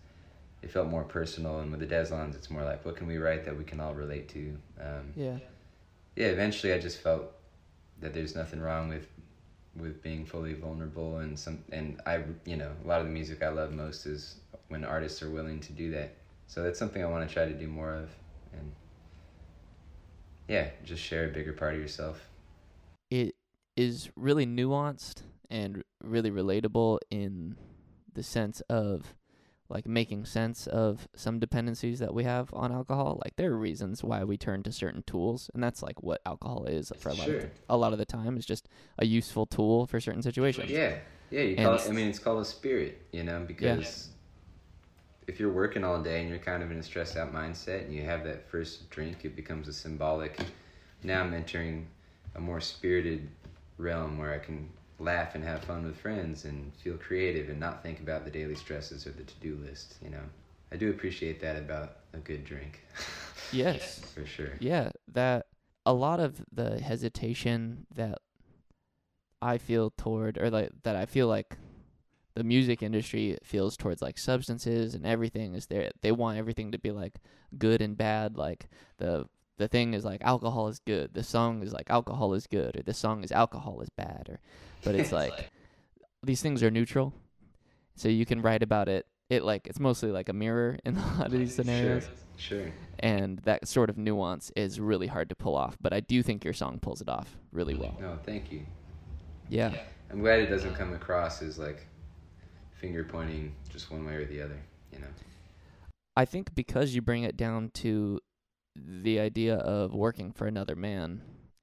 it 0.61 0.69
felt 0.69 0.87
more 0.87 1.03
personal. 1.03 1.59
And 1.61 1.71
with 1.71 1.79
the 1.79 1.87
Deslondes, 1.87 2.35
it's 2.35 2.51
more 2.51 2.63
like, 2.63 2.85
what 2.85 2.95
can 2.95 3.07
we 3.07 3.17
write 3.17 3.43
that 3.45 3.57
we 3.57 3.63
can 3.63 3.79
all 3.79 3.95
relate 3.95 4.29
to? 4.29 4.55
Um, 4.79 5.13
Yeah. 5.15 5.37
yeah, 6.15 6.27
eventually 6.27 6.73
I 6.73 6.79
just 6.79 6.99
felt 6.99 7.25
that 8.01 8.13
there's 8.13 8.35
nothing 8.35 8.59
wrong 8.61 8.87
with 8.89 9.07
with 9.79 10.01
being 10.01 10.25
fully 10.25 10.53
vulnerable 10.53 11.17
and 11.19 11.37
some 11.37 11.63
and 11.71 12.01
I 12.05 12.23
you 12.45 12.57
know 12.57 12.71
a 12.83 12.87
lot 12.87 13.01
of 13.01 13.07
the 13.07 13.13
music 13.13 13.43
I 13.43 13.49
love 13.49 13.71
most 13.71 14.05
is 14.05 14.37
when 14.69 14.83
artists 14.83 15.21
are 15.23 15.29
willing 15.29 15.59
to 15.61 15.73
do 15.73 15.91
that. 15.91 16.15
So 16.47 16.63
that's 16.63 16.79
something 16.79 17.03
I 17.03 17.07
want 17.07 17.27
to 17.27 17.33
try 17.33 17.45
to 17.45 17.53
do 17.53 17.67
more 17.67 17.93
of 17.93 18.09
and 18.53 18.71
yeah, 20.47 20.69
just 20.83 21.03
share 21.03 21.25
a 21.25 21.29
bigger 21.29 21.53
part 21.53 21.75
of 21.75 21.81
yourself. 21.81 22.21
it 23.11 23.35
is 23.75 24.09
really 24.15 24.45
nuanced 24.45 25.21
and 25.49 25.83
really 26.03 26.31
relatable 26.31 26.99
in 27.11 27.55
the 28.13 28.23
sense 28.23 28.61
of 28.61 29.13
like 29.69 29.87
making 29.87 30.25
sense 30.25 30.67
of 30.67 31.07
some 31.15 31.39
dependencies 31.39 31.99
that 31.99 32.13
we 32.13 32.23
have 32.23 32.53
on 32.53 32.71
alcohol. 32.71 33.19
Like 33.23 33.35
there 33.35 33.51
are 33.51 33.57
reasons 33.57 34.03
why 34.03 34.23
we 34.23 34.37
turn 34.37 34.63
to 34.63 34.71
certain 34.71 35.03
tools, 35.03 35.49
and 35.53 35.61
that's 35.63 35.83
like 35.83 36.01
what 36.01 36.21
alcohol 36.25 36.65
is 36.65 36.91
for 36.97 37.09
a 37.09 37.13
lot 37.13 37.27
of 37.27 37.33
Sure. 37.33 37.41
the, 37.41 37.49
a 37.69 37.77
lot 37.77 37.91
of 37.91 37.99
the 37.99 38.05
time 38.05 38.37
is 38.37 38.45
just 38.45 38.69
a 38.97 39.05
useful 39.05 39.45
tool 39.45 39.85
for 39.85 39.99
certain 39.99 40.21
situations. 40.21 40.71
Yeah, 40.71 40.95
yeah. 41.29 41.41
You 41.41 41.55
call 41.55 41.75
it, 41.75 41.87
I 41.87 41.91
mean, 41.91 42.07
it's 42.07 42.19
called 42.19 42.41
a 42.41 42.45
spirit, 42.45 43.01
you 43.11 43.23
know, 43.23 43.43
because 43.45 44.09
if 45.27 45.39
you're 45.39 45.51
working 45.51 45.83
all 45.83 46.01
day 46.01 46.21
and 46.21 46.29
you're 46.29 46.39
kind 46.39 46.63
of 46.63 46.71
in 46.71 46.77
a 46.77 46.83
stressed 46.83 47.17
out 47.17 47.33
mindset, 47.33 47.83
and 47.85 47.93
you 47.93 48.03
have 48.03 48.23
that 48.23 48.49
first 48.49 48.89
drink, 48.89 49.25
it 49.25 49.35
becomes 49.35 49.67
a 49.67 49.73
symbolic. 49.73 50.39
Now 51.03 51.21
I'm 51.21 51.33
entering 51.33 51.87
a 52.35 52.39
more 52.39 52.61
spirited 52.61 53.27
realm 53.77 54.17
where 54.17 54.33
I 54.33 54.39
can 54.39 54.69
laugh 54.99 55.35
and 55.35 55.43
have 55.43 55.63
fun 55.63 55.85
with 55.85 55.97
friends 55.97 56.45
and 56.45 56.73
feel 56.75 56.97
creative 56.97 57.49
and 57.49 57.59
not 57.59 57.83
think 57.83 57.99
about 57.99 58.25
the 58.25 58.31
daily 58.31 58.55
stresses 58.55 59.05
or 59.05 59.11
the 59.11 59.23
to-do 59.23 59.55
list. 59.63 59.95
You 60.03 60.09
know, 60.09 60.23
I 60.71 60.75
do 60.75 60.89
appreciate 60.89 61.39
that 61.41 61.55
about 61.55 61.97
a 62.13 62.17
good 62.17 62.45
drink. 62.45 62.81
Yes. 63.53 63.99
for 64.13 64.25
sure. 64.25 64.51
Yeah, 64.59 64.89
that 65.13 65.45
a 65.85 65.93
lot 65.93 66.19
of 66.19 66.43
the 66.51 66.81
hesitation 66.81 67.87
that 67.95 68.17
I 69.41 69.57
feel 69.57 69.91
toward 69.91 70.37
or 70.37 70.49
like 70.49 70.71
that 70.83 70.95
I 70.95 71.05
feel 71.05 71.27
like 71.27 71.57
the 72.35 72.43
music 72.43 72.83
industry 72.83 73.37
feels 73.43 73.77
towards 73.77 74.01
like 74.01 74.17
substances 74.17 74.93
and 74.93 75.05
everything 75.05 75.55
is 75.55 75.67
there 75.67 75.91
they 76.01 76.11
want 76.11 76.37
everything 76.37 76.71
to 76.71 76.77
be 76.79 76.91
like 76.91 77.19
good 77.57 77.81
and 77.81 77.97
bad 77.97 78.37
like 78.37 78.67
the 78.97 79.27
the 79.57 79.67
thing 79.67 79.93
is 79.93 80.05
like 80.05 80.21
alcohol 80.23 80.67
is 80.67 80.79
good 80.79 81.13
the 81.13 81.23
song 81.23 81.63
is 81.63 81.73
like 81.73 81.89
alcohol 81.89 82.33
is 82.33 82.47
good 82.47 82.75
or 82.77 82.83
the 82.83 82.93
song 82.93 83.23
is 83.23 83.31
alcohol 83.31 83.81
is 83.81 83.89
bad 83.89 84.27
or 84.29 84.39
but 84.83 84.95
it's 84.95 85.11
like 85.21 85.49
these 86.23 86.41
things 86.41 86.61
are 86.63 86.71
neutral 86.71 87.13
so 87.95 88.07
you 88.09 88.25
can 88.25 88.41
write 88.41 88.61
about 88.63 88.87
it 88.87 89.05
it 89.29 89.43
like 89.43 89.67
it's 89.67 89.79
mostly 89.79 90.11
like 90.11 90.29
a 90.29 90.33
mirror 90.33 90.77
in 90.85 90.95
a 90.95 91.05
lot 91.17 91.25
of 91.27 91.31
these 91.31 91.55
scenarios 91.55 92.09
Sure. 92.37 92.59
Sure. 92.59 92.71
and 92.99 93.39
that 93.39 93.67
sort 93.67 93.89
of 93.89 93.97
nuance 93.97 94.51
is 94.55 94.79
really 94.79 95.07
hard 95.07 95.27
to 95.29 95.35
pull 95.35 95.55
off 95.55 95.75
but 95.81 95.91
i 95.91 95.99
do 95.99 96.21
think 96.21 96.43
your 96.45 96.53
song 96.53 96.79
pulls 96.79 97.01
it 97.01 97.09
off 97.09 97.35
really 97.51 97.73
well 97.75 97.97
No, 97.99 98.17
thank 98.23 98.51
you. 98.51 98.61
yeah 99.49 99.71
I'm 100.11 100.21
glad 100.21 100.39
it 100.39 100.47
doesn't 100.47 100.75
come 100.75 100.93
across 100.93 101.41
as 101.41 101.57
like 101.57 101.87
finger 102.75 103.03
pointing 103.03 103.53
just 103.69 103.89
one 103.91 104.05
way 104.05 104.13
or 104.13 104.25
the 104.25 104.39
other, 104.41 104.59
you 104.93 104.99
know. 104.99 105.07
i 106.15 106.25
think 106.25 106.53
because 106.53 106.93
you 106.93 107.01
bring 107.01 107.23
it 107.23 107.35
down 107.35 107.71
to 107.73 108.19
the 108.85 109.19
idea 109.19 109.55
of 109.55 109.93
working 109.93 110.31
for 110.31 110.47
another 110.47 110.75
man 110.75 111.21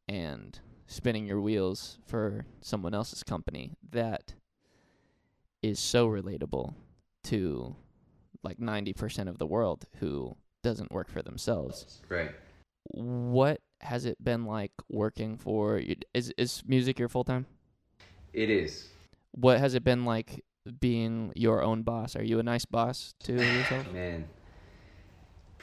and 0.08 0.58
spinning 0.86 1.26
your 1.26 1.40
wheels 1.40 1.98
for 2.06 2.44
someone 2.60 2.94
else's 2.94 3.22
company 3.22 3.72
that 3.90 4.34
is 5.62 5.78
so 5.78 6.06
relatable 6.06 6.74
to 7.24 7.74
like 8.42 8.58
90% 8.58 9.28
of 9.28 9.38
the 9.38 9.46
world 9.46 9.86
who 10.00 10.36
doesn't 10.62 10.92
work 10.92 11.08
for 11.10 11.22
themselves 11.22 12.02
Right. 12.08 12.30
what 12.90 13.60
has 13.80 14.04
it 14.04 14.22
been 14.22 14.44
like 14.44 14.72
working 14.90 15.36
for 15.38 15.80
is 16.14 16.32
is 16.36 16.62
music 16.66 16.98
your 16.98 17.08
full 17.08 17.24
time 17.24 17.46
It 18.32 18.50
is. 18.50 18.88
what 19.32 19.58
has 19.58 19.74
it 19.74 19.84
been 19.84 20.04
like 20.04 20.44
being 20.80 21.30
your 21.34 21.62
own 21.62 21.82
boss? 21.82 22.16
Are 22.16 22.22
you 22.24 22.38
a 22.38 22.42
nice 22.42 22.64
boss 22.64 23.12
to 23.24 23.32
yourself? 23.56 23.90
Man. 23.92 24.26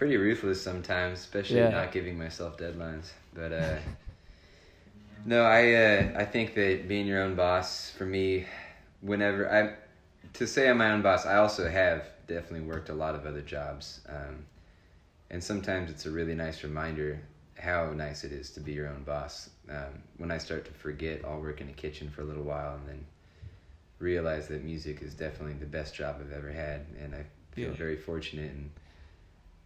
Pretty 0.01 0.17
ruthless 0.17 0.59
sometimes, 0.59 1.19
especially 1.19 1.57
Yeah. 1.57 1.67
not 1.67 1.91
giving 1.91 2.17
myself 2.17 2.57
deadlines. 2.57 3.11
But 3.35 3.53
uh 3.53 3.77
No, 5.25 5.43
I 5.45 5.73
uh 5.73 6.09
I 6.15 6.25
think 6.25 6.55
that 6.55 6.87
being 6.87 7.05
your 7.05 7.19
own 7.21 7.35
boss 7.35 7.91
for 7.91 8.07
me 8.07 8.45
whenever 9.01 9.47
I 9.47 9.69
to 10.33 10.47
say 10.47 10.67
I'm 10.69 10.77
my 10.77 10.89
own 10.89 11.03
boss, 11.03 11.23
I 11.27 11.35
also 11.35 11.69
have 11.69 12.09
definitely 12.25 12.65
worked 12.67 12.89
a 12.89 12.95
lot 12.95 13.13
of 13.13 13.27
other 13.27 13.41
jobs. 13.43 14.01
Um 14.09 14.45
and 15.29 15.43
sometimes 15.43 15.91
it's 15.91 16.07
a 16.07 16.11
really 16.11 16.33
nice 16.33 16.63
reminder 16.63 17.21
how 17.59 17.93
nice 17.93 18.23
it 18.23 18.31
is 18.31 18.49
to 18.51 18.59
be 18.59 18.71
your 18.71 18.87
own 18.87 19.03
boss. 19.03 19.51
Um, 19.69 20.01
when 20.17 20.31
I 20.31 20.39
start 20.39 20.65
to 20.65 20.73
forget, 20.73 21.21
I'll 21.23 21.39
work 21.39 21.61
in 21.61 21.69
a 21.69 21.73
kitchen 21.73 22.09
for 22.09 22.21
a 22.21 22.25
little 22.25 22.43
while 22.43 22.73
and 22.75 22.87
then 22.87 23.05
realize 23.99 24.47
that 24.47 24.63
music 24.63 25.01
is 25.03 25.13
definitely 25.13 25.53
the 25.55 25.67
best 25.67 25.93
job 25.93 26.17
I've 26.19 26.31
ever 26.31 26.49
had, 26.51 26.81
and 26.99 27.13
I 27.13 27.25
feel 27.51 27.69
Yeah. 27.69 27.75
very 27.77 27.95
fortunate. 27.95 28.51
And 28.51 28.71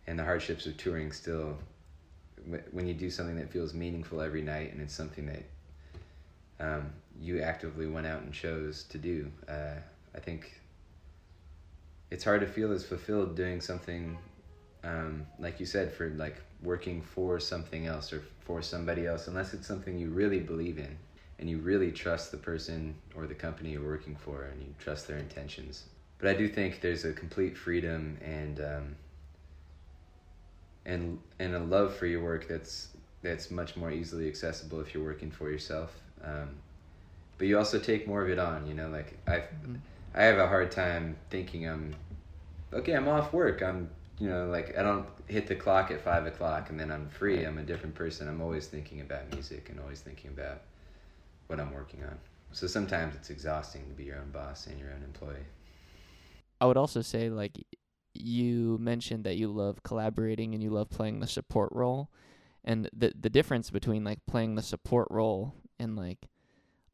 and 0.08 0.20
the 0.20 0.24
hardships 0.24 0.66
of 0.66 0.78
touring 0.78 1.12
still, 1.12 1.58
when 2.72 2.88
you 2.88 2.93
do 2.93 3.10
something 3.10 3.36
that 3.38 3.51
feels 3.51 3.74
meaningful 3.74 4.22
every 4.22 4.41
night, 4.41 4.72
and 4.72 4.82
it's 4.82 4.93
something 4.93 5.26
that 5.26 5.43
um, 6.60 6.93
you 7.20 7.41
actively 7.41 7.88
went 7.88 8.08
out 8.08 8.22
and 8.22 8.34
chose 8.34 8.84
to 8.84 8.97
do, 8.97 9.32
uh, 9.47 9.76
I 10.14 10.20
think 10.20 10.62
it's 12.12 12.24
hard 12.24 12.41
to 12.41 12.47
feel 12.47 12.72
as 12.72 12.86
fulfilled 12.86 13.36
doing 13.36 13.62
something 13.62 14.18
um, 14.86 15.26
like 15.39 15.60
you 15.60 15.66
said, 15.66 15.91
for 15.91 16.10
like 16.12 16.41
working 16.62 17.01
for 17.01 17.39
something 17.39 17.88
else 17.88 18.14
or 18.14 18.22
for 18.41 18.62
somebody 18.62 19.08
else, 19.08 19.28
unless 19.28 19.53
it's 19.53 19.68
something 19.68 19.97
you 19.97 20.10
really 20.10 20.39
believe 20.39 20.78
in 20.78 20.97
and 21.39 21.49
you 21.49 21.58
really 21.58 21.91
trust 21.91 22.32
the 22.32 22.38
person 22.38 22.95
or 23.16 23.26
the 23.26 23.34
company 23.34 23.72
you're 23.72 23.84
working 23.84 24.16
for 24.16 24.43
and 24.43 24.62
you 24.62 24.74
trust 24.80 25.08
their 25.08 25.18
intentions. 25.18 25.86
But 26.20 26.30
I 26.30 26.34
do 26.34 26.47
think 26.47 26.82
there's 26.82 27.03
a 27.03 27.12
complete 27.12 27.58
freedom 27.58 28.18
and 28.22 28.60
um, 28.62 28.95
and 30.86 31.20
and 31.40 31.56
a 31.56 31.60
love 31.60 31.96
for 31.96 32.06
your 32.06 32.24
work 32.24 32.48
that's 32.48 32.90
that's 33.22 33.50
much 33.50 33.76
more 33.76 33.92
easily 33.92 34.28
accessible 34.28 34.80
if 34.82 34.94
you're 34.94 35.04
working 35.04 35.32
for 35.32 35.50
yourself. 35.50 36.00
Um, 36.24 36.50
but 37.38 37.48
you 37.48 37.58
also 37.58 37.80
take 37.80 38.08
more 38.08 38.22
of 38.24 38.30
it 38.30 38.40
on, 38.40 38.68
you 38.68 38.74
know. 38.74 38.90
Like 38.90 39.18
I, 39.28 39.44
I 40.14 40.24
have 40.24 40.38
a 40.38 40.48
hard 40.48 40.72
time 40.72 41.18
thinking 41.30 41.68
I'm 41.68 41.96
okay. 42.72 42.94
I'm 42.94 43.08
off 43.08 43.34
work. 43.34 43.62
I'm 43.62 43.90
you 44.20 44.30
know, 44.30 44.46
like 44.46 44.78
I 44.78 44.84
don't 44.84 45.08
hit 45.28 45.48
the 45.48 45.56
clock 45.56 45.92
at 45.92 46.02
five 46.02 46.26
o'clock 46.26 46.70
and 46.70 46.80
then 46.80 46.92
I'm 46.92 47.10
free. 47.10 47.44
I'm 47.44 47.58
a 47.58 47.64
different 47.64 47.96
person. 47.96 48.28
I'm 48.28 48.42
always 48.42 48.68
thinking 48.68 49.02
about 49.02 49.32
music 49.34 49.70
and 49.70 49.80
always 49.80 50.02
thinking 50.02 50.32
about 50.32 50.62
what 51.48 51.60
I'm 51.60 51.74
working 51.74 52.04
on. 52.04 52.18
So 52.52 52.68
sometimes 52.68 53.16
it's 53.16 53.30
exhausting 53.30 53.86
to 53.90 53.94
be 53.94 54.06
your 54.06 54.18
own 54.18 54.32
boss 54.32 54.68
and 54.68 54.80
your 54.80 54.90
own 54.92 55.04
employee. 55.04 55.46
I 56.62 56.66
would 56.66 56.78
also 56.78 57.02
say 57.02 57.30
like 57.30 57.58
you 58.16 58.78
mentioned 58.80 59.24
that 59.24 59.36
you 59.38 59.47
love 59.47 59.84
collaborating 59.84 60.53
and 60.53 60.63
you 60.63 60.70
love 60.70 60.89
playing 60.89 61.20
the 61.20 61.28
support 61.28 61.70
role 61.74 62.09
and 62.63 62.89
the 62.93 63.13
the 63.20 63.30
difference 63.30 63.70
between 63.70 64.03
like 64.03 64.20
playing 64.26 64.55
the 64.55 64.61
support 64.63 65.07
role 65.11 65.53
and 65.80 65.95
like 65.95 66.28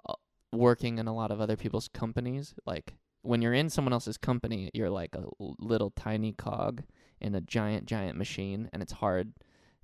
uh, 0.08 0.14
working 0.52 0.98
in 0.98 1.08
a 1.08 1.16
lot 1.16 1.32
of 1.32 1.40
other 1.40 1.56
people's 1.56 1.88
companies 1.88 2.54
like 2.66 2.96
when 3.22 3.42
you're 3.42 3.54
in 3.54 3.70
someone 3.70 3.94
else's 3.94 4.18
company 4.18 4.70
you're 4.74 4.90
like 4.90 5.16
a 5.16 5.24
little 5.60 5.92
tiny 5.92 6.32
cog 6.34 6.84
in 7.20 7.36
a 7.36 7.42
giant 7.42 7.86
giant 7.86 8.18
machine 8.18 8.70
and 8.74 8.82
it's 8.82 8.94
hard 8.94 9.34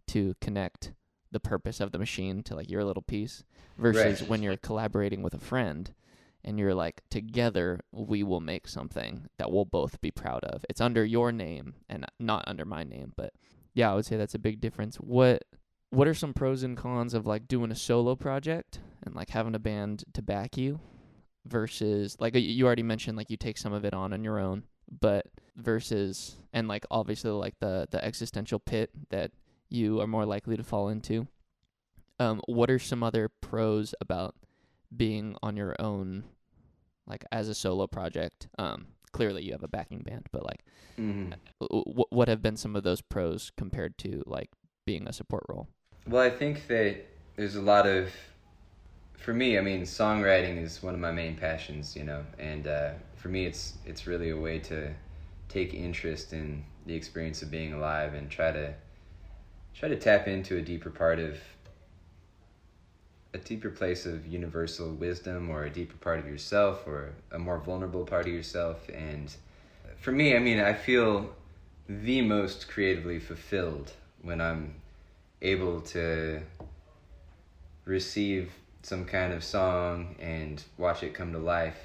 to 0.08 0.36
connect 0.42 0.94
the 1.32 1.40
purpose 1.40 1.80
of 1.80 1.92
the 1.92 2.00
machine 2.00 2.42
to 2.42 2.56
like 2.56 2.70
your 2.70 2.84
little 2.84 3.04
piece 3.04 3.44
versus 3.78 4.22
Right. 4.22 4.30
when 4.30 4.42
you're 4.44 4.58
collaborating 4.58 5.22
with 5.22 5.34
a 5.34 5.40
friend 5.40 5.94
and 6.48 6.58
you're 6.58 6.74
like 6.74 7.02
together 7.10 7.82
we 7.92 8.24
will 8.24 8.40
make 8.40 8.68
something 8.68 9.28
that 9.38 9.52
we'll 9.52 9.66
both 9.66 10.00
be 10.02 10.10
proud 10.10 10.44
of. 10.46 10.66
It's 10.70 10.82
under 10.82 11.04
your 11.06 11.32
name 11.32 11.76
and 11.90 12.06
not 12.20 12.46
under 12.48 12.66
my 12.66 12.84
name 12.84 13.14
but 13.16 13.34
yeah 13.74 13.92
i 13.92 13.96
would 13.96 14.06
say 14.06 14.18
that's 14.18 14.34
a 14.34 14.40
big 14.40 14.60
difference. 14.62 14.96
What 14.96 15.44
what 15.90 16.08
are 16.08 16.14
some 16.14 16.34
pros 16.34 16.64
and 16.64 16.78
cons 16.78 17.14
of 17.14 17.26
like 17.26 17.48
doing 17.48 17.72
a 17.72 17.76
solo 17.76 18.16
project 18.16 18.80
and 19.06 19.14
like 19.14 19.30
having 19.30 19.56
a 19.56 19.60
band 19.60 20.04
to 20.14 20.22
back 20.22 20.58
you 20.58 20.80
versus 21.46 22.18
like 22.20 22.34
you 22.36 22.66
already 22.66 22.84
mentioned 22.84 23.18
like 23.18 23.30
you 23.30 23.38
take 23.38 23.58
some 23.58 23.74
of 23.74 23.86
it 23.86 23.94
on 23.94 24.14
on 24.14 24.24
your 24.24 24.40
own 24.40 24.64
but 25.02 25.26
versus 25.56 26.38
and 26.54 26.68
like 26.68 26.86
obviously 26.92 27.32
like 27.32 27.56
the 27.60 27.88
the 27.92 28.04
existential 28.04 28.60
pit 28.60 28.90
that 29.10 29.32
you 29.70 30.00
are 30.02 30.08
more 30.08 30.26
likely 30.26 30.58
to 30.58 30.64
fall 30.64 30.90
into 30.90 31.28
um 32.20 32.42
what 32.48 32.70
are 32.70 32.80
some 32.80 33.04
other 33.04 33.30
pros 33.30 33.94
about 34.02 34.36
being 34.96 35.36
on 35.42 35.56
your 35.56 35.76
own 35.80 36.24
like 37.08 37.26
as 37.32 37.50
a 37.50 37.56
solo 37.56 37.88
project 37.88 38.48
um 38.60 38.88
clearly 39.14 39.44
you 39.44 39.52
have 39.52 39.64
a 39.64 39.68
backing 39.68 40.00
band 40.00 40.28
but 40.32 40.46
like 40.46 40.64
Mm-hmm. 41.00 41.32
what 41.60 42.12
what 42.12 42.28
have 42.28 42.42
been 42.42 42.58
some 42.58 42.76
of 42.76 42.84
those 42.84 43.02
pros 43.02 43.52
compared 43.58 43.98
to 43.98 44.24
like 44.26 44.50
being 44.86 45.08
a 45.08 45.14
support 45.14 45.44
role 45.50 45.68
Well, 46.08 46.24
I 46.24 46.32
think 46.32 46.66
that 46.68 47.06
there's 47.36 47.56
a 47.56 47.62
lot 47.62 47.86
of, 47.86 48.12
for 49.18 49.34
me, 49.34 49.58
I 49.58 49.62
mean, 49.62 49.82
songwriting 49.82 50.62
is 50.62 50.82
one 50.84 50.94
of 50.94 51.00
my 51.00 51.12
main 51.12 51.36
passions, 51.36 51.96
you 51.96 52.04
know, 52.04 52.24
and 52.40 52.68
uh, 52.68 52.92
for 53.16 53.30
me, 53.30 53.46
it's 53.46 53.78
it's 53.86 54.08
really 54.08 54.30
a 54.30 54.38
way 54.38 54.60
to 54.60 54.94
take 55.50 55.74
interest 55.74 56.34
in 56.34 56.64
the 56.86 56.94
experience 56.96 57.42
of 57.42 57.52
being 57.52 57.74
alive 57.74 58.14
and 58.14 58.30
try 58.30 58.52
to 58.52 58.74
try 59.74 59.90
to 59.90 59.96
tap 59.96 60.28
into 60.28 60.58
a 60.58 60.62
deeper 60.62 60.90
part 60.90 61.20
of 61.20 61.38
a 63.38 63.44
deeper 63.44 63.70
place 63.70 64.06
of 64.06 64.26
universal 64.26 64.92
wisdom 64.94 65.50
or 65.50 65.66
a 65.66 65.70
deeper 65.70 65.98
part 65.98 66.20
of 66.20 66.28
yourself 66.28 66.86
or 66.88 67.14
a 67.32 67.40
more 67.40 67.60
vulnerable 67.60 68.06
part 68.06 68.26
of 68.26 68.34
yourself 68.34 68.90
and 68.94 69.36
for 70.02 70.12
me 70.12 70.36
i 70.36 70.40
mean 70.40 70.60
i 70.60 70.74
feel 70.74 71.30
the 71.88 72.22
most 72.22 72.68
creatively 72.68 73.20
fulfilled 73.20 73.92
when 74.22 74.42
i'm 74.42 74.74
able 75.42 75.80
to 75.82 76.42
receive 77.86 78.52
some 78.82 79.06
kind 79.06 79.34
of 79.34 79.44
song 79.44 80.16
and 80.20 80.64
watch 80.78 81.04
it 81.04 81.14
come 81.14 81.32
to 81.32 81.40
life 81.40 81.80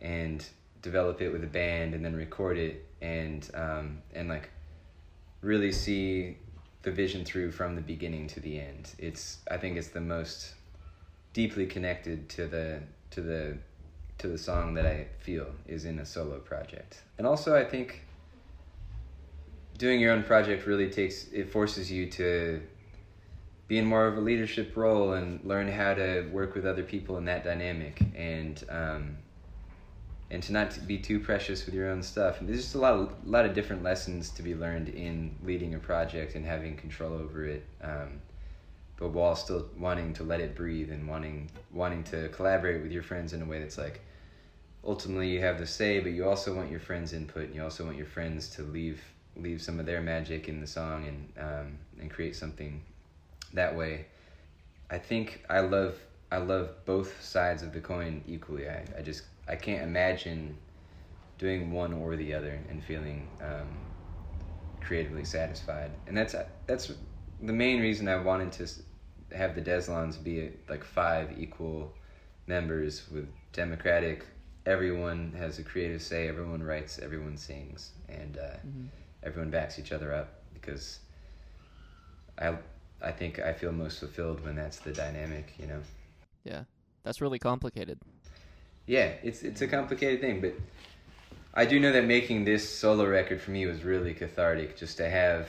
and 0.00 0.46
develop 0.82 1.20
it 1.20 1.30
with 1.30 1.44
a 1.44 1.46
band 1.46 1.94
and 1.94 2.04
then 2.04 2.16
record 2.16 2.58
it 2.58 2.86
and 3.00 3.50
um, 3.54 3.98
and 4.14 4.28
like 4.28 4.50
really 5.42 5.72
see 5.72 6.36
the 6.82 6.90
vision 6.90 7.24
through 7.24 7.50
from 7.50 7.74
the 7.74 7.80
beginning 7.80 8.26
to 8.28 8.40
the 8.40 8.58
end. 8.60 8.94
It's 8.98 9.38
I 9.50 9.56
think 9.56 9.76
it's 9.76 9.88
the 9.88 10.00
most 10.00 10.54
deeply 11.32 11.66
connected 11.66 12.28
to 12.30 12.46
the 12.46 12.80
to 13.10 13.20
the 13.20 13.56
to 14.18 14.28
the 14.28 14.38
song 14.38 14.74
that 14.74 14.86
I 14.86 15.06
feel 15.18 15.46
is 15.66 15.84
in 15.84 15.98
a 15.98 16.06
solo 16.06 16.38
project. 16.38 17.02
And 17.18 17.26
also 17.26 17.56
I 17.56 17.64
think 17.64 18.02
doing 19.78 19.98
your 19.98 20.12
own 20.12 20.22
project 20.22 20.66
really 20.66 20.90
takes 20.90 21.28
it 21.32 21.50
forces 21.50 21.90
you 21.90 22.10
to 22.10 22.60
be 23.66 23.78
in 23.78 23.86
more 23.86 24.06
of 24.06 24.16
a 24.16 24.20
leadership 24.20 24.76
role 24.76 25.12
and 25.12 25.42
learn 25.44 25.70
how 25.70 25.94
to 25.94 26.28
work 26.32 26.54
with 26.54 26.66
other 26.66 26.82
people 26.82 27.16
in 27.16 27.24
that 27.24 27.44
dynamic 27.44 28.02
and 28.16 28.64
um, 28.68 29.16
and 30.30 30.42
to 30.42 30.52
not 30.52 30.78
be 30.86 30.98
too 30.98 31.18
precious 31.18 31.66
with 31.66 31.74
your 31.74 31.88
own 31.88 32.02
stuff. 32.02 32.40
And 32.40 32.48
there's 32.48 32.62
just 32.62 32.74
a 32.74 32.78
lot 32.78 32.94
of 32.94 33.12
a 33.26 33.28
lot 33.28 33.46
of 33.46 33.54
different 33.54 33.82
lessons 33.82 34.30
to 34.30 34.42
be 34.42 34.54
learned 34.54 34.88
in 34.88 35.36
leading 35.42 35.74
a 35.74 35.78
project 35.78 36.34
and 36.34 36.44
having 36.44 36.76
control 36.76 37.14
over 37.14 37.46
it. 37.46 37.64
Um, 37.82 38.20
but 39.00 39.08
while 39.08 39.34
still 39.34 39.66
wanting 39.76 40.12
to 40.12 40.22
let 40.22 40.40
it 40.40 40.54
breathe 40.54 40.92
and 40.92 41.08
wanting 41.08 41.50
wanting 41.72 42.04
to 42.04 42.28
collaborate 42.28 42.82
with 42.82 42.92
your 42.92 43.02
friends 43.02 43.32
in 43.32 43.42
a 43.42 43.46
way 43.46 43.58
that's 43.58 43.78
like 43.78 44.02
ultimately 44.84 45.28
you 45.30 45.40
have 45.40 45.58
the 45.58 45.66
say, 45.66 46.00
but 46.00 46.12
you 46.12 46.28
also 46.28 46.54
want 46.54 46.70
your 46.70 46.80
friends' 46.80 47.12
input 47.12 47.44
and 47.44 47.54
you 47.54 47.62
also 47.62 47.84
want 47.84 47.96
your 47.96 48.06
friends 48.06 48.48
to 48.50 48.62
leave 48.62 49.02
leave 49.36 49.62
some 49.62 49.80
of 49.80 49.86
their 49.86 50.00
magic 50.00 50.48
in 50.48 50.60
the 50.60 50.66
song 50.66 51.06
and 51.06 51.32
um, 51.38 51.78
and 51.98 52.10
create 52.10 52.36
something 52.36 52.82
that 53.54 53.76
way. 53.76 54.06
I 54.90 54.98
think 54.98 55.44
I 55.48 55.60
love 55.60 55.96
I 56.30 56.38
love 56.38 56.84
both 56.84 57.22
sides 57.22 57.62
of 57.62 57.72
the 57.72 57.80
coin 57.80 58.22
equally. 58.26 58.68
I, 58.68 58.84
I 58.98 59.02
just 59.02 59.22
I 59.48 59.56
can't 59.56 59.82
imagine 59.82 60.58
doing 61.38 61.72
one 61.72 61.94
or 61.94 62.16
the 62.16 62.34
other 62.34 62.60
and 62.68 62.84
feeling 62.84 63.30
um, 63.40 63.78
creatively 64.80 65.24
satisfied. 65.24 65.92
And 66.06 66.16
that's 66.16 66.34
that's 66.66 66.92
the 67.40 67.52
main 67.52 67.80
reason 67.80 68.08
I 68.08 68.16
wanted 68.16 68.52
to 68.52 68.68
have 69.34 69.54
the 69.54 69.60
Deslondes 69.60 70.16
be 70.16 70.50
like 70.68 70.84
five 70.84 71.38
equal 71.38 71.92
members 72.46 73.08
with 73.10 73.28
democratic. 73.52 74.26
Everyone 74.66 75.32
has 75.36 75.58
a 75.58 75.62
creative 75.62 76.02
say. 76.02 76.28
Everyone 76.28 76.62
writes. 76.62 76.98
Everyone 76.98 77.36
sings, 77.36 77.92
and 78.08 78.36
uh, 78.36 78.56
mm-hmm. 78.66 78.86
everyone 79.22 79.50
backs 79.50 79.78
each 79.78 79.92
other 79.92 80.12
up 80.14 80.42
because 80.52 81.00
I 82.38 82.56
I 83.02 83.12
think 83.12 83.38
I 83.38 83.52
feel 83.52 83.72
most 83.72 84.00
fulfilled 84.00 84.44
when 84.44 84.56
that's 84.56 84.78
the 84.78 84.92
dynamic. 84.92 85.54
You 85.58 85.66
know. 85.66 85.80
Yeah, 86.44 86.64
that's 87.02 87.20
really 87.20 87.38
complicated. 87.38 87.98
Yeah, 88.86 89.12
it's 89.22 89.42
it's 89.42 89.62
a 89.62 89.68
complicated 89.68 90.20
thing, 90.20 90.40
but 90.40 90.54
I 91.54 91.64
do 91.64 91.80
know 91.80 91.92
that 91.92 92.04
making 92.04 92.44
this 92.44 92.68
solo 92.68 93.06
record 93.06 93.40
for 93.40 93.50
me 93.50 93.66
was 93.66 93.82
really 93.82 94.14
cathartic. 94.14 94.76
Just 94.76 94.98
to 94.98 95.08
have, 95.08 95.48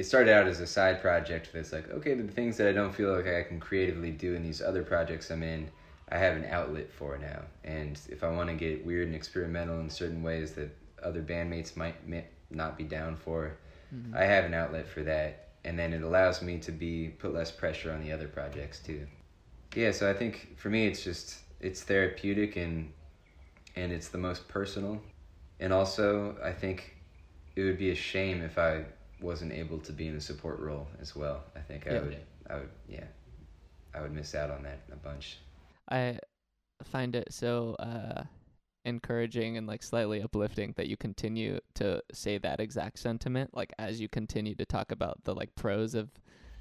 it 0.00 0.06
started 0.06 0.32
out 0.32 0.46
as 0.46 0.60
a 0.60 0.66
side 0.66 1.02
project 1.02 1.50
that's 1.52 1.74
like, 1.74 1.90
okay, 1.90 2.14
the 2.14 2.26
things 2.26 2.56
that 2.56 2.66
I 2.66 2.72
don't 2.72 2.94
feel 2.94 3.14
like 3.14 3.26
I 3.26 3.42
can 3.42 3.60
creatively 3.60 4.10
do 4.10 4.34
in 4.34 4.42
these 4.42 4.62
other 4.62 4.82
projects 4.82 5.30
I'm 5.30 5.42
in, 5.42 5.68
I 6.08 6.16
have 6.16 6.36
an 6.36 6.46
outlet 6.46 6.90
for 6.90 7.18
now. 7.18 7.42
And 7.64 8.00
if 8.08 8.24
I 8.24 8.30
want 8.30 8.48
to 8.48 8.54
get 8.54 8.86
weird 8.86 9.08
and 9.08 9.14
experimental 9.14 9.78
in 9.78 9.90
certain 9.90 10.22
ways 10.22 10.52
that 10.52 10.74
other 11.02 11.20
bandmates 11.20 11.76
might, 11.76 12.08
might 12.08 12.28
not 12.50 12.78
be 12.78 12.84
down 12.84 13.14
for, 13.14 13.58
mm-hmm. 13.94 14.16
I 14.16 14.24
have 14.24 14.46
an 14.46 14.54
outlet 14.54 14.88
for 14.88 15.02
that. 15.02 15.48
And 15.66 15.78
then 15.78 15.92
it 15.92 16.02
allows 16.02 16.40
me 16.40 16.56
to 16.60 16.72
be 16.72 17.08
put 17.08 17.34
less 17.34 17.50
pressure 17.50 17.92
on 17.92 18.02
the 18.02 18.10
other 18.10 18.26
projects 18.26 18.80
too. 18.80 19.06
Yeah, 19.76 19.90
so 19.90 20.08
I 20.08 20.14
think 20.14 20.56
for 20.56 20.70
me 20.70 20.86
it's 20.86 21.04
just 21.04 21.40
it's 21.60 21.82
therapeutic 21.82 22.56
and 22.56 22.90
and 23.76 23.92
it's 23.92 24.08
the 24.08 24.16
most 24.16 24.48
personal. 24.48 25.02
And 25.60 25.74
also, 25.74 26.38
I 26.42 26.52
think 26.52 26.96
it 27.54 27.64
would 27.64 27.76
be 27.76 27.90
a 27.90 27.94
shame 27.94 28.40
if 28.40 28.56
I 28.56 28.86
wasn't 29.20 29.52
able 29.52 29.78
to 29.78 29.92
be 29.92 30.08
in 30.08 30.16
a 30.16 30.20
support 30.20 30.58
role 30.60 30.86
as 31.00 31.14
well. 31.14 31.42
I 31.56 31.60
think 31.60 31.86
I 31.86 32.00
would 32.00 32.18
I 32.48 32.54
would 32.56 32.70
yeah. 32.88 33.04
I 33.94 34.00
would 34.00 34.12
miss 34.12 34.34
out 34.34 34.50
on 34.50 34.62
that 34.62 34.80
a 34.92 34.96
bunch. 34.96 35.38
I 35.90 36.18
find 36.84 37.14
it 37.14 37.32
so 37.32 37.76
uh 37.78 38.24
encouraging 38.86 39.58
and 39.58 39.66
like 39.66 39.82
slightly 39.82 40.22
uplifting 40.22 40.72
that 40.76 40.86
you 40.86 40.96
continue 40.96 41.60
to 41.74 42.02
say 42.12 42.38
that 42.38 42.60
exact 42.60 42.98
sentiment 42.98 43.54
like 43.54 43.74
as 43.78 44.00
you 44.00 44.08
continue 44.08 44.54
to 44.54 44.64
talk 44.64 44.90
about 44.90 45.22
the 45.24 45.34
like 45.34 45.54
pros 45.54 45.94
of 45.94 46.08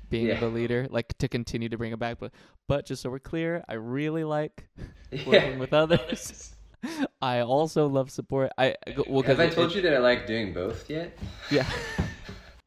being 0.09 0.27
yeah. 0.27 0.39
the 0.39 0.47
leader, 0.47 0.87
like 0.89 1.17
to 1.19 1.27
continue 1.27 1.69
to 1.69 1.77
bring 1.77 1.91
it 1.93 1.99
back. 1.99 2.17
But 2.19 2.31
but 2.67 2.85
just 2.85 3.01
so 3.01 3.09
we're 3.09 3.19
clear, 3.19 3.63
I 3.67 3.73
really 3.75 4.23
like 4.23 4.67
working 5.11 5.31
yeah. 5.31 5.57
with 5.57 5.73
others. 5.73 6.55
I 7.21 7.41
also 7.41 7.87
love 7.87 8.09
support. 8.09 8.51
I 8.57 8.75
well, 9.07 9.21
have 9.23 9.39
I 9.39 9.49
told 9.49 9.71
it, 9.71 9.75
you 9.75 9.81
that 9.83 9.93
I 9.93 9.99
like 9.99 10.27
doing 10.27 10.53
both 10.53 10.89
yet? 10.89 11.17
Yeah. 11.51 11.69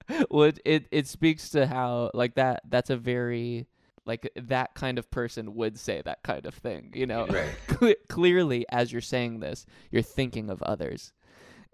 well, 0.31 0.53
it, 0.65 0.87
it 0.91 1.07
speaks 1.07 1.51
to 1.51 1.67
how 1.67 2.11
like 2.15 2.35
that. 2.35 2.63
That's 2.69 2.91
a 2.91 2.97
very 2.97 3.67
like 4.05 4.31
that 4.35 4.75
kind 4.75 4.99
of 4.99 5.11
person 5.11 5.55
would 5.55 5.79
say 5.79 6.03
that 6.05 6.23
kind 6.23 6.47
of 6.47 6.55
thing. 6.55 6.93
You 6.95 7.07
know, 7.07 7.27
right. 7.27 7.97
clearly, 8.09 8.65
as 8.71 8.93
you're 8.93 9.01
saying 9.01 9.41
this, 9.41 9.67
you're 9.91 10.03
thinking 10.03 10.51
of 10.51 10.63
others, 10.63 11.13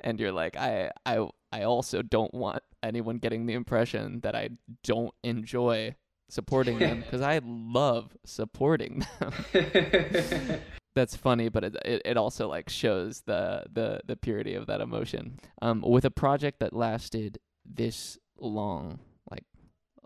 and 0.02 0.18
you're 0.20 0.32
like, 0.32 0.56
I 0.56 0.90
I 1.06 1.26
I 1.52 1.62
also 1.62 2.02
don't 2.02 2.34
want 2.34 2.62
anyone 2.82 3.18
getting 3.18 3.46
the 3.46 3.54
impression 3.54 4.20
that 4.20 4.34
I 4.34 4.50
don't 4.84 5.14
enjoy 5.22 5.94
supporting 6.28 6.78
them 6.78 7.00
because 7.04 7.22
I 7.22 7.40
love 7.44 8.16
supporting 8.24 9.04
them. 9.18 10.60
That's 10.94 11.16
funny, 11.16 11.48
but 11.48 11.62
it, 11.62 11.76
it, 11.84 12.02
it 12.04 12.16
also 12.16 12.48
like 12.48 12.68
shows 12.68 13.22
the 13.24 13.64
the 13.72 14.00
the 14.04 14.16
purity 14.16 14.54
of 14.54 14.66
that 14.66 14.80
emotion. 14.80 15.38
Um, 15.62 15.82
with 15.86 16.04
a 16.04 16.10
project 16.10 16.58
that 16.60 16.72
lasted 16.72 17.38
this 17.72 18.18
long, 18.38 18.98
like 19.30 19.44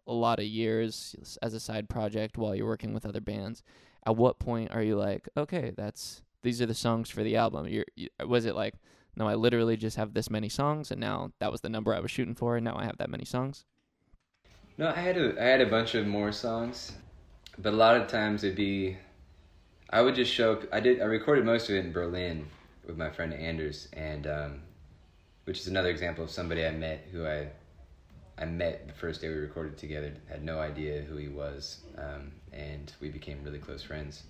a 0.06 0.12
lot 0.12 0.38
of 0.38 0.44
years 0.44 1.36
as 1.42 1.54
a 1.54 1.60
side 1.60 1.88
project 1.88 2.38
while 2.38 2.54
you're 2.54 2.66
working 2.66 2.94
with 2.94 3.06
other 3.06 3.20
bands, 3.20 3.62
at 4.06 4.16
what 4.16 4.38
point 4.38 4.70
are 4.72 4.82
you 4.82 4.96
like, 4.96 5.28
okay, 5.36 5.72
that's 5.76 6.22
these 6.42 6.60
are 6.60 6.66
the 6.66 6.74
songs 6.74 7.08
for 7.08 7.22
the 7.22 7.36
album? 7.36 7.68
You're, 7.68 7.84
you, 7.94 8.08
was 8.26 8.46
it 8.46 8.56
like 8.56 8.74
no, 9.14 9.28
I 9.28 9.34
literally 9.34 9.76
just 9.76 9.96
have 9.96 10.14
this 10.14 10.30
many 10.30 10.48
songs, 10.48 10.90
and 10.90 11.00
now 11.00 11.32
that 11.38 11.52
was 11.52 11.60
the 11.60 11.68
number 11.68 11.94
I 11.94 12.00
was 12.00 12.10
shooting 12.10 12.34
for, 12.34 12.56
and 12.56 12.64
now 12.64 12.76
I 12.76 12.84
have 12.84 12.96
that 12.98 13.10
many 13.10 13.24
songs. 13.24 13.64
No, 14.78 14.88
I 14.88 14.94
had 15.00 15.18
a 15.18 15.40
I 15.40 15.44
had 15.44 15.60
a 15.60 15.66
bunch 15.66 15.94
of 15.94 16.06
more 16.06 16.32
songs, 16.32 16.92
but 17.58 17.74
a 17.74 17.76
lot 17.76 17.96
of 17.96 18.08
times 18.08 18.42
it'd 18.42 18.56
be, 18.56 18.96
I 19.90 20.00
would 20.00 20.14
just 20.14 20.32
show 20.32 20.52
up. 20.52 20.62
I 20.72 20.80
did 20.80 21.02
I 21.02 21.04
recorded 21.04 21.44
most 21.44 21.68
of 21.68 21.74
it 21.76 21.84
in 21.84 21.92
Berlin 21.92 22.46
with 22.86 22.96
my 22.96 23.10
friend 23.10 23.34
Anders, 23.34 23.88
and 23.92 24.26
um, 24.26 24.62
which 25.44 25.60
is 25.60 25.66
another 25.66 25.90
example 25.90 26.24
of 26.24 26.30
somebody 26.30 26.64
I 26.64 26.70
met 26.70 27.06
who 27.12 27.26
I 27.26 27.48
I 28.38 28.44
met 28.46 28.86
the 28.86 28.94
first 28.94 29.20
day 29.20 29.28
we 29.28 29.34
recorded 29.34 29.76
together. 29.76 30.12
Had 30.28 30.42
no 30.42 30.58
idea 30.58 31.02
who 31.02 31.16
he 31.16 31.28
was, 31.28 31.80
um, 31.98 32.32
and 32.52 32.92
we 33.00 33.08
became 33.08 33.42
really 33.44 33.58
close 33.58 33.82
friends. 33.82 34.22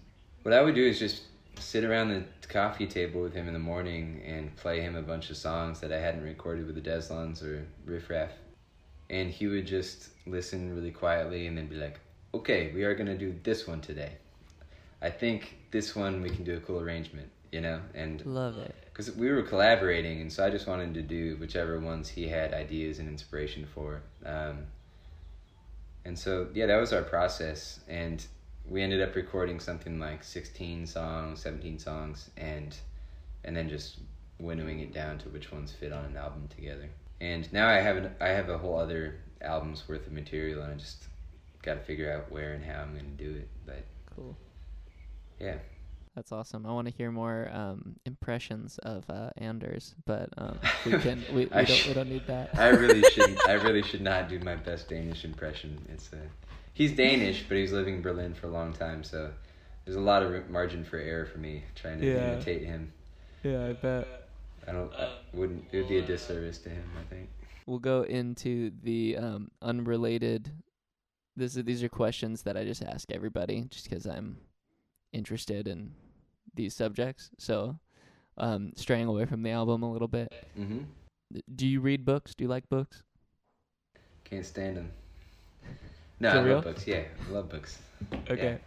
What 0.42 0.52
I 0.52 0.60
would 0.60 0.74
do 0.74 0.84
is 0.84 0.98
just 0.98 1.22
sit 1.58 1.84
around 1.84 2.08
the 2.08 2.24
coffee 2.48 2.86
table 2.86 3.22
with 3.22 3.32
him 3.32 3.46
in 3.46 3.52
the 3.52 3.60
morning 3.60 4.22
and 4.26 4.54
play 4.56 4.80
him 4.80 4.96
a 4.96 5.02
bunch 5.02 5.30
of 5.30 5.36
songs 5.36 5.80
that 5.80 5.92
I 5.92 6.00
hadn't 6.00 6.24
recorded 6.24 6.66
with 6.66 6.74
the 6.74 6.80
Deslondes 6.80 7.42
or 7.42 7.66
Riff 7.84 8.10
Raff. 8.10 8.32
And 9.10 9.30
he 9.30 9.46
would 9.46 9.66
just 9.66 10.08
listen 10.26 10.74
really 10.74 10.90
quietly 10.90 11.46
and 11.46 11.56
then 11.56 11.66
be 11.66 11.76
like, 11.76 12.00
okay, 12.34 12.72
we 12.74 12.84
are 12.84 12.94
going 12.94 13.06
to 13.06 13.18
do 13.18 13.34
this 13.42 13.66
one 13.66 13.80
today. 13.80 14.12
I 15.00 15.10
think 15.10 15.58
this 15.70 15.94
one 15.94 16.22
we 16.22 16.30
can 16.30 16.44
do 16.44 16.56
a 16.56 16.60
cool 16.60 16.80
arrangement, 16.80 17.28
you 17.50 17.60
know? 17.60 17.80
And 17.94 18.24
love 18.24 18.56
it. 18.56 18.74
Because 18.93 19.11
we 19.12 19.30
were 19.30 19.43
collaborating, 19.43 20.20
and 20.20 20.30
so 20.30 20.45
I 20.45 20.51
just 20.51 20.66
wanted 20.66 20.93
to 20.95 21.03
do 21.03 21.36
whichever 21.36 21.80
ones 21.80 22.09
he 22.09 22.28
had 22.28 22.53
ideas 22.53 22.99
and 22.99 23.09
inspiration 23.09 23.66
for. 23.66 24.03
Um, 24.24 24.66
and 26.05 26.18
so, 26.18 26.49
yeah, 26.53 26.66
that 26.66 26.76
was 26.76 26.93
our 26.93 27.03
process. 27.03 27.80
And 27.88 28.24
we 28.68 28.82
ended 28.82 29.01
up 29.01 29.14
recording 29.14 29.61
something 29.61 29.99
like 29.99 30.22
16 30.22 30.86
songs 30.86 31.40
17 31.40 31.78
songs 31.78 32.30
and 32.36 32.76
and 33.45 33.57
then 33.57 33.68
just 33.68 33.99
winnowing 34.38 34.80
it 34.80 34.93
down 34.93 35.18
to 35.18 35.28
which 35.28 35.53
ones 35.53 35.72
fit 35.72 35.93
on 35.93 36.05
an 36.05 36.16
album 36.16 36.49
together 36.55 36.88
and 37.20 37.53
now 37.53 37.68
i 37.68 37.74
have 37.74 37.97
an, 37.97 38.11
i 38.20 38.28
have 38.28 38.49
a 38.49 38.59
whole 38.59 38.78
other 38.78 39.20
album's 39.40 39.88
worth 39.88 40.07
of 40.07 40.12
material 40.12 40.62
and 40.62 40.72
i 40.72 40.76
just 40.76 41.05
got 41.62 41.74
to 41.74 41.80
figure 41.80 42.12
out 42.12 42.30
where 42.30 42.53
and 42.53 42.64
how 42.64 42.80
i'm 42.80 42.93
going 42.93 43.16
to 43.16 43.24
do 43.24 43.36
it 43.36 43.49
but 43.66 43.84
cool 44.14 44.36
yeah 45.40 45.57
that's 46.14 46.30
awesome. 46.30 46.66
I 46.66 46.72
want 46.72 46.88
to 46.88 46.94
hear 46.94 47.10
more 47.10 47.50
um, 47.52 47.96
impressions 48.04 48.78
of 48.78 49.08
uh, 49.08 49.30
Anders, 49.38 49.94
but 50.04 50.28
um, 50.36 50.58
we 50.84 50.92
can 50.98 51.24
we, 51.30 51.34
we 51.34 51.46
don't 51.46 51.68
sh- 51.68 51.88
we 51.88 51.94
don't 51.94 52.10
need 52.10 52.26
that. 52.26 52.50
I 52.58 52.68
really 52.68 53.02
should 53.12 53.38
I 53.48 53.52
really 53.52 53.82
should 53.82 54.02
not 54.02 54.28
do 54.28 54.38
my 54.40 54.56
best 54.56 54.88
Danish 54.88 55.24
impression. 55.24 55.80
It's 55.88 56.12
a 56.12 56.18
he's 56.74 56.92
Danish, 56.92 57.44
but 57.48 57.56
he's 57.56 57.72
living 57.72 57.96
in 57.96 58.02
Berlin 58.02 58.34
for 58.34 58.46
a 58.46 58.50
long 58.50 58.72
time, 58.72 59.02
so 59.02 59.30
there's 59.84 59.96
a 59.96 60.00
lot 60.00 60.22
of 60.22 60.50
margin 60.50 60.84
for 60.84 60.98
error 60.98 61.26
for 61.26 61.38
me 61.38 61.64
trying 61.74 62.00
to 62.00 62.06
yeah. 62.06 62.32
imitate 62.32 62.62
him. 62.62 62.92
Yeah, 63.42 63.66
I 63.66 63.72
bet. 63.72 64.28
I 64.68 64.72
don't. 64.72 64.92
I 64.94 65.14
wouldn't. 65.32 65.64
It 65.72 65.78
would 65.78 65.88
be 65.88 65.98
a 65.98 66.02
disservice 66.02 66.58
to 66.58 66.68
him. 66.68 66.84
I 67.00 67.14
think. 67.14 67.30
We'll 67.66 67.78
go 67.78 68.02
into 68.02 68.72
the 68.82 69.16
um, 69.16 69.50
unrelated. 69.62 70.52
This 71.36 71.56
is, 71.56 71.64
these 71.64 71.82
are 71.82 71.88
questions 71.88 72.42
that 72.42 72.56
I 72.56 72.64
just 72.64 72.82
ask 72.82 73.10
everybody, 73.10 73.64
just 73.70 73.88
because 73.88 74.04
I'm 74.04 74.36
interested 75.12 75.68
in 75.68 75.92
these 76.54 76.74
subjects. 76.74 77.30
So, 77.38 77.78
um, 78.38 78.72
straying 78.76 79.06
away 79.06 79.26
from 79.26 79.42
the 79.42 79.50
album 79.50 79.82
a 79.82 79.90
little 79.92 80.08
bit. 80.08 80.32
Mm-hmm. 80.58 80.78
Do 81.54 81.66
you 81.66 81.80
read 81.80 82.04
books? 82.04 82.34
Do 82.34 82.44
you 82.44 82.48
like 82.48 82.68
books? 82.68 83.02
Can't 84.24 84.44
stand 84.44 84.76
them. 84.76 84.90
No, 86.20 86.30
I 86.30 86.40
real? 86.40 86.54
love 86.56 86.64
books. 86.64 86.86
Yeah, 86.86 87.02
I 87.28 87.32
love 87.32 87.48
books. 87.48 87.78
Okay. 88.30 88.58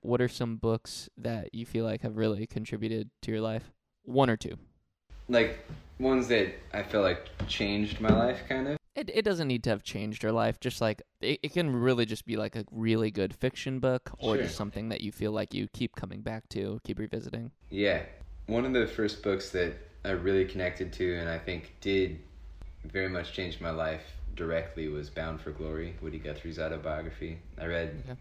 What 0.00 0.20
are 0.20 0.28
some 0.28 0.56
books 0.56 1.08
that 1.16 1.54
you 1.54 1.64
feel 1.64 1.84
like 1.84 2.02
have 2.02 2.16
really 2.16 2.46
contributed 2.46 3.10
to 3.22 3.30
your 3.30 3.40
life? 3.40 3.70
One 4.04 4.28
or 4.28 4.36
two. 4.36 4.56
Like 5.28 5.60
ones 5.98 6.28
that 6.28 6.54
I 6.72 6.82
feel 6.82 7.02
like 7.02 7.28
changed 7.48 8.00
my 8.00 8.08
life, 8.08 8.40
kind 8.48 8.68
of. 8.68 8.78
It 8.96 9.10
it 9.12 9.22
doesn't 9.22 9.46
need 9.46 9.62
to 9.64 9.70
have 9.70 9.82
changed 9.82 10.22
your 10.22 10.32
life. 10.32 10.58
Just 10.58 10.80
like 10.80 11.02
it, 11.20 11.38
it 11.42 11.52
can 11.52 11.70
really 11.76 12.06
just 12.06 12.24
be 12.24 12.36
like 12.36 12.56
a 12.56 12.64
really 12.72 13.10
good 13.10 13.34
fiction 13.34 13.78
book, 13.78 14.10
or 14.18 14.34
Sure. 14.34 14.44
just 14.44 14.56
something 14.56 14.88
that 14.88 15.02
you 15.02 15.12
feel 15.12 15.32
like 15.32 15.52
you 15.54 15.68
keep 15.68 15.94
coming 15.94 16.22
back 16.22 16.48
to, 16.50 16.80
keep 16.82 16.98
revisiting. 16.98 17.50
Yeah. 17.70 18.02
One 18.46 18.64
of 18.64 18.72
the 18.72 18.86
first 18.86 19.22
books 19.22 19.50
that 19.50 19.74
I 20.04 20.10
really 20.10 20.44
connected 20.46 20.92
to 20.94 21.16
and 21.16 21.28
I 21.28 21.38
think 21.38 21.74
did 21.80 22.20
very 22.84 23.08
much 23.08 23.32
change 23.32 23.60
my 23.60 23.70
life 23.70 24.04
directly 24.34 24.88
was 24.88 25.10
Bound 25.10 25.40
for 25.40 25.50
Glory, 25.50 25.96
Woody 26.00 26.18
Guthrie's 26.18 26.58
autobiography. 26.58 27.38
I 27.58 27.66
read 27.66 28.16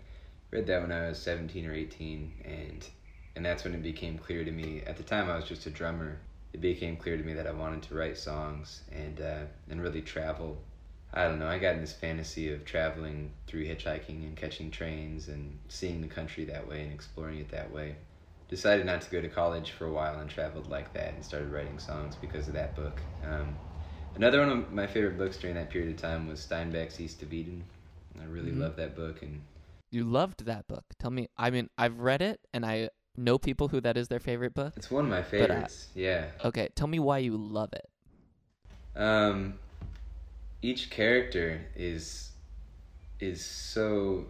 read 0.52 0.68
that 0.68 0.82
when 0.82 0.92
I 0.92 1.08
was 1.10 1.20
17 1.20 1.66
or 1.66 1.74
18 1.74 2.34
and 2.46 2.88
and 3.36 3.46
that's 3.46 3.64
when 3.64 3.74
it 3.74 3.84
became 3.84 4.18
clear 4.18 4.44
to 4.46 4.52
me 4.52 4.82
at 4.88 4.96
the 4.98 5.04
time 5.04 5.30
I 5.30 5.36
was 5.36 5.46
just 5.46 5.66
a 5.68 5.70
drummer. 5.70 6.20
It 6.56 6.62
became 6.62 6.96
clear 6.96 7.18
to 7.18 7.24
me 7.24 7.34
that 7.34 7.48
I 7.48 7.52
wanted 7.52 7.82
to 7.84 7.96
write 7.96 8.18
songs 8.18 8.84
and 8.90 9.20
uh, 9.20 9.44
and 9.70 9.82
really 9.84 10.02
travel. 10.02 10.58
I 11.14 11.26
don't 11.26 11.38
know, 11.38 11.48
I 11.50 11.60
got 11.60 11.76
in 11.76 11.82
this 11.82 11.92
fantasy 11.92 12.54
of 12.54 12.64
traveling 12.64 13.34
through 13.46 13.66
hitchhiking 13.66 14.24
and 14.26 14.38
catching 14.38 14.72
trains 14.72 15.28
and 15.28 15.60
seeing 15.68 16.00
the 16.00 16.08
country 16.08 16.46
that 16.46 16.66
way 16.66 16.82
and 16.84 16.94
exploring 16.94 17.40
it 17.40 17.50
that 17.50 17.74
way 17.74 17.98
decided 18.48 18.86
not 18.86 19.02
to 19.02 19.12
go 19.12 19.20
to 19.20 19.28
college 19.28 19.72
for 19.72 19.86
a 19.88 19.92
while 19.92 20.18
and 20.20 20.30
traveled 20.30 20.70
like 20.70 20.94
that 20.94 21.14
and 21.14 21.26
started 21.26 21.52
writing 21.52 21.78
songs 21.78 22.16
because 22.16 22.48
of 22.48 22.54
that 22.54 22.74
book. 22.74 23.02
Um, 23.22 23.58
another 24.16 24.40
one 24.40 24.50
of 24.50 24.72
my 24.72 24.88
favorite 24.88 25.18
books 25.18 25.38
during 25.38 25.58
that 25.58 25.70
period 25.70 25.92
of 25.92 25.98
time 26.02 26.26
was 26.26 26.40
Steinbeck's 26.40 27.02
East 27.02 27.22
of 27.22 27.34
Eden. 27.34 27.66
I 28.22 28.24
really 28.24 28.52
Mhm. 28.52 28.62
love 28.62 28.78
that 28.78 28.96
book 28.96 29.22
and 29.24 29.42
You 29.92 30.06
loved 30.06 30.46
that 30.46 30.68
book. 30.68 30.86
Tell 31.00 31.12
me. 31.12 31.28
I 31.36 31.50
mean, 31.50 31.70
I've 31.78 32.00
read 32.00 32.22
it, 32.22 32.40
and 32.54 32.66
I 32.66 32.90
know 33.18 33.38
people 33.38 33.68
who 33.70 33.82
that 33.82 33.98
is 33.98 34.08
their 34.08 34.20
favorite 34.20 34.54
book. 34.54 34.74
it's 34.76 34.92
one 34.92 35.06
of 35.06 35.12
my 35.12 35.24
favorites. 35.24 35.88
yeah. 35.96 36.26
Okay, 36.44 36.70
tell 36.76 36.88
me 36.88 37.00
why 37.00 37.20
you 37.20 37.38
love 37.38 37.74
it. 37.74 37.90
Um, 39.00 39.56
each 40.62 40.90
character 40.90 41.62
is 41.76 42.32
is 43.20 43.44
so 43.46 44.26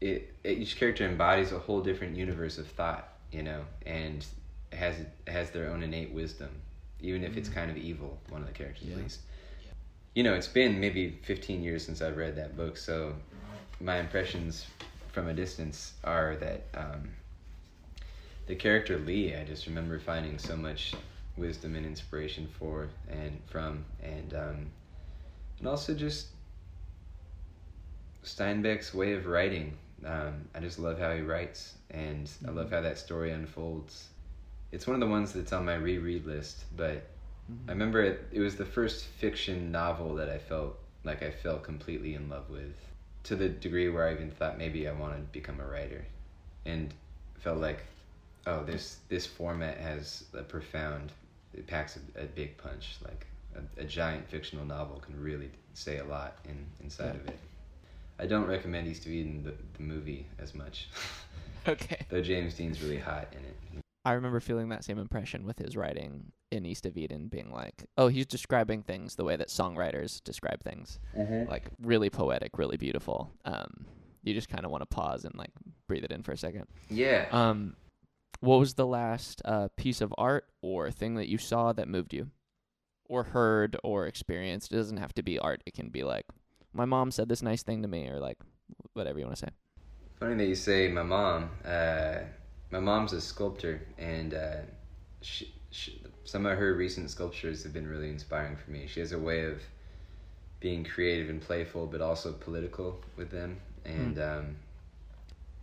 it 0.00 0.34
each 0.44 0.76
character 0.76 1.04
embodies 1.06 1.52
a 1.52 1.58
whole 1.58 1.80
different 1.80 2.16
universe 2.16 2.58
of 2.58 2.66
thought, 2.66 3.08
you 3.32 3.42
know, 3.42 3.62
and 3.86 4.24
has 4.72 4.96
has 5.26 5.50
their 5.50 5.70
own 5.70 5.82
innate 5.82 6.12
wisdom, 6.12 6.50
even 7.00 7.24
if 7.24 7.36
it's 7.36 7.48
kind 7.48 7.70
of 7.70 7.76
evil. 7.76 8.18
One 8.28 8.40
of 8.42 8.46
the 8.46 8.52
characters, 8.52 8.88
Yeah. 8.88 8.96
at 8.96 9.02
least. 9.02 9.20
You 10.14 10.22
know, 10.22 10.34
it's 10.34 10.48
been 10.48 10.78
maybe 10.78 11.18
fifteen 11.22 11.62
years 11.62 11.84
since 11.84 12.00
I've 12.02 12.16
read 12.16 12.36
that 12.36 12.56
book, 12.56 12.76
so 12.76 13.14
my 13.80 13.98
impressions 13.98 14.66
from 15.12 15.28
a 15.28 15.34
distance 15.34 15.94
are 16.04 16.36
that 16.36 16.64
um, 16.74 17.08
the 18.46 18.54
character 18.54 18.98
Lee, 18.98 19.34
I 19.34 19.44
just 19.44 19.66
remember 19.66 19.98
finding 19.98 20.38
so 20.38 20.56
much 20.56 20.94
wisdom 21.36 21.74
and 21.74 21.84
inspiration 21.84 22.48
for 22.58 22.88
and 23.08 23.40
from, 23.46 23.84
and 24.02 24.34
um, 24.34 24.66
and 25.58 25.68
also 25.68 25.94
just 25.94 26.28
Steinbeck's 28.24 28.94
way 28.94 29.14
of 29.14 29.26
writing. 29.26 29.76
Um, 30.04 30.48
I 30.54 30.60
just 30.60 30.78
love 30.78 30.98
how 30.98 31.14
he 31.14 31.22
writes, 31.22 31.74
and 31.90 32.30
I 32.46 32.50
love 32.50 32.70
how 32.70 32.80
that 32.80 32.98
story 32.98 33.30
unfolds. 33.32 34.08
It's 34.72 34.86
one 34.86 34.94
of 34.94 35.00
the 35.00 35.06
ones 35.06 35.32
that's 35.32 35.52
on 35.52 35.64
my 35.64 35.74
reread 35.74 36.26
list, 36.26 36.64
but 36.76 37.06
I 37.68 37.72
remember 37.72 38.02
it, 38.02 38.26
it 38.32 38.40
was 38.40 38.56
the 38.56 38.64
first 38.64 39.04
fiction 39.04 39.70
novel 39.70 40.14
that 40.16 40.28
I 40.28 40.38
felt 40.38 40.78
like 41.04 41.22
I 41.22 41.30
fell 41.30 41.58
completely 41.58 42.14
in 42.14 42.28
love 42.28 42.50
with, 42.50 42.74
to 43.24 43.36
the 43.36 43.48
degree 43.48 43.88
where 43.88 44.08
I 44.08 44.12
even 44.12 44.30
thought 44.30 44.58
maybe 44.58 44.88
I 44.88 44.92
wanted 44.92 45.18
to 45.18 45.32
become 45.32 45.60
a 45.60 45.66
writer, 45.66 46.04
and 46.64 46.92
felt 47.38 47.58
like, 47.58 47.84
oh, 48.46 48.62
this 48.64 48.98
this 49.08 49.26
format 49.26 49.78
has 49.78 50.24
a 50.36 50.42
profound, 50.42 51.12
it 51.52 51.66
packs 51.66 51.98
a, 52.16 52.22
a 52.22 52.24
big 52.26 52.56
punch. 52.58 52.96
Like 53.04 53.26
a, 53.56 53.82
a 53.82 53.84
giant 53.84 54.28
fictional 54.28 54.64
novel 54.64 55.00
can 55.00 55.20
really 55.20 55.50
say 55.74 55.98
a 55.98 56.04
lot 56.04 56.38
in 56.44 56.64
inside 56.82 57.14
Yeah. 57.14 57.20
of 57.20 57.28
it. 57.28 57.38
I 58.18 58.26
don't 58.26 58.46
recommend 58.46 58.86
East 58.86 59.06
of 59.06 59.12
Eden 59.12 59.42
the, 59.42 59.54
the 59.76 59.82
movie 59.82 60.26
as 60.38 60.54
much, 60.54 60.88
Okay. 61.68 61.98
though 62.10 62.22
James 62.22 62.54
Dean's 62.54 62.80
really 62.80 62.98
hot 62.98 63.26
in 63.32 63.38
it. 63.38 63.56
I 64.04 64.12
remember 64.12 64.38
feeling 64.38 64.68
that 64.68 64.84
same 64.84 64.98
impression 64.98 65.44
with 65.46 65.58
his 65.58 65.76
writing 65.76 66.30
in 66.52 66.66
East 66.66 66.84
of 66.86 66.96
Eden, 66.96 67.26
being 67.28 67.50
like, 67.50 67.86
oh, 67.96 68.08
he's 68.08 68.26
describing 68.26 68.82
things 68.82 69.14
the 69.16 69.24
way 69.24 69.34
that 69.34 69.48
songwriters 69.48 70.22
describe 70.22 70.62
things, 70.62 70.98
like 71.48 71.70
really 71.82 72.10
poetic, 72.10 72.58
really 72.58 72.76
beautiful. 72.76 73.32
Um, 73.46 73.86
you 74.22 74.34
just 74.34 74.48
kind 74.50 74.64
of 74.66 74.70
want 74.70 74.82
to 74.82 74.86
pause 74.86 75.24
and 75.24 75.34
like 75.36 75.50
breathe 75.88 76.04
it 76.04 76.12
in 76.12 76.22
for 76.22 76.32
a 76.32 76.36
second. 76.36 76.66
Yeah. 76.90 77.26
Um, 77.32 77.76
what 78.40 78.58
was 78.58 78.74
the 78.74 78.86
last 78.86 79.42
uh, 79.44 79.68
piece 79.76 80.00
of 80.00 80.14
art 80.18 80.46
or 80.62 80.90
thing 80.90 81.14
that 81.16 81.28
you 81.28 81.38
saw 81.38 81.72
that 81.72 81.88
moved 81.88 82.12
you, 82.12 82.30
or 83.06 83.24
heard 83.24 83.76
or 83.82 84.06
experienced? 84.06 84.72
It 84.72 84.76
doesn't 84.76 84.98
have 84.98 85.14
to 85.14 85.22
be 85.22 85.38
art. 85.38 85.62
It 85.66 85.74
can 85.74 85.88
be 85.88 86.02
like, 86.02 86.26
my 86.72 86.84
mom 86.84 87.10
said 87.10 87.28
this 87.28 87.42
nice 87.42 87.62
thing 87.62 87.82
to 87.82 87.88
me, 87.88 88.08
or 88.08 88.18
like 88.18 88.38
whatever 88.92 89.18
you 89.18 89.24
want 89.24 89.36
to 89.36 89.46
say. 89.46 89.52
Funny 90.20 90.36
that 90.36 90.46
you 90.46 90.54
say 90.54 90.88
my 90.88 91.02
mom. 91.02 91.50
Uh, 91.64 92.20
my 92.70 92.80
mom's 92.80 93.12
a 93.12 93.20
sculptor, 93.20 93.86
and 93.98 94.34
uh, 94.34 94.62
she, 95.20 95.52
she, 95.70 96.02
some 96.24 96.46
of 96.46 96.58
her 96.58 96.74
recent 96.74 97.10
sculptures 97.10 97.62
have 97.62 97.72
been 97.72 97.86
really 97.86 98.08
inspiring 98.08 98.56
for 98.56 98.70
me. 98.70 98.86
She 98.86 99.00
has 99.00 99.12
a 99.12 99.18
way 99.18 99.44
of 99.44 99.62
being 100.60 100.82
creative 100.82 101.30
and 101.30 101.40
playful, 101.40 101.86
but 101.86 102.00
also 102.00 102.32
political 102.32 103.00
with 103.16 103.30
them. 103.30 103.60
And 103.84 104.18
um, 104.18 104.56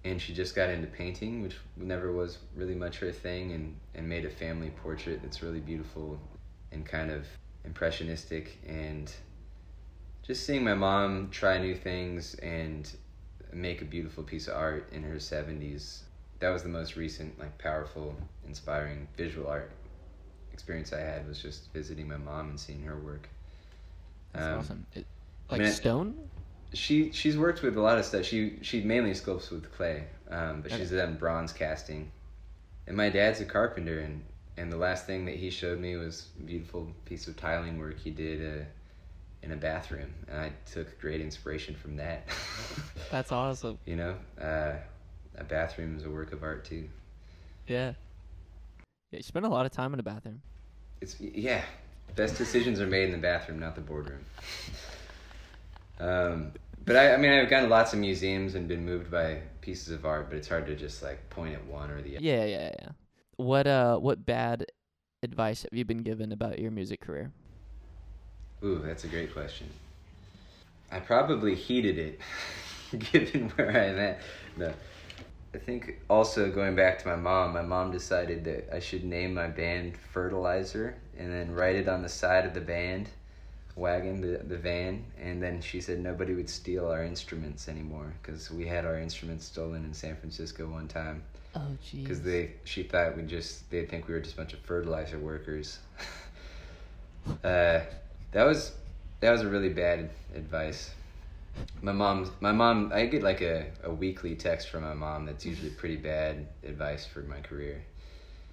and 0.04 0.22
she 0.22 0.34
just 0.34 0.56
got 0.56 0.70
into 0.70 0.88
painting, 0.88 1.42
which 1.42 1.58
never 1.78 2.12
was 2.12 2.40
really 2.56 2.76
much 2.76 3.00
her 3.00 3.12
thing, 3.12 3.52
and 3.52 3.76
and 3.96 4.08
made 4.10 4.26
a 4.26 4.30
family 4.30 4.70
portrait 4.84 5.22
that's 5.22 5.42
really 5.44 5.60
beautiful 5.60 6.20
and 6.72 6.86
kind 6.86 7.12
of 7.12 7.26
impressionistic 7.66 8.58
and 8.68 9.12
just 10.24 10.46
seeing 10.46 10.64
my 10.64 10.74
mom 10.74 11.30
try 11.30 11.58
new 11.60 11.76
things 11.76 12.36
and 12.36 12.92
make 13.54 13.82
a 13.82 13.86
beautiful 13.86 14.24
piece 14.24 14.48
of 14.48 14.56
art 14.56 14.88
in 14.92 15.04
her 15.04 15.16
70s 15.16 16.04
that 16.40 16.50
was 16.50 16.64
the 16.64 16.70
most 16.70 16.96
recent 16.96 17.38
like 17.38 17.56
powerful 17.58 18.16
inspiring 18.48 19.08
visual 19.18 19.48
art 19.48 19.72
experience 20.54 20.94
i 20.94 21.00
had 21.00 21.28
was 21.28 21.42
just 21.42 21.72
visiting 21.74 22.08
my 22.08 22.18
mom 22.18 22.50
and 22.50 22.60
seeing 22.60 22.82
her 22.84 22.98
work 22.98 23.28
That's 24.34 24.46
Um, 24.46 24.60
awesome. 24.60 24.86
It, 24.96 25.06
I 25.50 25.54
like 25.54 25.60
mean, 25.62 25.70
it- 25.70 25.74
stone. 25.76 26.16
She 26.74 27.12
she's 27.12 27.38
worked 27.38 27.62
with 27.62 27.76
a 27.78 27.82
lot 27.82 27.98
of 27.98 28.06
stuff 28.06 28.24
she 28.26 28.58
she 28.62 28.82
mainly 28.82 29.12
sculpts 29.12 29.52
with 29.52 29.72
clay 29.74 30.06
um, 30.30 30.62
but 30.62 30.72
Okay. 30.72 30.78
she's 30.82 30.92
done 30.92 31.16
bronze 31.18 31.52
casting 31.52 32.12
and 32.88 32.96
my 32.96 33.10
dad's 33.10 33.42
a 33.42 33.46
carpenter 33.46 34.00
and 34.00 34.24
and 34.58 34.72
the 34.72 34.78
last 34.78 35.06
thing 35.06 35.26
that 35.26 35.36
he 35.36 35.50
showed 35.50 35.80
me 35.80 35.96
was 35.98 36.30
a 36.40 36.44
beautiful 36.44 36.94
piece 37.06 37.28
of 37.28 37.36
tiling 37.36 37.78
work 37.78 38.00
he 38.00 38.10
did 38.12 38.40
uh, 38.62 38.64
in 39.44 39.52
a 39.52 39.56
bathroom 39.56 40.14
and 40.30 40.40
i 40.40 40.52
took 40.72 41.00
great 41.02 41.20
inspiration 41.22 41.76
from 41.76 41.98
that 41.98 42.28
That's 43.12 43.32
awesome. 43.32 43.78
you 43.86 43.96
know 43.98 44.16
uh, 44.42 44.74
a 45.38 45.44
bathroom 45.44 45.98
is 45.98 46.06
a 46.06 46.10
work 46.10 46.32
of 46.32 46.44
art 46.44 46.64
too 46.66 46.88
Yeah. 47.68 47.94
Yeah, 49.12 49.18
you 49.18 49.24
spend 49.24 49.46
a 49.46 49.50
lot 49.50 49.66
of 49.66 49.74
time 49.74 49.94
in 49.94 50.00
a 50.00 50.04
bathroom. 50.04 50.42
it's 51.02 51.20
yeah 51.20 51.64
best 52.16 52.38
decisions 52.38 52.80
are 52.80 52.88
made 52.88 53.06
in 53.06 53.12
the 53.12 53.18
bathroom 53.18 53.60
not 53.60 53.76
the 53.76 53.82
boardroom 53.82 54.24
um, 56.02 56.52
but 56.86 56.96
I, 56.96 57.14
I 57.14 57.18
mean 57.18 57.32
i've 57.32 57.50
gone 57.50 57.64
to 57.64 57.70
lots 57.70 57.94
of 57.94 58.00
museums 58.00 58.56
and 58.56 58.68
been 58.68 58.86
moved 58.86 59.12
by 59.12 59.42
pieces 59.62 59.90
of 59.94 60.06
art 60.06 60.30
but 60.30 60.38
it's 60.38 60.48
hard 60.48 60.66
to 60.68 60.76
just 60.76 61.04
like 61.04 61.30
point 61.30 61.54
at 61.54 61.66
one 61.66 61.92
or 61.92 62.02
the 62.02 62.18
other 62.18 62.22
Yeah, 62.22 62.46
yeah, 62.46 62.72
yeah. 62.80 62.90
What 63.38 63.68
uh 63.68 63.98
what 63.98 64.26
bad 64.26 64.66
advice 65.24 65.64
have 65.64 65.74
you 65.78 65.86
been 65.86 66.04
given 66.04 66.32
about 66.32 66.60
your 66.60 66.72
music 66.72 67.02
career? 67.02 67.34
ooh 68.64 68.80
that's 68.84 69.04
a 69.04 69.08
great 69.08 69.34
question 69.34 69.70
i 70.92 71.00
probably 71.00 71.56
heated 71.56 71.98
it 71.98 72.20
given 73.12 73.50
where 73.52 73.70
i'm 73.70 74.00
at 74.00 74.20
no 74.58 74.74
i 75.56 75.58
think 75.58 76.00
also 76.10 76.52
going 76.52 76.76
back 76.76 77.00
to 77.00 77.08
my 77.08 77.16
mom 77.16 77.54
my 77.54 77.62
mom 77.64 77.92
decided 77.92 78.44
that 78.46 78.74
i 78.76 78.80
should 78.80 79.04
name 79.06 79.34
my 79.34 79.48
band 79.48 79.98
fertilizer 79.98 80.98
and 81.18 81.34
then 81.34 81.52
write 81.54 81.78
it 81.78 81.88
on 81.88 82.02
the 82.04 82.10
side 82.10 82.46
of 82.46 82.54
the 82.54 82.62
band 82.62 83.10
wagon, 83.76 84.22
the, 84.22 84.38
the 84.44 84.58
van, 84.58 85.04
and 85.20 85.42
then 85.42 85.62
she 85.62 85.82
said 85.82 86.00
nobody 86.00 86.34
would 86.34 86.50
steal 86.50 86.88
our 86.88 87.04
instruments 87.04 87.68
anymore 87.68 88.14
because 88.22 88.52
we 88.52 88.66
had 88.68 88.86
our 88.86 89.00
instruments 89.00 89.46
stolen 89.46 89.84
in 89.86 89.94
San 89.94 90.16
Francisco 90.16 90.68
one 90.68 90.88
time 90.88 91.24
Oh 91.56 91.60
jeez. 91.84 92.04
because 92.04 92.22
they 92.22 92.52
she 92.64 92.84
thought 92.84 93.18
we 93.18 93.24
just 93.24 93.70
they'd 93.70 93.90
think 93.90 94.08
we 94.08 94.14
were 94.14 94.20
just 94.22 94.36
a 94.36 94.38
bunch 94.38 94.54
of 94.54 94.60
fertilizer 94.60 95.20
workers. 95.20 95.80
uh, 97.44 97.80
that 98.32 98.46
was 98.46 98.74
that 99.20 99.32
was 99.32 99.42
a 99.42 99.48
really 99.48 99.70
bad 99.70 100.10
advice. 100.36 100.92
My 101.82 101.92
mom, 101.92 102.32
my 102.40 102.52
mom, 102.54 102.92
I 102.94 103.06
get 103.08 103.24
like 103.24 103.42
a, 103.42 103.68
a 103.84 103.92
weekly 103.92 104.36
text 104.36 104.70
from 104.70 104.84
my 104.84 104.94
mom 104.94 105.26
that's 105.26 105.46
usually 105.46 105.70
pretty 105.70 105.98
bad 105.98 106.48
advice 106.64 107.06
for 107.06 107.20
my 107.24 107.40
career. 107.42 107.84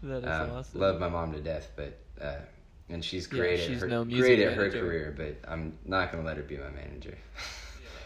That 0.02 0.24
is 0.24 0.24
Um, 0.24 0.50
awesome. 0.50 0.80
Love 0.80 1.00
my 1.00 1.08
mom 1.08 1.32
to 1.32 1.40
death, 1.40 1.70
but 1.76 1.96
uh, 2.20 2.34
and 2.90 3.04
she's 3.04 3.30
Yeah, 3.30 3.40
great 3.40 3.60
she's 3.60 3.76
at 3.76 3.82
her 3.82 3.88
no 3.88 4.04
great 4.04 4.40
at 4.40 4.54
her 4.54 4.70
career, 4.70 5.14
but 5.16 5.36
I'm 5.50 5.78
not 5.84 6.10
gonna 6.12 6.24
let 6.24 6.36
her 6.36 6.42
be 6.42 6.56
my 6.56 6.70
manager. 6.70 7.16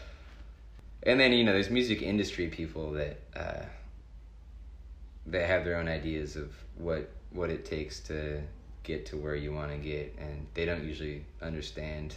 and 1.03 1.19
then 1.19 1.33
you 1.33 1.43
know, 1.43 1.53
there's 1.53 1.69
music 1.69 2.01
industry 2.01 2.47
people 2.47 2.91
that 2.91 3.19
uh, 3.35 3.65
they 5.25 5.45
have 5.45 5.63
their 5.65 5.77
own 5.77 5.87
ideas 5.87 6.35
of 6.35 6.53
what 6.77 7.09
what 7.31 7.49
it 7.49 7.65
takes 7.65 7.99
to 8.01 8.41
get 8.83 9.05
to 9.07 9.17
where 9.17 9.35
you 9.35 9.53
want 9.53 9.71
to 9.71 9.77
get, 9.77 10.15
and 10.19 10.47
they 10.53 10.65
don't 10.65 10.83
usually 10.83 11.25
understand 11.41 12.13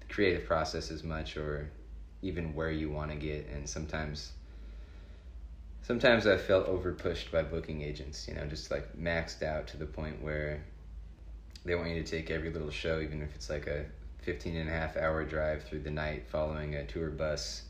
the 0.00 0.12
creative 0.12 0.44
process 0.44 0.90
as 0.90 1.04
much, 1.04 1.36
or 1.36 1.70
even 2.22 2.54
where 2.54 2.70
you 2.70 2.90
want 2.90 3.10
to 3.10 3.16
get, 3.16 3.46
and 3.48 3.68
sometimes 3.68 4.32
sometimes 5.82 6.26
I 6.26 6.36
felt 6.36 6.66
over 6.66 6.92
pushed 6.92 7.32
by 7.32 7.42
booking 7.42 7.82
agents, 7.82 8.28
you 8.28 8.34
know, 8.34 8.44
just 8.44 8.70
like 8.70 8.96
maxed 8.96 9.42
out 9.42 9.66
to 9.68 9.76
the 9.76 9.86
point 9.86 10.22
where 10.22 10.62
they 11.64 11.74
want 11.74 11.90
you 11.90 12.02
to 12.02 12.10
take 12.10 12.30
every 12.30 12.50
little 12.50 12.70
show, 12.70 13.00
even 13.00 13.22
if 13.22 13.34
it's 13.34 13.50
like 13.50 13.66
a 13.66 13.84
15 14.22 14.56
and 14.56 14.68
a 14.68 14.72
half 14.72 14.96
hour 14.96 15.24
drive 15.24 15.62
through 15.64 15.80
the 15.80 15.90
night 15.90 16.24
following 16.28 16.74
a 16.74 16.84
tour 16.84 17.10
bus. 17.10 17.62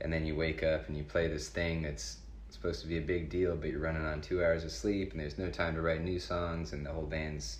And 0.00 0.12
then 0.12 0.26
you 0.26 0.36
wake 0.36 0.62
up 0.62 0.88
and 0.88 0.96
you 0.96 1.04
play 1.04 1.26
this 1.26 1.48
thing 1.48 1.82
that's 1.82 2.18
supposed 2.50 2.80
to 2.82 2.86
be 2.86 2.98
a 2.98 3.02
big 3.02 3.28
deal, 3.30 3.56
but 3.56 3.70
you're 3.70 3.80
running 3.80 4.04
on 4.04 4.20
two 4.20 4.44
hours 4.44 4.64
of 4.64 4.70
sleep 4.70 5.12
and 5.12 5.20
there's 5.20 5.38
no 5.38 5.50
time 5.50 5.74
to 5.74 5.80
write 5.80 6.02
new 6.02 6.18
songs 6.18 6.72
and 6.72 6.84
the 6.84 6.92
whole 6.92 7.06
band's 7.06 7.58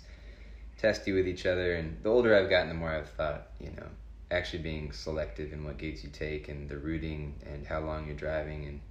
testy 0.77 1.11
with 1.11 1.27
each 1.27 1.45
other. 1.45 1.75
And 1.75 1.97
the 2.03 2.09
older 2.09 2.35
I've 2.35 2.49
gotten, 2.49 2.69
the 2.69 2.75
more 2.75 2.91
I've 2.91 3.09
thought, 3.09 3.47
you 3.59 3.71
know, 3.71 3.87
actually 4.31 4.61
being 4.61 4.91
selective 4.91 5.53
in 5.53 5.63
what 5.63 5.77
gigs 5.77 6.03
you 6.03 6.09
take 6.09 6.47
and 6.49 6.69
the 6.69 6.77
routing 6.77 7.33
and 7.45 7.65
how 7.65 7.79
long 7.79 8.05
you're 8.05 8.15
driving 8.15 8.65
and 8.65 8.81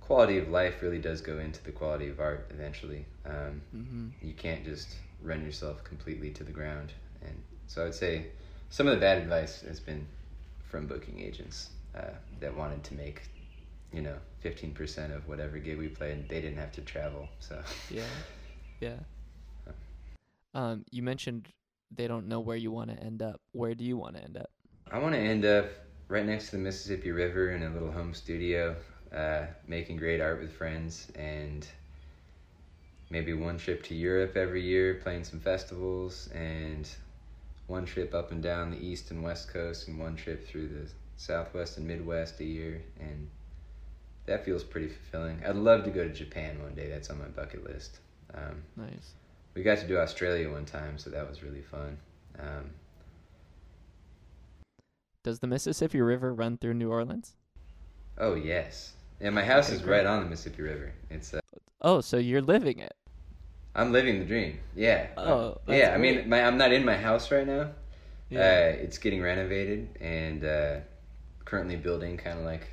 quality 0.00 0.38
of 0.38 0.48
life 0.48 0.82
really 0.82 1.00
does 1.00 1.20
go 1.20 1.38
into 1.38 1.62
the 1.64 1.72
quality 1.72 2.08
of 2.08 2.20
art 2.20 2.46
eventually. 2.50 3.04
Um, 3.24 3.62
hmm 3.72 4.08
you 4.22 4.32
can't 4.32 4.64
just 4.64 4.94
run 5.26 5.44
yourself 5.44 5.82
completely 5.84 6.30
to 6.30 6.44
the 6.44 6.52
ground. 6.52 6.92
And 7.22 7.42
so 7.66 7.84
I'd 7.84 7.94
say 7.94 8.26
some 8.70 8.86
of 8.86 8.94
the 8.94 9.00
bad 9.00 9.18
advice 9.18 9.62
has 9.62 9.80
been 9.80 10.06
from 10.64 10.86
booking 10.86 11.20
agents 11.20 11.70
uh, 11.96 12.10
that 12.40 12.56
wanted 12.56 12.82
to 12.84 12.94
make, 12.94 13.22
you 13.92 14.02
know, 14.02 14.16
15% 14.44 15.14
of 15.14 15.28
whatever 15.28 15.58
gig 15.58 15.78
we 15.78 15.88
played. 15.88 16.12
and 16.12 16.28
They 16.28 16.40
didn't 16.40 16.58
have 16.58 16.72
to 16.72 16.80
travel. 16.82 17.28
So 17.40 17.60
Yeah. 17.92 18.02
Yeah. 18.80 18.98
Um, 20.52 20.84
you 20.90 21.02
mentioned 21.02 21.48
they 21.94 22.06
don't 22.06 22.28
know 22.28 22.40
where 22.40 22.56
you 22.56 22.70
want 22.70 22.90
to 22.90 23.02
end 23.02 23.22
up. 23.22 23.40
Where 23.52 23.74
do 23.74 23.84
you 23.84 23.96
want 23.96 24.16
to 24.16 24.22
end 24.22 24.36
up? 24.36 24.50
I 24.90 24.98
want 24.98 25.14
to 25.14 25.18
end 25.18 25.44
up 25.44 25.66
right 26.08 26.24
next 26.24 26.46
to 26.46 26.56
the 26.56 26.62
Mississippi 26.62 27.10
River 27.10 27.50
in 27.50 27.62
a 27.62 27.70
little 27.70 27.90
home 27.90 28.14
studio, 28.14 28.76
uh, 29.14 29.46
making 29.66 29.96
great 29.96 30.20
art 30.20 30.40
with 30.40 30.52
friends, 30.52 31.08
and 31.14 31.66
maybe 33.10 33.32
one 33.34 33.58
trip 33.58 33.82
to 33.84 33.94
Europe 33.94 34.36
every 34.36 34.62
year, 34.62 34.94
playing 34.94 35.24
some 35.24 35.40
festivals, 35.40 36.28
and 36.34 36.88
one 37.66 37.84
trip 37.86 38.14
up 38.14 38.32
and 38.32 38.42
down 38.42 38.70
the 38.70 38.78
east 38.84 39.10
and 39.10 39.22
west 39.22 39.48
coast, 39.48 39.88
and 39.88 39.98
one 39.98 40.16
trip 40.16 40.46
through 40.46 40.68
the 40.68 40.90
southwest 41.16 41.78
and 41.78 41.86
midwest 41.86 42.40
a 42.40 42.44
year, 42.44 42.82
and 43.00 43.28
that 44.26 44.44
feels 44.44 44.64
pretty 44.64 44.88
fulfilling. 44.88 45.42
I'd 45.44 45.56
love 45.56 45.84
to 45.84 45.90
go 45.90 46.04
to 46.04 46.12
Japan 46.12 46.60
one 46.62 46.74
day. 46.74 46.88
That's 46.88 47.10
on 47.10 47.18
my 47.18 47.26
bucket 47.28 47.64
list. 47.64 47.98
Um, 48.34 48.62
Nice. 48.76 49.14
we 49.54 49.62
got 49.62 49.78
to 49.78 49.86
do 49.88 49.98
Australia 49.98 50.50
one 50.50 50.64
time, 50.66 50.98
so 50.98 51.10
that 51.10 51.28
was 51.28 51.42
really 51.42 51.62
fun. 51.62 51.98
Um, 52.38 52.70
Does 55.24 55.40
the 55.40 55.46
Mississippi 55.46 56.00
River 56.00 56.32
run 56.34 56.56
through 56.56 56.72
New 56.72 56.90
Orleans? 56.90 57.36
Oh 58.18 58.34
yes, 58.34 58.94
and 59.20 59.34
my 59.34 59.44
house 59.44 59.70
Okay, 59.70 59.72
is 59.72 59.82
great. 59.82 59.90
right 59.90 60.06
on 60.06 60.22
the 60.24 60.28
Mississippi 60.30 60.62
River. 60.62 60.92
It's 61.10 61.32
uh, 61.34 61.40
Oh, 61.86 62.00
so 62.00 62.16
you're 62.16 62.42
living 62.42 62.80
it. 62.80 62.96
I'm 63.76 63.92
living 63.92 64.18
the 64.18 64.24
dream. 64.24 64.58
Yeah. 64.74 65.06
Oh, 65.16 65.58
yeah. 65.68 65.92
I 65.94 65.98
mean, 65.98 66.28
my 66.28 66.42
I'm 66.42 66.58
not 66.58 66.72
in 66.72 66.84
my 66.84 66.96
house 66.96 67.30
right 67.30 67.46
now. 67.46 67.68
Yeah. 68.28 68.40
Uh, 68.40 68.82
it's 68.82 68.98
getting 68.98 69.22
renovated 69.22 69.90
and 70.00 70.44
uh, 70.44 70.76
currently 71.44 71.76
building 71.76 72.16
kind 72.16 72.40
of 72.40 72.44
like 72.44 72.66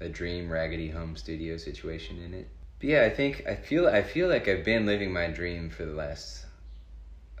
a 0.00 0.08
dream 0.08 0.48
raggedy 0.48 0.88
home 0.88 1.16
studio 1.16 1.56
situation 1.56 2.22
in 2.22 2.34
it. 2.34 2.48
But 2.78 2.88
yeah, 2.88 3.02
I 3.02 3.10
think 3.10 3.48
I 3.48 3.56
feel 3.56 3.88
I 3.88 4.04
feel 4.04 4.28
like 4.28 4.46
I've 4.46 4.64
been 4.64 4.86
living 4.86 5.12
my 5.12 5.26
dream 5.26 5.68
for 5.68 5.84
the 5.84 5.94
last 5.94 6.46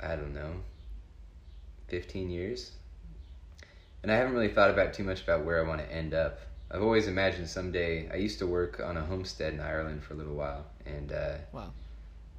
I 0.02 0.16
don't 0.16 0.34
know 0.34 0.54
15 1.86 2.30
years. 2.30 2.72
And 4.02 4.10
I 4.10 4.16
haven't 4.16 4.34
really 4.34 4.52
thought 4.52 4.70
about 4.70 4.92
too 4.92 5.04
much 5.04 5.22
about 5.22 5.44
where 5.44 5.64
I 5.64 5.68
want 5.68 5.82
to 5.82 5.94
end 5.94 6.14
up. 6.14 6.40
I've 6.74 6.82
always 6.82 7.06
imagined 7.06 7.48
someday 7.48 8.10
I 8.12 8.16
used 8.16 8.40
to 8.40 8.48
work 8.48 8.80
on 8.84 8.96
a 8.96 9.00
homestead 9.00 9.54
in 9.54 9.60
Ireland 9.60 10.02
for 10.02 10.14
a 10.14 10.16
little 10.16 10.34
while 10.34 10.66
and 10.84 11.12
uh, 11.12 11.34
wow. 11.52 11.72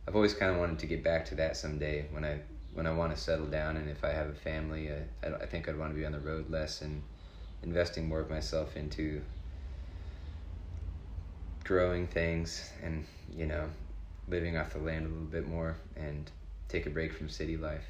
I've 0.06 0.16
always 0.16 0.34
kind 0.34 0.52
of 0.52 0.58
wanted 0.58 0.78
to 0.80 0.88
get 0.88 1.06
back 1.06 1.24
to 1.28 1.36
that 1.36 1.56
someday 1.56 2.06
when 2.12 2.26
I 2.26 2.42
when 2.74 2.86
I 2.86 2.92
want 2.92 3.16
to 3.16 3.22
settle 3.22 3.46
down 3.46 3.78
and 3.78 3.90
if 3.90 4.04
I 4.04 4.10
have 4.10 4.28
a 4.28 4.34
family, 4.34 4.92
uh, 4.92 4.96
I, 5.24 5.44
I 5.44 5.46
think 5.46 5.70
I'd 5.70 5.78
want 5.78 5.94
to 5.94 5.98
be 5.98 6.06
on 6.06 6.12
the 6.12 6.20
road 6.20 6.50
less 6.50 6.82
and 6.82 7.02
investing 7.64 8.10
more 8.10 8.20
of 8.20 8.30
myself 8.30 8.76
into 8.76 9.22
growing 11.64 12.06
things 12.06 12.74
and 12.84 13.06
you 13.34 13.46
know 13.46 13.70
living 14.28 14.58
off 14.58 14.74
the 14.74 14.80
land 14.80 15.06
a 15.06 15.10
little 15.10 15.26
bit 15.28 15.48
more 15.48 15.78
and 15.96 16.30
take 16.68 16.86
a 16.86 16.90
break 16.90 17.14
from 17.14 17.30
city 17.30 17.56
life. 17.56 17.86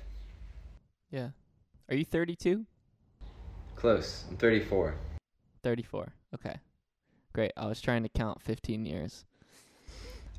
Yeah. 1.10 1.30
Are 1.90 1.96
you 1.96 2.06
32? 2.06 2.68
Close. 3.76 4.26
I'm 4.30 4.38
34. 4.38 4.94
34. 5.64 6.14
Okay. 6.36 6.56
Great. 7.34 7.52
I 7.58 7.66
was 7.66 7.82
trying 7.82 8.04
to 8.04 8.10
count 8.10 8.42
15 8.42 8.86
years. 8.86 9.26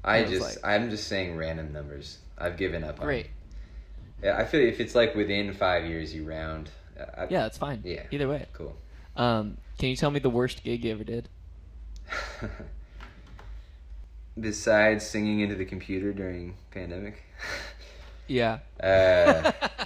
I 0.05 0.23
just 0.25 0.59
I'm 0.63 0.89
just 0.91 1.09
saying 1.09 1.37
random 1.37 1.73
numbers. 1.73 2.19
I've 2.39 2.57
given 2.57 2.85
up. 2.85 3.01
Great. 3.01 3.27
On, 3.27 3.33
yeah, 4.23 4.37
I 4.39 4.45
feel 4.45 4.61
if 4.61 4.79
it's 4.81 4.95
like 4.95 5.15
within 5.15 5.53
five 5.53 5.85
years 5.85 6.15
you 6.15 6.25
round. 6.25 6.71
uh, 6.99 7.05
I, 7.23 7.27
Yeah, 7.29 7.43
that's 7.43 7.59
fine. 7.59 7.83
Yeah. 7.85 8.03
Either 8.11 8.29
way. 8.29 8.47
Cool. 8.53 8.77
Um, 9.17 9.57
can 9.79 9.89
you 9.89 9.97
tell 9.97 10.11
me 10.11 10.21
the 10.21 10.31
worst 10.31 10.63
gig 10.63 10.85
you 10.85 10.93
ever 10.93 11.05
did? 11.05 11.29
Besides 14.39 15.05
singing 15.05 15.41
into 15.41 15.55
the 15.55 15.65
computer 15.65 16.13
during 16.13 16.57
pandemic, 16.71 17.23
Yeah. 18.29 18.59
uh, 18.83 19.51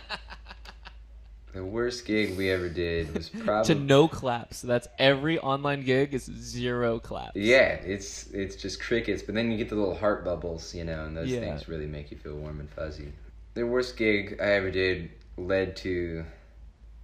the 1.52 1.64
worst 1.64 2.04
gig 2.04 2.36
we 2.36 2.50
ever 2.50 2.68
did 2.68 3.12
was 3.14 3.28
probably 3.28 3.74
to 3.74 3.80
no 3.80 4.06
claps. 4.08 4.62
That's 4.62 4.88
every 4.98 5.38
online 5.38 5.84
gig 5.84 6.14
is 6.14 6.24
zero 6.24 6.98
claps. 7.00 7.36
yeah. 7.36 7.74
It's 7.74 8.28
it's 8.30 8.56
just 8.56 8.80
crickets, 8.80 9.22
but 9.22 9.34
then 9.34 9.50
you 9.50 9.56
get 9.58 9.68
the 9.68 9.74
little 9.76 9.96
heart 9.96 10.24
bubbles, 10.24 10.74
you 10.74 10.84
know, 10.84 11.04
and 11.04 11.16
those 11.16 11.28
Yeah. 11.30 11.40
things 11.40 11.68
really 11.68 11.86
make 11.86 12.10
you 12.10 12.16
feel 12.16 12.36
warm 12.36 12.60
and 12.60 12.70
fuzzy. 12.70 13.12
The 13.54 13.66
worst 13.66 13.96
gig 13.96 14.38
I 14.40 14.52
ever 14.52 14.70
did 14.70 15.10
led 15.36 15.76
to 15.78 16.24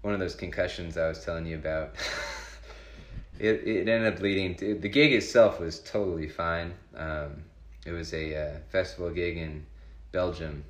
one 0.02 0.14
of 0.14 0.20
those 0.20 0.36
concussions 0.36 0.96
I 0.96 1.08
was 1.08 1.24
telling 1.24 1.46
you 1.46 1.56
about. 1.56 1.94
it 3.38 3.66
it 3.66 3.88
ended 3.88 4.14
up 4.14 4.20
leading 4.20 4.54
to 4.56 4.74
the 4.78 4.88
gig 4.88 5.12
itself 5.12 5.60
was 5.60 5.80
totally 5.80 6.28
fine. 6.28 6.72
Um, 6.96 7.42
it 7.84 7.92
was 7.92 8.12
a 8.14 8.36
uh, 8.36 8.58
festival 8.70 9.10
gig 9.10 9.36
in 9.36 9.64
Belgium, 10.12 10.64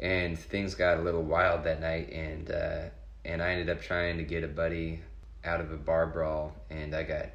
and 0.00 0.38
things 0.38 0.74
got 0.74 0.98
a 0.98 1.02
little 1.02 1.22
wild 1.22 1.64
that 1.64 1.80
night, 1.80 2.10
and 2.12 2.50
uh, 2.50 2.82
and 3.24 3.42
I 3.42 3.50
ended 3.50 3.68
up 3.68 3.80
trying 3.82 4.16
to 4.18 4.24
get 4.24 4.44
a 4.44 4.48
buddy 4.48 5.00
out 5.44 5.60
of 5.60 5.72
a 5.72 5.76
bar 5.76 6.06
brawl, 6.06 6.54
and 6.70 6.94
I 6.94 7.02
got 7.02 7.26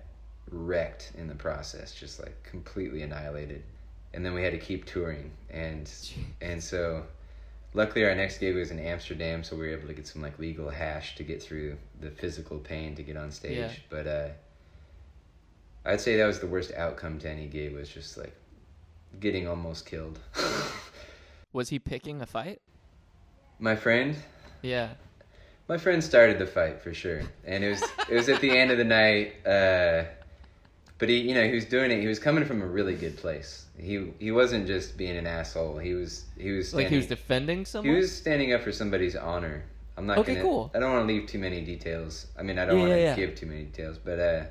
wrecked 0.49 1.11
in 1.18 1.28
the 1.28 1.36
process, 1.36 1.93
just 1.93 2.20
like 2.20 2.41
completely 2.43 3.01
annihilated. 3.01 3.64
And 4.14 4.24
then 4.24 4.34
we 4.34 4.43
had 4.43 4.53
to 4.53 4.59
keep 4.59 4.86
touring, 4.86 5.32
and 5.49 5.91
and 6.41 6.64
so 6.64 7.03
luckily 7.74 8.05
our 8.05 8.16
next 8.16 8.38
gig 8.38 8.55
was 8.55 8.72
in 8.72 8.80
Amsterdam, 8.80 9.43
so 9.43 9.55
we 9.55 9.64
were 9.64 9.74
able 9.74 9.88
to 9.88 9.93
get 9.93 10.07
some 10.07 10.22
like 10.22 10.38
legal 10.39 10.70
hash 10.70 11.16
to 11.16 11.24
get 11.24 11.41
through 11.41 11.78
the 11.99 12.11
physical 12.11 12.59
pain 12.59 12.95
to 12.95 13.03
get 13.03 13.18
on 13.18 13.32
stage. 13.32 13.57
Yeah. 13.57 13.72
But 13.89 14.07
uh, 14.07 14.28
I'd 15.86 16.01
say 16.01 16.18
that 16.18 16.26
was 16.26 16.39
the 16.39 16.47
worst 16.47 16.72
outcome 16.74 17.20
to 17.20 17.30
any 17.30 17.47
gig 17.47 17.74
was 17.74 17.89
just 17.89 18.18
like 18.18 18.36
getting 19.20 19.47
almost 19.47 19.86
killed. 19.86 20.20
Was 21.53 21.69
he 21.69 21.79
picking 21.79 22.21
a 22.21 22.25
fight? 22.25 22.59
My 23.59 23.75
friend, 23.75 24.15
Yeah. 24.61 24.89
my 25.69 25.77
friend 25.77 26.03
started 26.03 26.39
the 26.39 26.47
fight 26.47 26.81
for 26.81 26.93
sure, 26.93 27.21
and 27.45 27.63
it 27.63 27.69
was 27.69 27.83
it 28.09 28.15
was 28.15 28.27
at 28.29 28.41
the 28.41 28.51
end 28.57 28.71
of 28.71 28.77
the 28.77 28.83
night. 28.83 29.33
Uh, 29.45 30.05
but 30.97 31.09
he, 31.09 31.17
you 31.19 31.33
know, 31.33 31.45
he 31.45 31.53
was 31.53 31.65
doing 31.65 31.91
it. 31.91 31.99
He 32.01 32.07
was 32.07 32.19
coming 32.19 32.45
from 32.45 32.61
a 32.61 32.65
really 32.65 32.95
good 32.95 33.17
place. 33.17 33.65
He 33.77 34.11
he 34.19 34.31
wasn't 34.31 34.67
just 34.67 34.97
being 34.97 35.15
an 35.17 35.27
asshole. 35.27 35.77
He 35.77 35.93
was 35.93 36.25
he 36.37 36.51
was 36.51 36.73
Like 36.73 36.87
he 36.87 36.95
was 36.97 37.05
standing- 37.05 37.17
defending 37.17 37.59
He 37.59 37.65
someone? 37.65 37.95
was 37.95 38.11
standing 38.15 38.53
up 38.53 38.61
for 38.61 38.71
somebody's 38.71 39.15
honor. 39.15 39.63
I'm 39.95 40.07
not 40.07 40.17
Okay, 40.19 40.33
gonna. 40.33 40.43
cool. 40.43 40.71
I 40.73 40.79
don't 40.79 40.91
want 40.91 41.07
to 41.07 41.13
leave 41.13 41.27
too 41.27 41.37
many 41.39 41.61
details. 41.61 42.25
I 42.37 42.41
mean, 42.41 42.57
I 42.57 42.65
don't 42.65 42.77
Yeah, 42.77 42.81
want 42.81 42.93
to 42.93 42.99
yeah, 42.99 43.09
yeah. 43.11 43.15
give 43.15 43.35
too 43.35 43.45
many 43.45 43.63
details, 43.63 43.99
but 44.03 44.19
uh, 44.19 44.43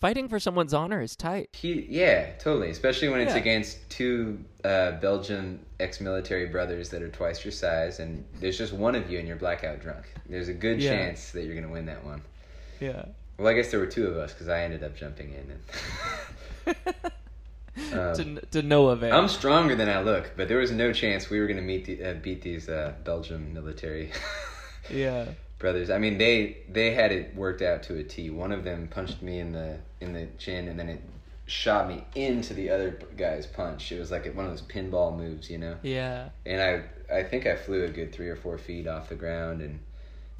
Fighting 0.00 0.28
for 0.28 0.38
someone's 0.40 0.72
honor 0.72 1.02
is 1.02 1.14
tight. 1.14 1.50
he, 1.52 1.86
yeah, 1.88 2.30
totally. 2.38 2.70
Especially 2.70 3.08
when 3.10 3.20
it's 3.20 3.32
Yeah. 3.34 3.40
against 3.40 3.88
two 3.90 4.42
uh, 4.64 4.92
Belgian 4.92 5.60
ex-military 5.78 6.46
brothers 6.46 6.88
that 6.88 7.02
are 7.02 7.10
twice 7.10 7.44
your 7.44 7.52
size, 7.52 8.00
and 8.00 8.24
there's 8.40 8.56
just 8.56 8.72
one 8.72 8.94
of 8.94 9.10
you 9.10 9.18
and 9.18 9.28
you're 9.28 9.36
blackout 9.36 9.80
drunk. 9.80 10.06
There's 10.28 10.48
a 10.48 10.54
good 10.54 10.80
Yeah. 10.82 10.92
chance 10.96 11.32
that 11.32 11.44
you're 11.44 11.54
gonna 11.54 11.72
win 11.72 11.84
that 11.86 12.02
one. 12.04 12.22
Yeah. 12.80 13.04
Well, 13.36 13.48
I 13.48 13.52
guess 13.54 13.70
there 13.70 13.80
were 13.80 13.86
two 13.86 14.06
of 14.06 14.16
us 14.16 14.32
because 14.32 14.48
I 14.48 14.62
ended 14.62 14.82
up 14.82 14.96
jumping 14.96 15.34
in. 15.34 15.52
And 16.66 16.76
Um, 17.92 18.14
to 18.14 18.40
to 18.50 18.62
no 18.62 18.88
avail. 18.88 19.14
I'm 19.14 19.28
stronger 19.28 19.74
than 19.76 19.88
I 19.88 20.00
look, 20.02 20.32
but 20.36 20.48
there 20.48 20.58
was 20.58 20.70
no 20.72 20.92
chance 20.92 21.30
we 21.30 21.40
were 21.40 21.46
gonna 21.46 21.62
meet 21.62 21.84
the, 21.86 22.04
uh, 22.04 22.14
beat 22.14 22.42
these 22.42 22.68
uh, 22.68 22.92
Belgium 23.04 23.54
military 23.54 24.10
yeah. 24.88 25.26
brothers. 25.58 25.90
I 25.90 25.98
mean, 25.98 26.18
they 26.18 26.58
they 26.68 26.94
had 26.94 27.12
it 27.12 27.34
worked 27.34 27.62
out 27.62 27.82
to 27.84 27.96
a 27.98 28.04
T. 28.04 28.30
One 28.30 28.52
of 28.52 28.64
them 28.64 28.88
punched 28.88 29.22
me 29.22 29.38
in 29.40 29.52
the 29.52 29.78
in 30.00 30.12
the 30.12 30.26
chin, 30.38 30.68
and 30.68 30.78
then 30.78 30.88
it 30.88 31.02
shot 31.46 31.88
me 31.88 32.04
into 32.14 32.54
the 32.54 32.70
other 32.70 32.98
guy's 33.16 33.46
punch. 33.46 33.90
It 33.90 33.98
was 33.98 34.10
like 34.10 34.24
one 34.34 34.44
of 34.46 34.52
those 34.52 34.62
pinball 34.62 35.16
moves, 35.16 35.50
you 35.50 35.58
know. 35.58 35.76
Yeah. 35.82 36.28
And 36.46 36.62
I 36.62 37.14
I 37.14 37.22
think 37.24 37.46
I 37.46 37.56
flew 37.56 37.84
a 37.84 37.88
good 37.88 38.12
three 38.12 38.28
or 38.28 38.36
four 38.36 38.56
feet 38.56 38.86
off 38.86 39.08
the 39.08 39.16
ground 39.16 39.60
and 39.60 39.80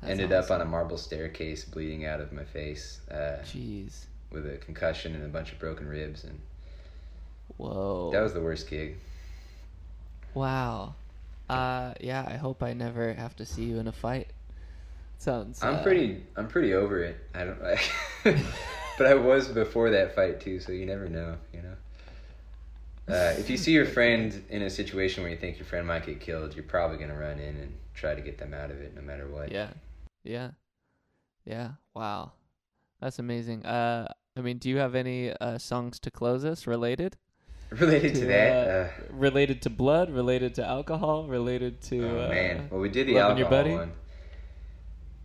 That's 0.01 0.13
ended 0.13 0.33
up 0.33 0.51
on 0.51 0.61
a 0.61 0.65
marble 0.65 0.97
staircase, 0.97 1.65
bleeding 1.65 2.07
out 2.07 2.21
of 2.21 2.33
my 2.33 2.45
face, 2.45 3.01
uh, 3.11 3.39
Jeez. 3.45 4.05
with 4.31 4.47
a 4.47 4.57
concussion 4.59 5.15
and 5.15 5.25
a 5.25 5.29
bunch 5.29 5.53
of 5.53 5.59
broken 5.59 5.89
ribs, 5.89 6.23
and 6.25 6.39
Whoa. 7.57 8.11
that 8.13 8.21
was 8.21 8.33
the 8.33 8.41
worst 8.41 8.71
gig. 8.71 8.97
wow. 10.35 10.95
Uh, 11.51 11.95
yeah. 12.01 12.25
I 12.27 12.37
hope 12.37 12.63
I 12.63 12.73
never 12.73 13.13
have 13.13 13.37
to 13.37 13.47
see 13.47 13.65
you 13.65 13.79
in 13.79 13.89
a 13.89 13.93
fight. 13.93 14.29
Sounds. 15.19 15.63
I'm 15.63 15.77
uh, 15.77 15.83
pretty 15.83 16.23
I'm 16.37 16.49
pretty 16.49 16.73
over 16.73 17.03
it. 17.03 17.19
I 17.35 17.45
don't 17.45 17.59
but 18.97 19.07
I 19.07 19.15
was 19.15 19.49
before 19.49 19.91
that 19.91 20.15
fight 20.15 20.41
too, 20.41 20.61
so 20.61 20.73
you 20.73 20.87
never 20.87 21.09
know, 21.09 21.37
you 21.53 21.61
know. 21.61 21.75
Uh, 23.15 23.35
if 23.39 23.51
you 23.51 23.59
see 23.59 23.73
your 23.73 23.85
friend 23.99 24.43
in 24.49 24.63
a 24.63 24.71
situation 24.71 25.23
where 25.23 25.31
you 25.31 25.37
think 25.37 25.59
your 25.59 25.67
friend 25.67 25.87
might 25.87 26.07
get 26.07 26.21
killed, 26.21 26.55
you're 26.55 26.65
probably 26.65 26.97
gonna 26.97 27.19
run 27.19 27.39
in 27.39 27.57
and 27.57 27.75
try 27.93 28.15
to 28.15 28.21
get 28.23 28.39
them 28.39 28.55
out 28.55 28.71
of 28.71 28.81
it, 28.81 28.95
no 28.95 29.03
matter 29.03 29.27
what. 29.29 29.53
Yeah. 29.53 29.71
Yeah. 30.25 30.53
Yeah. 31.45 31.73
Wow. 31.95 32.33
That's 33.01 33.19
amazing. 33.19 33.67
Uh, 33.67 34.11
I 34.37 34.41
mean, 34.41 34.57
do 34.57 34.71
you 34.71 34.79
have 34.79 34.95
any 34.95 35.33
uh 35.33 35.59
songs 35.59 35.99
to 36.01 36.11
close 36.11 36.47
us 36.47 36.67
related? 36.67 37.17
Related 37.79 38.15
to 38.17 38.27
that, 38.27 38.69
uh, 38.69 38.71
uh, 38.71 38.89
related 39.13 39.63
to 39.63 39.71
blood, 39.71 40.11
related 40.11 40.57
to 40.57 40.67
alcohol, 40.67 41.29
related 41.29 41.81
to 41.83 42.05
oh 42.05 42.25
uh, 42.25 42.29
man. 42.29 42.69
Well, 42.69 42.81
we 42.81 42.89
did 42.89 43.07
the 43.07 43.15
loving 43.15 43.39
your 43.39 43.47
alcohol 43.47 43.63
buddy? 43.63 43.75
one. 43.77 43.93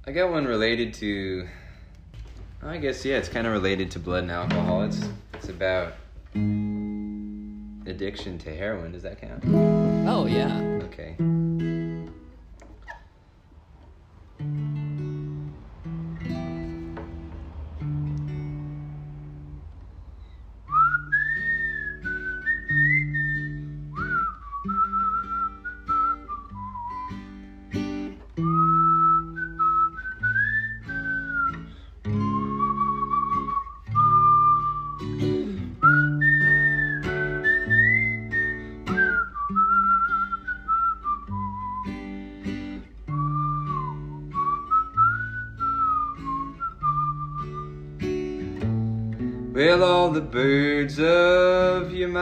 I 0.06 0.12
got 0.12 0.30
one 0.30 0.46
related 0.46 0.93
to. 0.96 1.48
I 2.62 2.78
guess 2.78 3.04
yeah, 3.04 3.18
it's 3.18 3.30
kind 3.30 3.48
of 3.48 3.54
related 3.54 3.89
to 3.91 4.00
blood 4.00 4.24
and 4.24 4.32
alcohol. 4.32 4.84
It's 4.84 5.10
it's 5.34 5.50
about 5.50 5.93
addiction 7.89 8.38
to 8.38 8.56
heroin. 8.56 8.91
Does 8.91 9.02
that 9.02 9.20
count? 9.20 9.43
Oh 10.08 10.28
yeah. 10.28 10.56
Okay. 10.84 11.16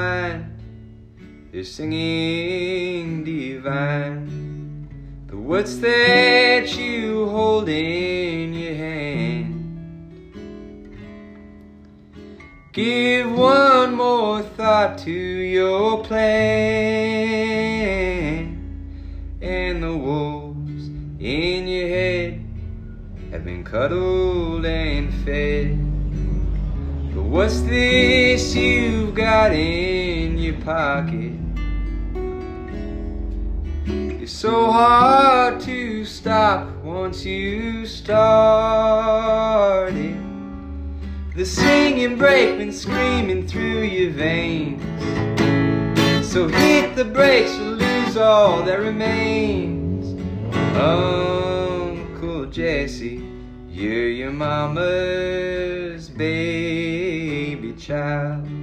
Mind, 0.03 0.41
they're 1.51 1.63
singing 1.63 3.23
divine. 3.23 4.25
But 5.27 5.37
what's 5.37 5.75
that 5.77 6.75
you 6.77 7.29
hold 7.29 7.69
in 7.69 8.53
your 8.53 8.75
hand? 8.75 9.51
Give 12.73 13.31
one 13.31 13.95
more 13.95 14.41
thought 14.41 14.97
to 14.99 15.11
your 15.11 16.03
plan. 16.03 16.33
And 19.41 19.83
the 19.83 19.95
wolves 19.95 20.87
in 21.19 21.67
your 21.67 21.87
head 21.87 22.43
have 23.31 23.43
been 23.45 23.63
cuddled 23.63 24.65
and 24.65 25.13
fed. 25.23 25.82
What's 27.33 27.61
this 27.61 28.53
you've 28.53 29.15
got 29.15 29.53
in 29.53 30.37
your 30.37 30.53
pocket? 30.61 31.33
It's 34.21 34.31
so 34.31 34.71
hard 34.71 35.59
to 35.61 36.05
stop 36.05 36.69
once 36.83 37.25
you 37.25 37.87
started. 37.87 38.85
The 41.35 41.43
singing 41.43 42.19
brakeman 42.19 42.71
screaming 42.71 43.47
through 43.47 43.81
your 43.81 44.11
veins. 44.11 44.83
So 46.23 46.47
hit 46.47 46.95
the 46.95 47.05
brakes 47.05 47.57
or 47.57 47.77
lose 47.81 48.15
all 48.15 48.61
that 48.61 48.77
remains. 48.79 50.05
Uncle 50.77 52.45
Jessie, 52.45 53.23
you're 53.71 54.09
your 54.09 54.29
mama's 54.29 56.09
baby 56.09 56.92
child. 57.83 58.62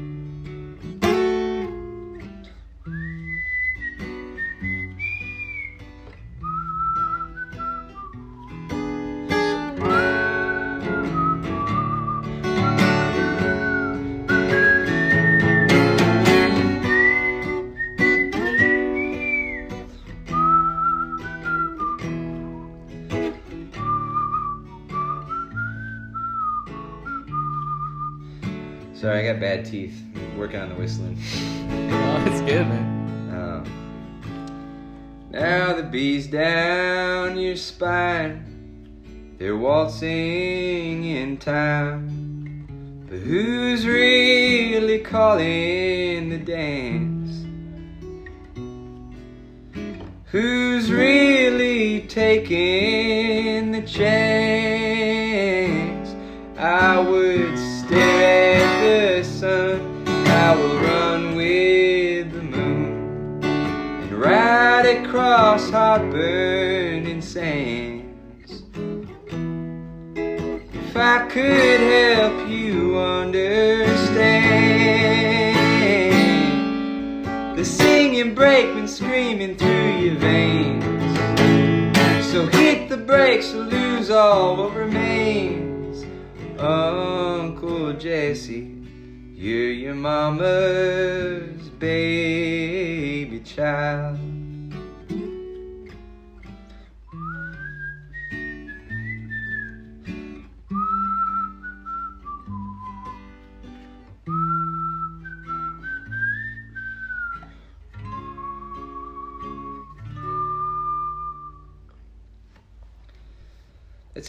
Sorry, 29.01 29.21
I 29.27 29.33
got 29.33 29.41
bad 29.41 29.65
teeth. 29.65 29.99
Working 30.37 30.61
on 30.61 30.69
the 30.69 30.75
whistling. 30.75 31.17
Oh, 31.93 32.25
it's 32.27 32.41
good, 32.43 32.67
man. 32.67 33.31
Um, 33.33 33.65
now 35.31 35.73
the 35.73 35.83
bees 35.83 36.27
down 36.27 37.39
your 37.39 37.57
spine, 37.57 39.37
they're 39.39 39.57
waltzing 39.57 41.05
in 41.05 41.39
time. 41.39 43.07
But 43.09 43.21
who's 43.21 43.87
really 43.87 44.99
calling 44.99 46.29
the 46.29 46.39
dance? 46.39 47.47
Who's 50.27 50.93
really 50.93 52.03
taking 52.03 53.73
the 53.73 53.81
chance? 53.83 55.01
I 56.59 56.99
would 56.99 57.50
hot 65.71 66.11
burning 66.11 67.23
sands. 67.23 68.65
If 70.15 70.97
I 70.97 71.29
could 71.29 71.81
help 71.81 72.49
you 72.49 72.99
understand 72.99 74.51
the 77.57 77.65
singing 77.65 78.35
brakeman 78.35 78.89
screaming 78.89 79.55
through 79.57 79.99
your 79.99 80.17
veins. 80.17 80.83
So 82.33 82.47
hit 82.49 82.89
the 82.89 82.97
brakes 82.97 83.55
or 83.55 83.63
lose 83.63 84.11
all 84.11 84.57
what 84.57 84.75
remains. 84.75 86.05
Uncle 86.59 87.93
Jessie, 87.93 88.77
you're 89.35 89.71
your 89.71 89.95
mama's 89.95 91.69
baby 91.79 93.39
child. 93.41 94.30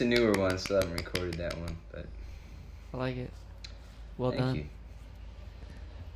It's 0.01 0.07
a 0.07 0.19
newer 0.19 0.31
one, 0.31 0.57
still 0.57 0.77
haven't 0.81 0.95
recorded 0.95 1.35
that 1.35 1.55
one, 1.59 1.77
but 1.91 2.07
I 2.91 2.97
like 2.97 3.17
it. 3.17 3.29
Well 4.17 4.31
thank 4.31 4.41
done. 4.43 4.55
you. 4.55 4.65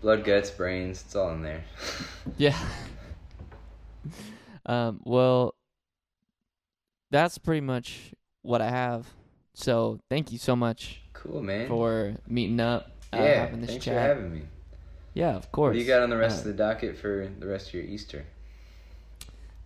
Blood, 0.02 0.24
guts, 0.24 0.50
brains, 0.50 1.04
it's 1.06 1.16
all 1.16 1.30
in 1.34 1.44
there. 1.44 1.64
Yeah. 2.38 2.58
um, 4.66 5.02
well, 5.04 5.54
that's 7.12 7.38
pretty 7.38 7.62
much 7.62 8.16
what 8.42 8.60
I 8.60 8.72
have. 8.72 9.06
So 9.54 10.00
thank 10.10 10.32
you 10.32 10.40
so 10.40 10.56
much 10.56 11.02
cool, 11.14 11.44
man. 11.44 11.68
for 11.68 12.16
meeting 12.28 12.60
up, 12.60 12.90
uh, 13.14 13.18
yeah, 13.18 13.46
having 13.46 13.62
this 13.62 13.70
thanks 13.70 13.86
chat. 13.86 13.94
for 13.94 14.00
having 14.00 14.34
me. 14.34 14.42
yeah, 15.14 15.36
of 15.36 15.52
course. 15.52 15.74
What 15.74 15.74
do 15.74 15.80
you 15.82 15.86
got 15.86 16.02
on 16.02 16.10
the 16.10 16.18
rest 16.18 16.38
Uh, 16.38 16.50
of 16.50 16.58
the 16.58 16.64
docket 16.64 16.98
for 16.98 17.30
the 17.40 17.46
rest 17.46 17.68
of 17.68 17.76
your 17.76 17.84
Easter? 17.84 18.26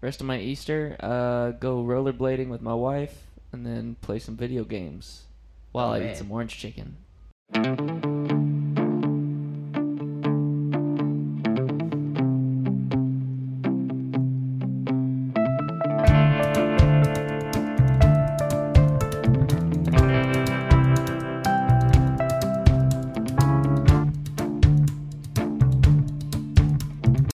Rest 0.01 0.20
of 0.20 0.28
my 0.28 0.39
Easter, 0.39 0.97
uh, 0.99 1.51
go 1.51 1.82
rollerblading 1.84 2.49
with 2.49 2.61
my 2.61 2.74
wife, 2.74 3.28
and 3.52 3.66
then 3.66 3.95
play 4.02 4.20
some 4.20 4.36
video 4.36 4.64
games 4.64 5.24
while 5.72 5.89
Oh, 5.89 5.93
I 5.93 6.00
man. 6.00 6.10
eat 6.12 6.18
some 6.18 6.32
orange 6.32 6.58
chicken. 6.58 6.97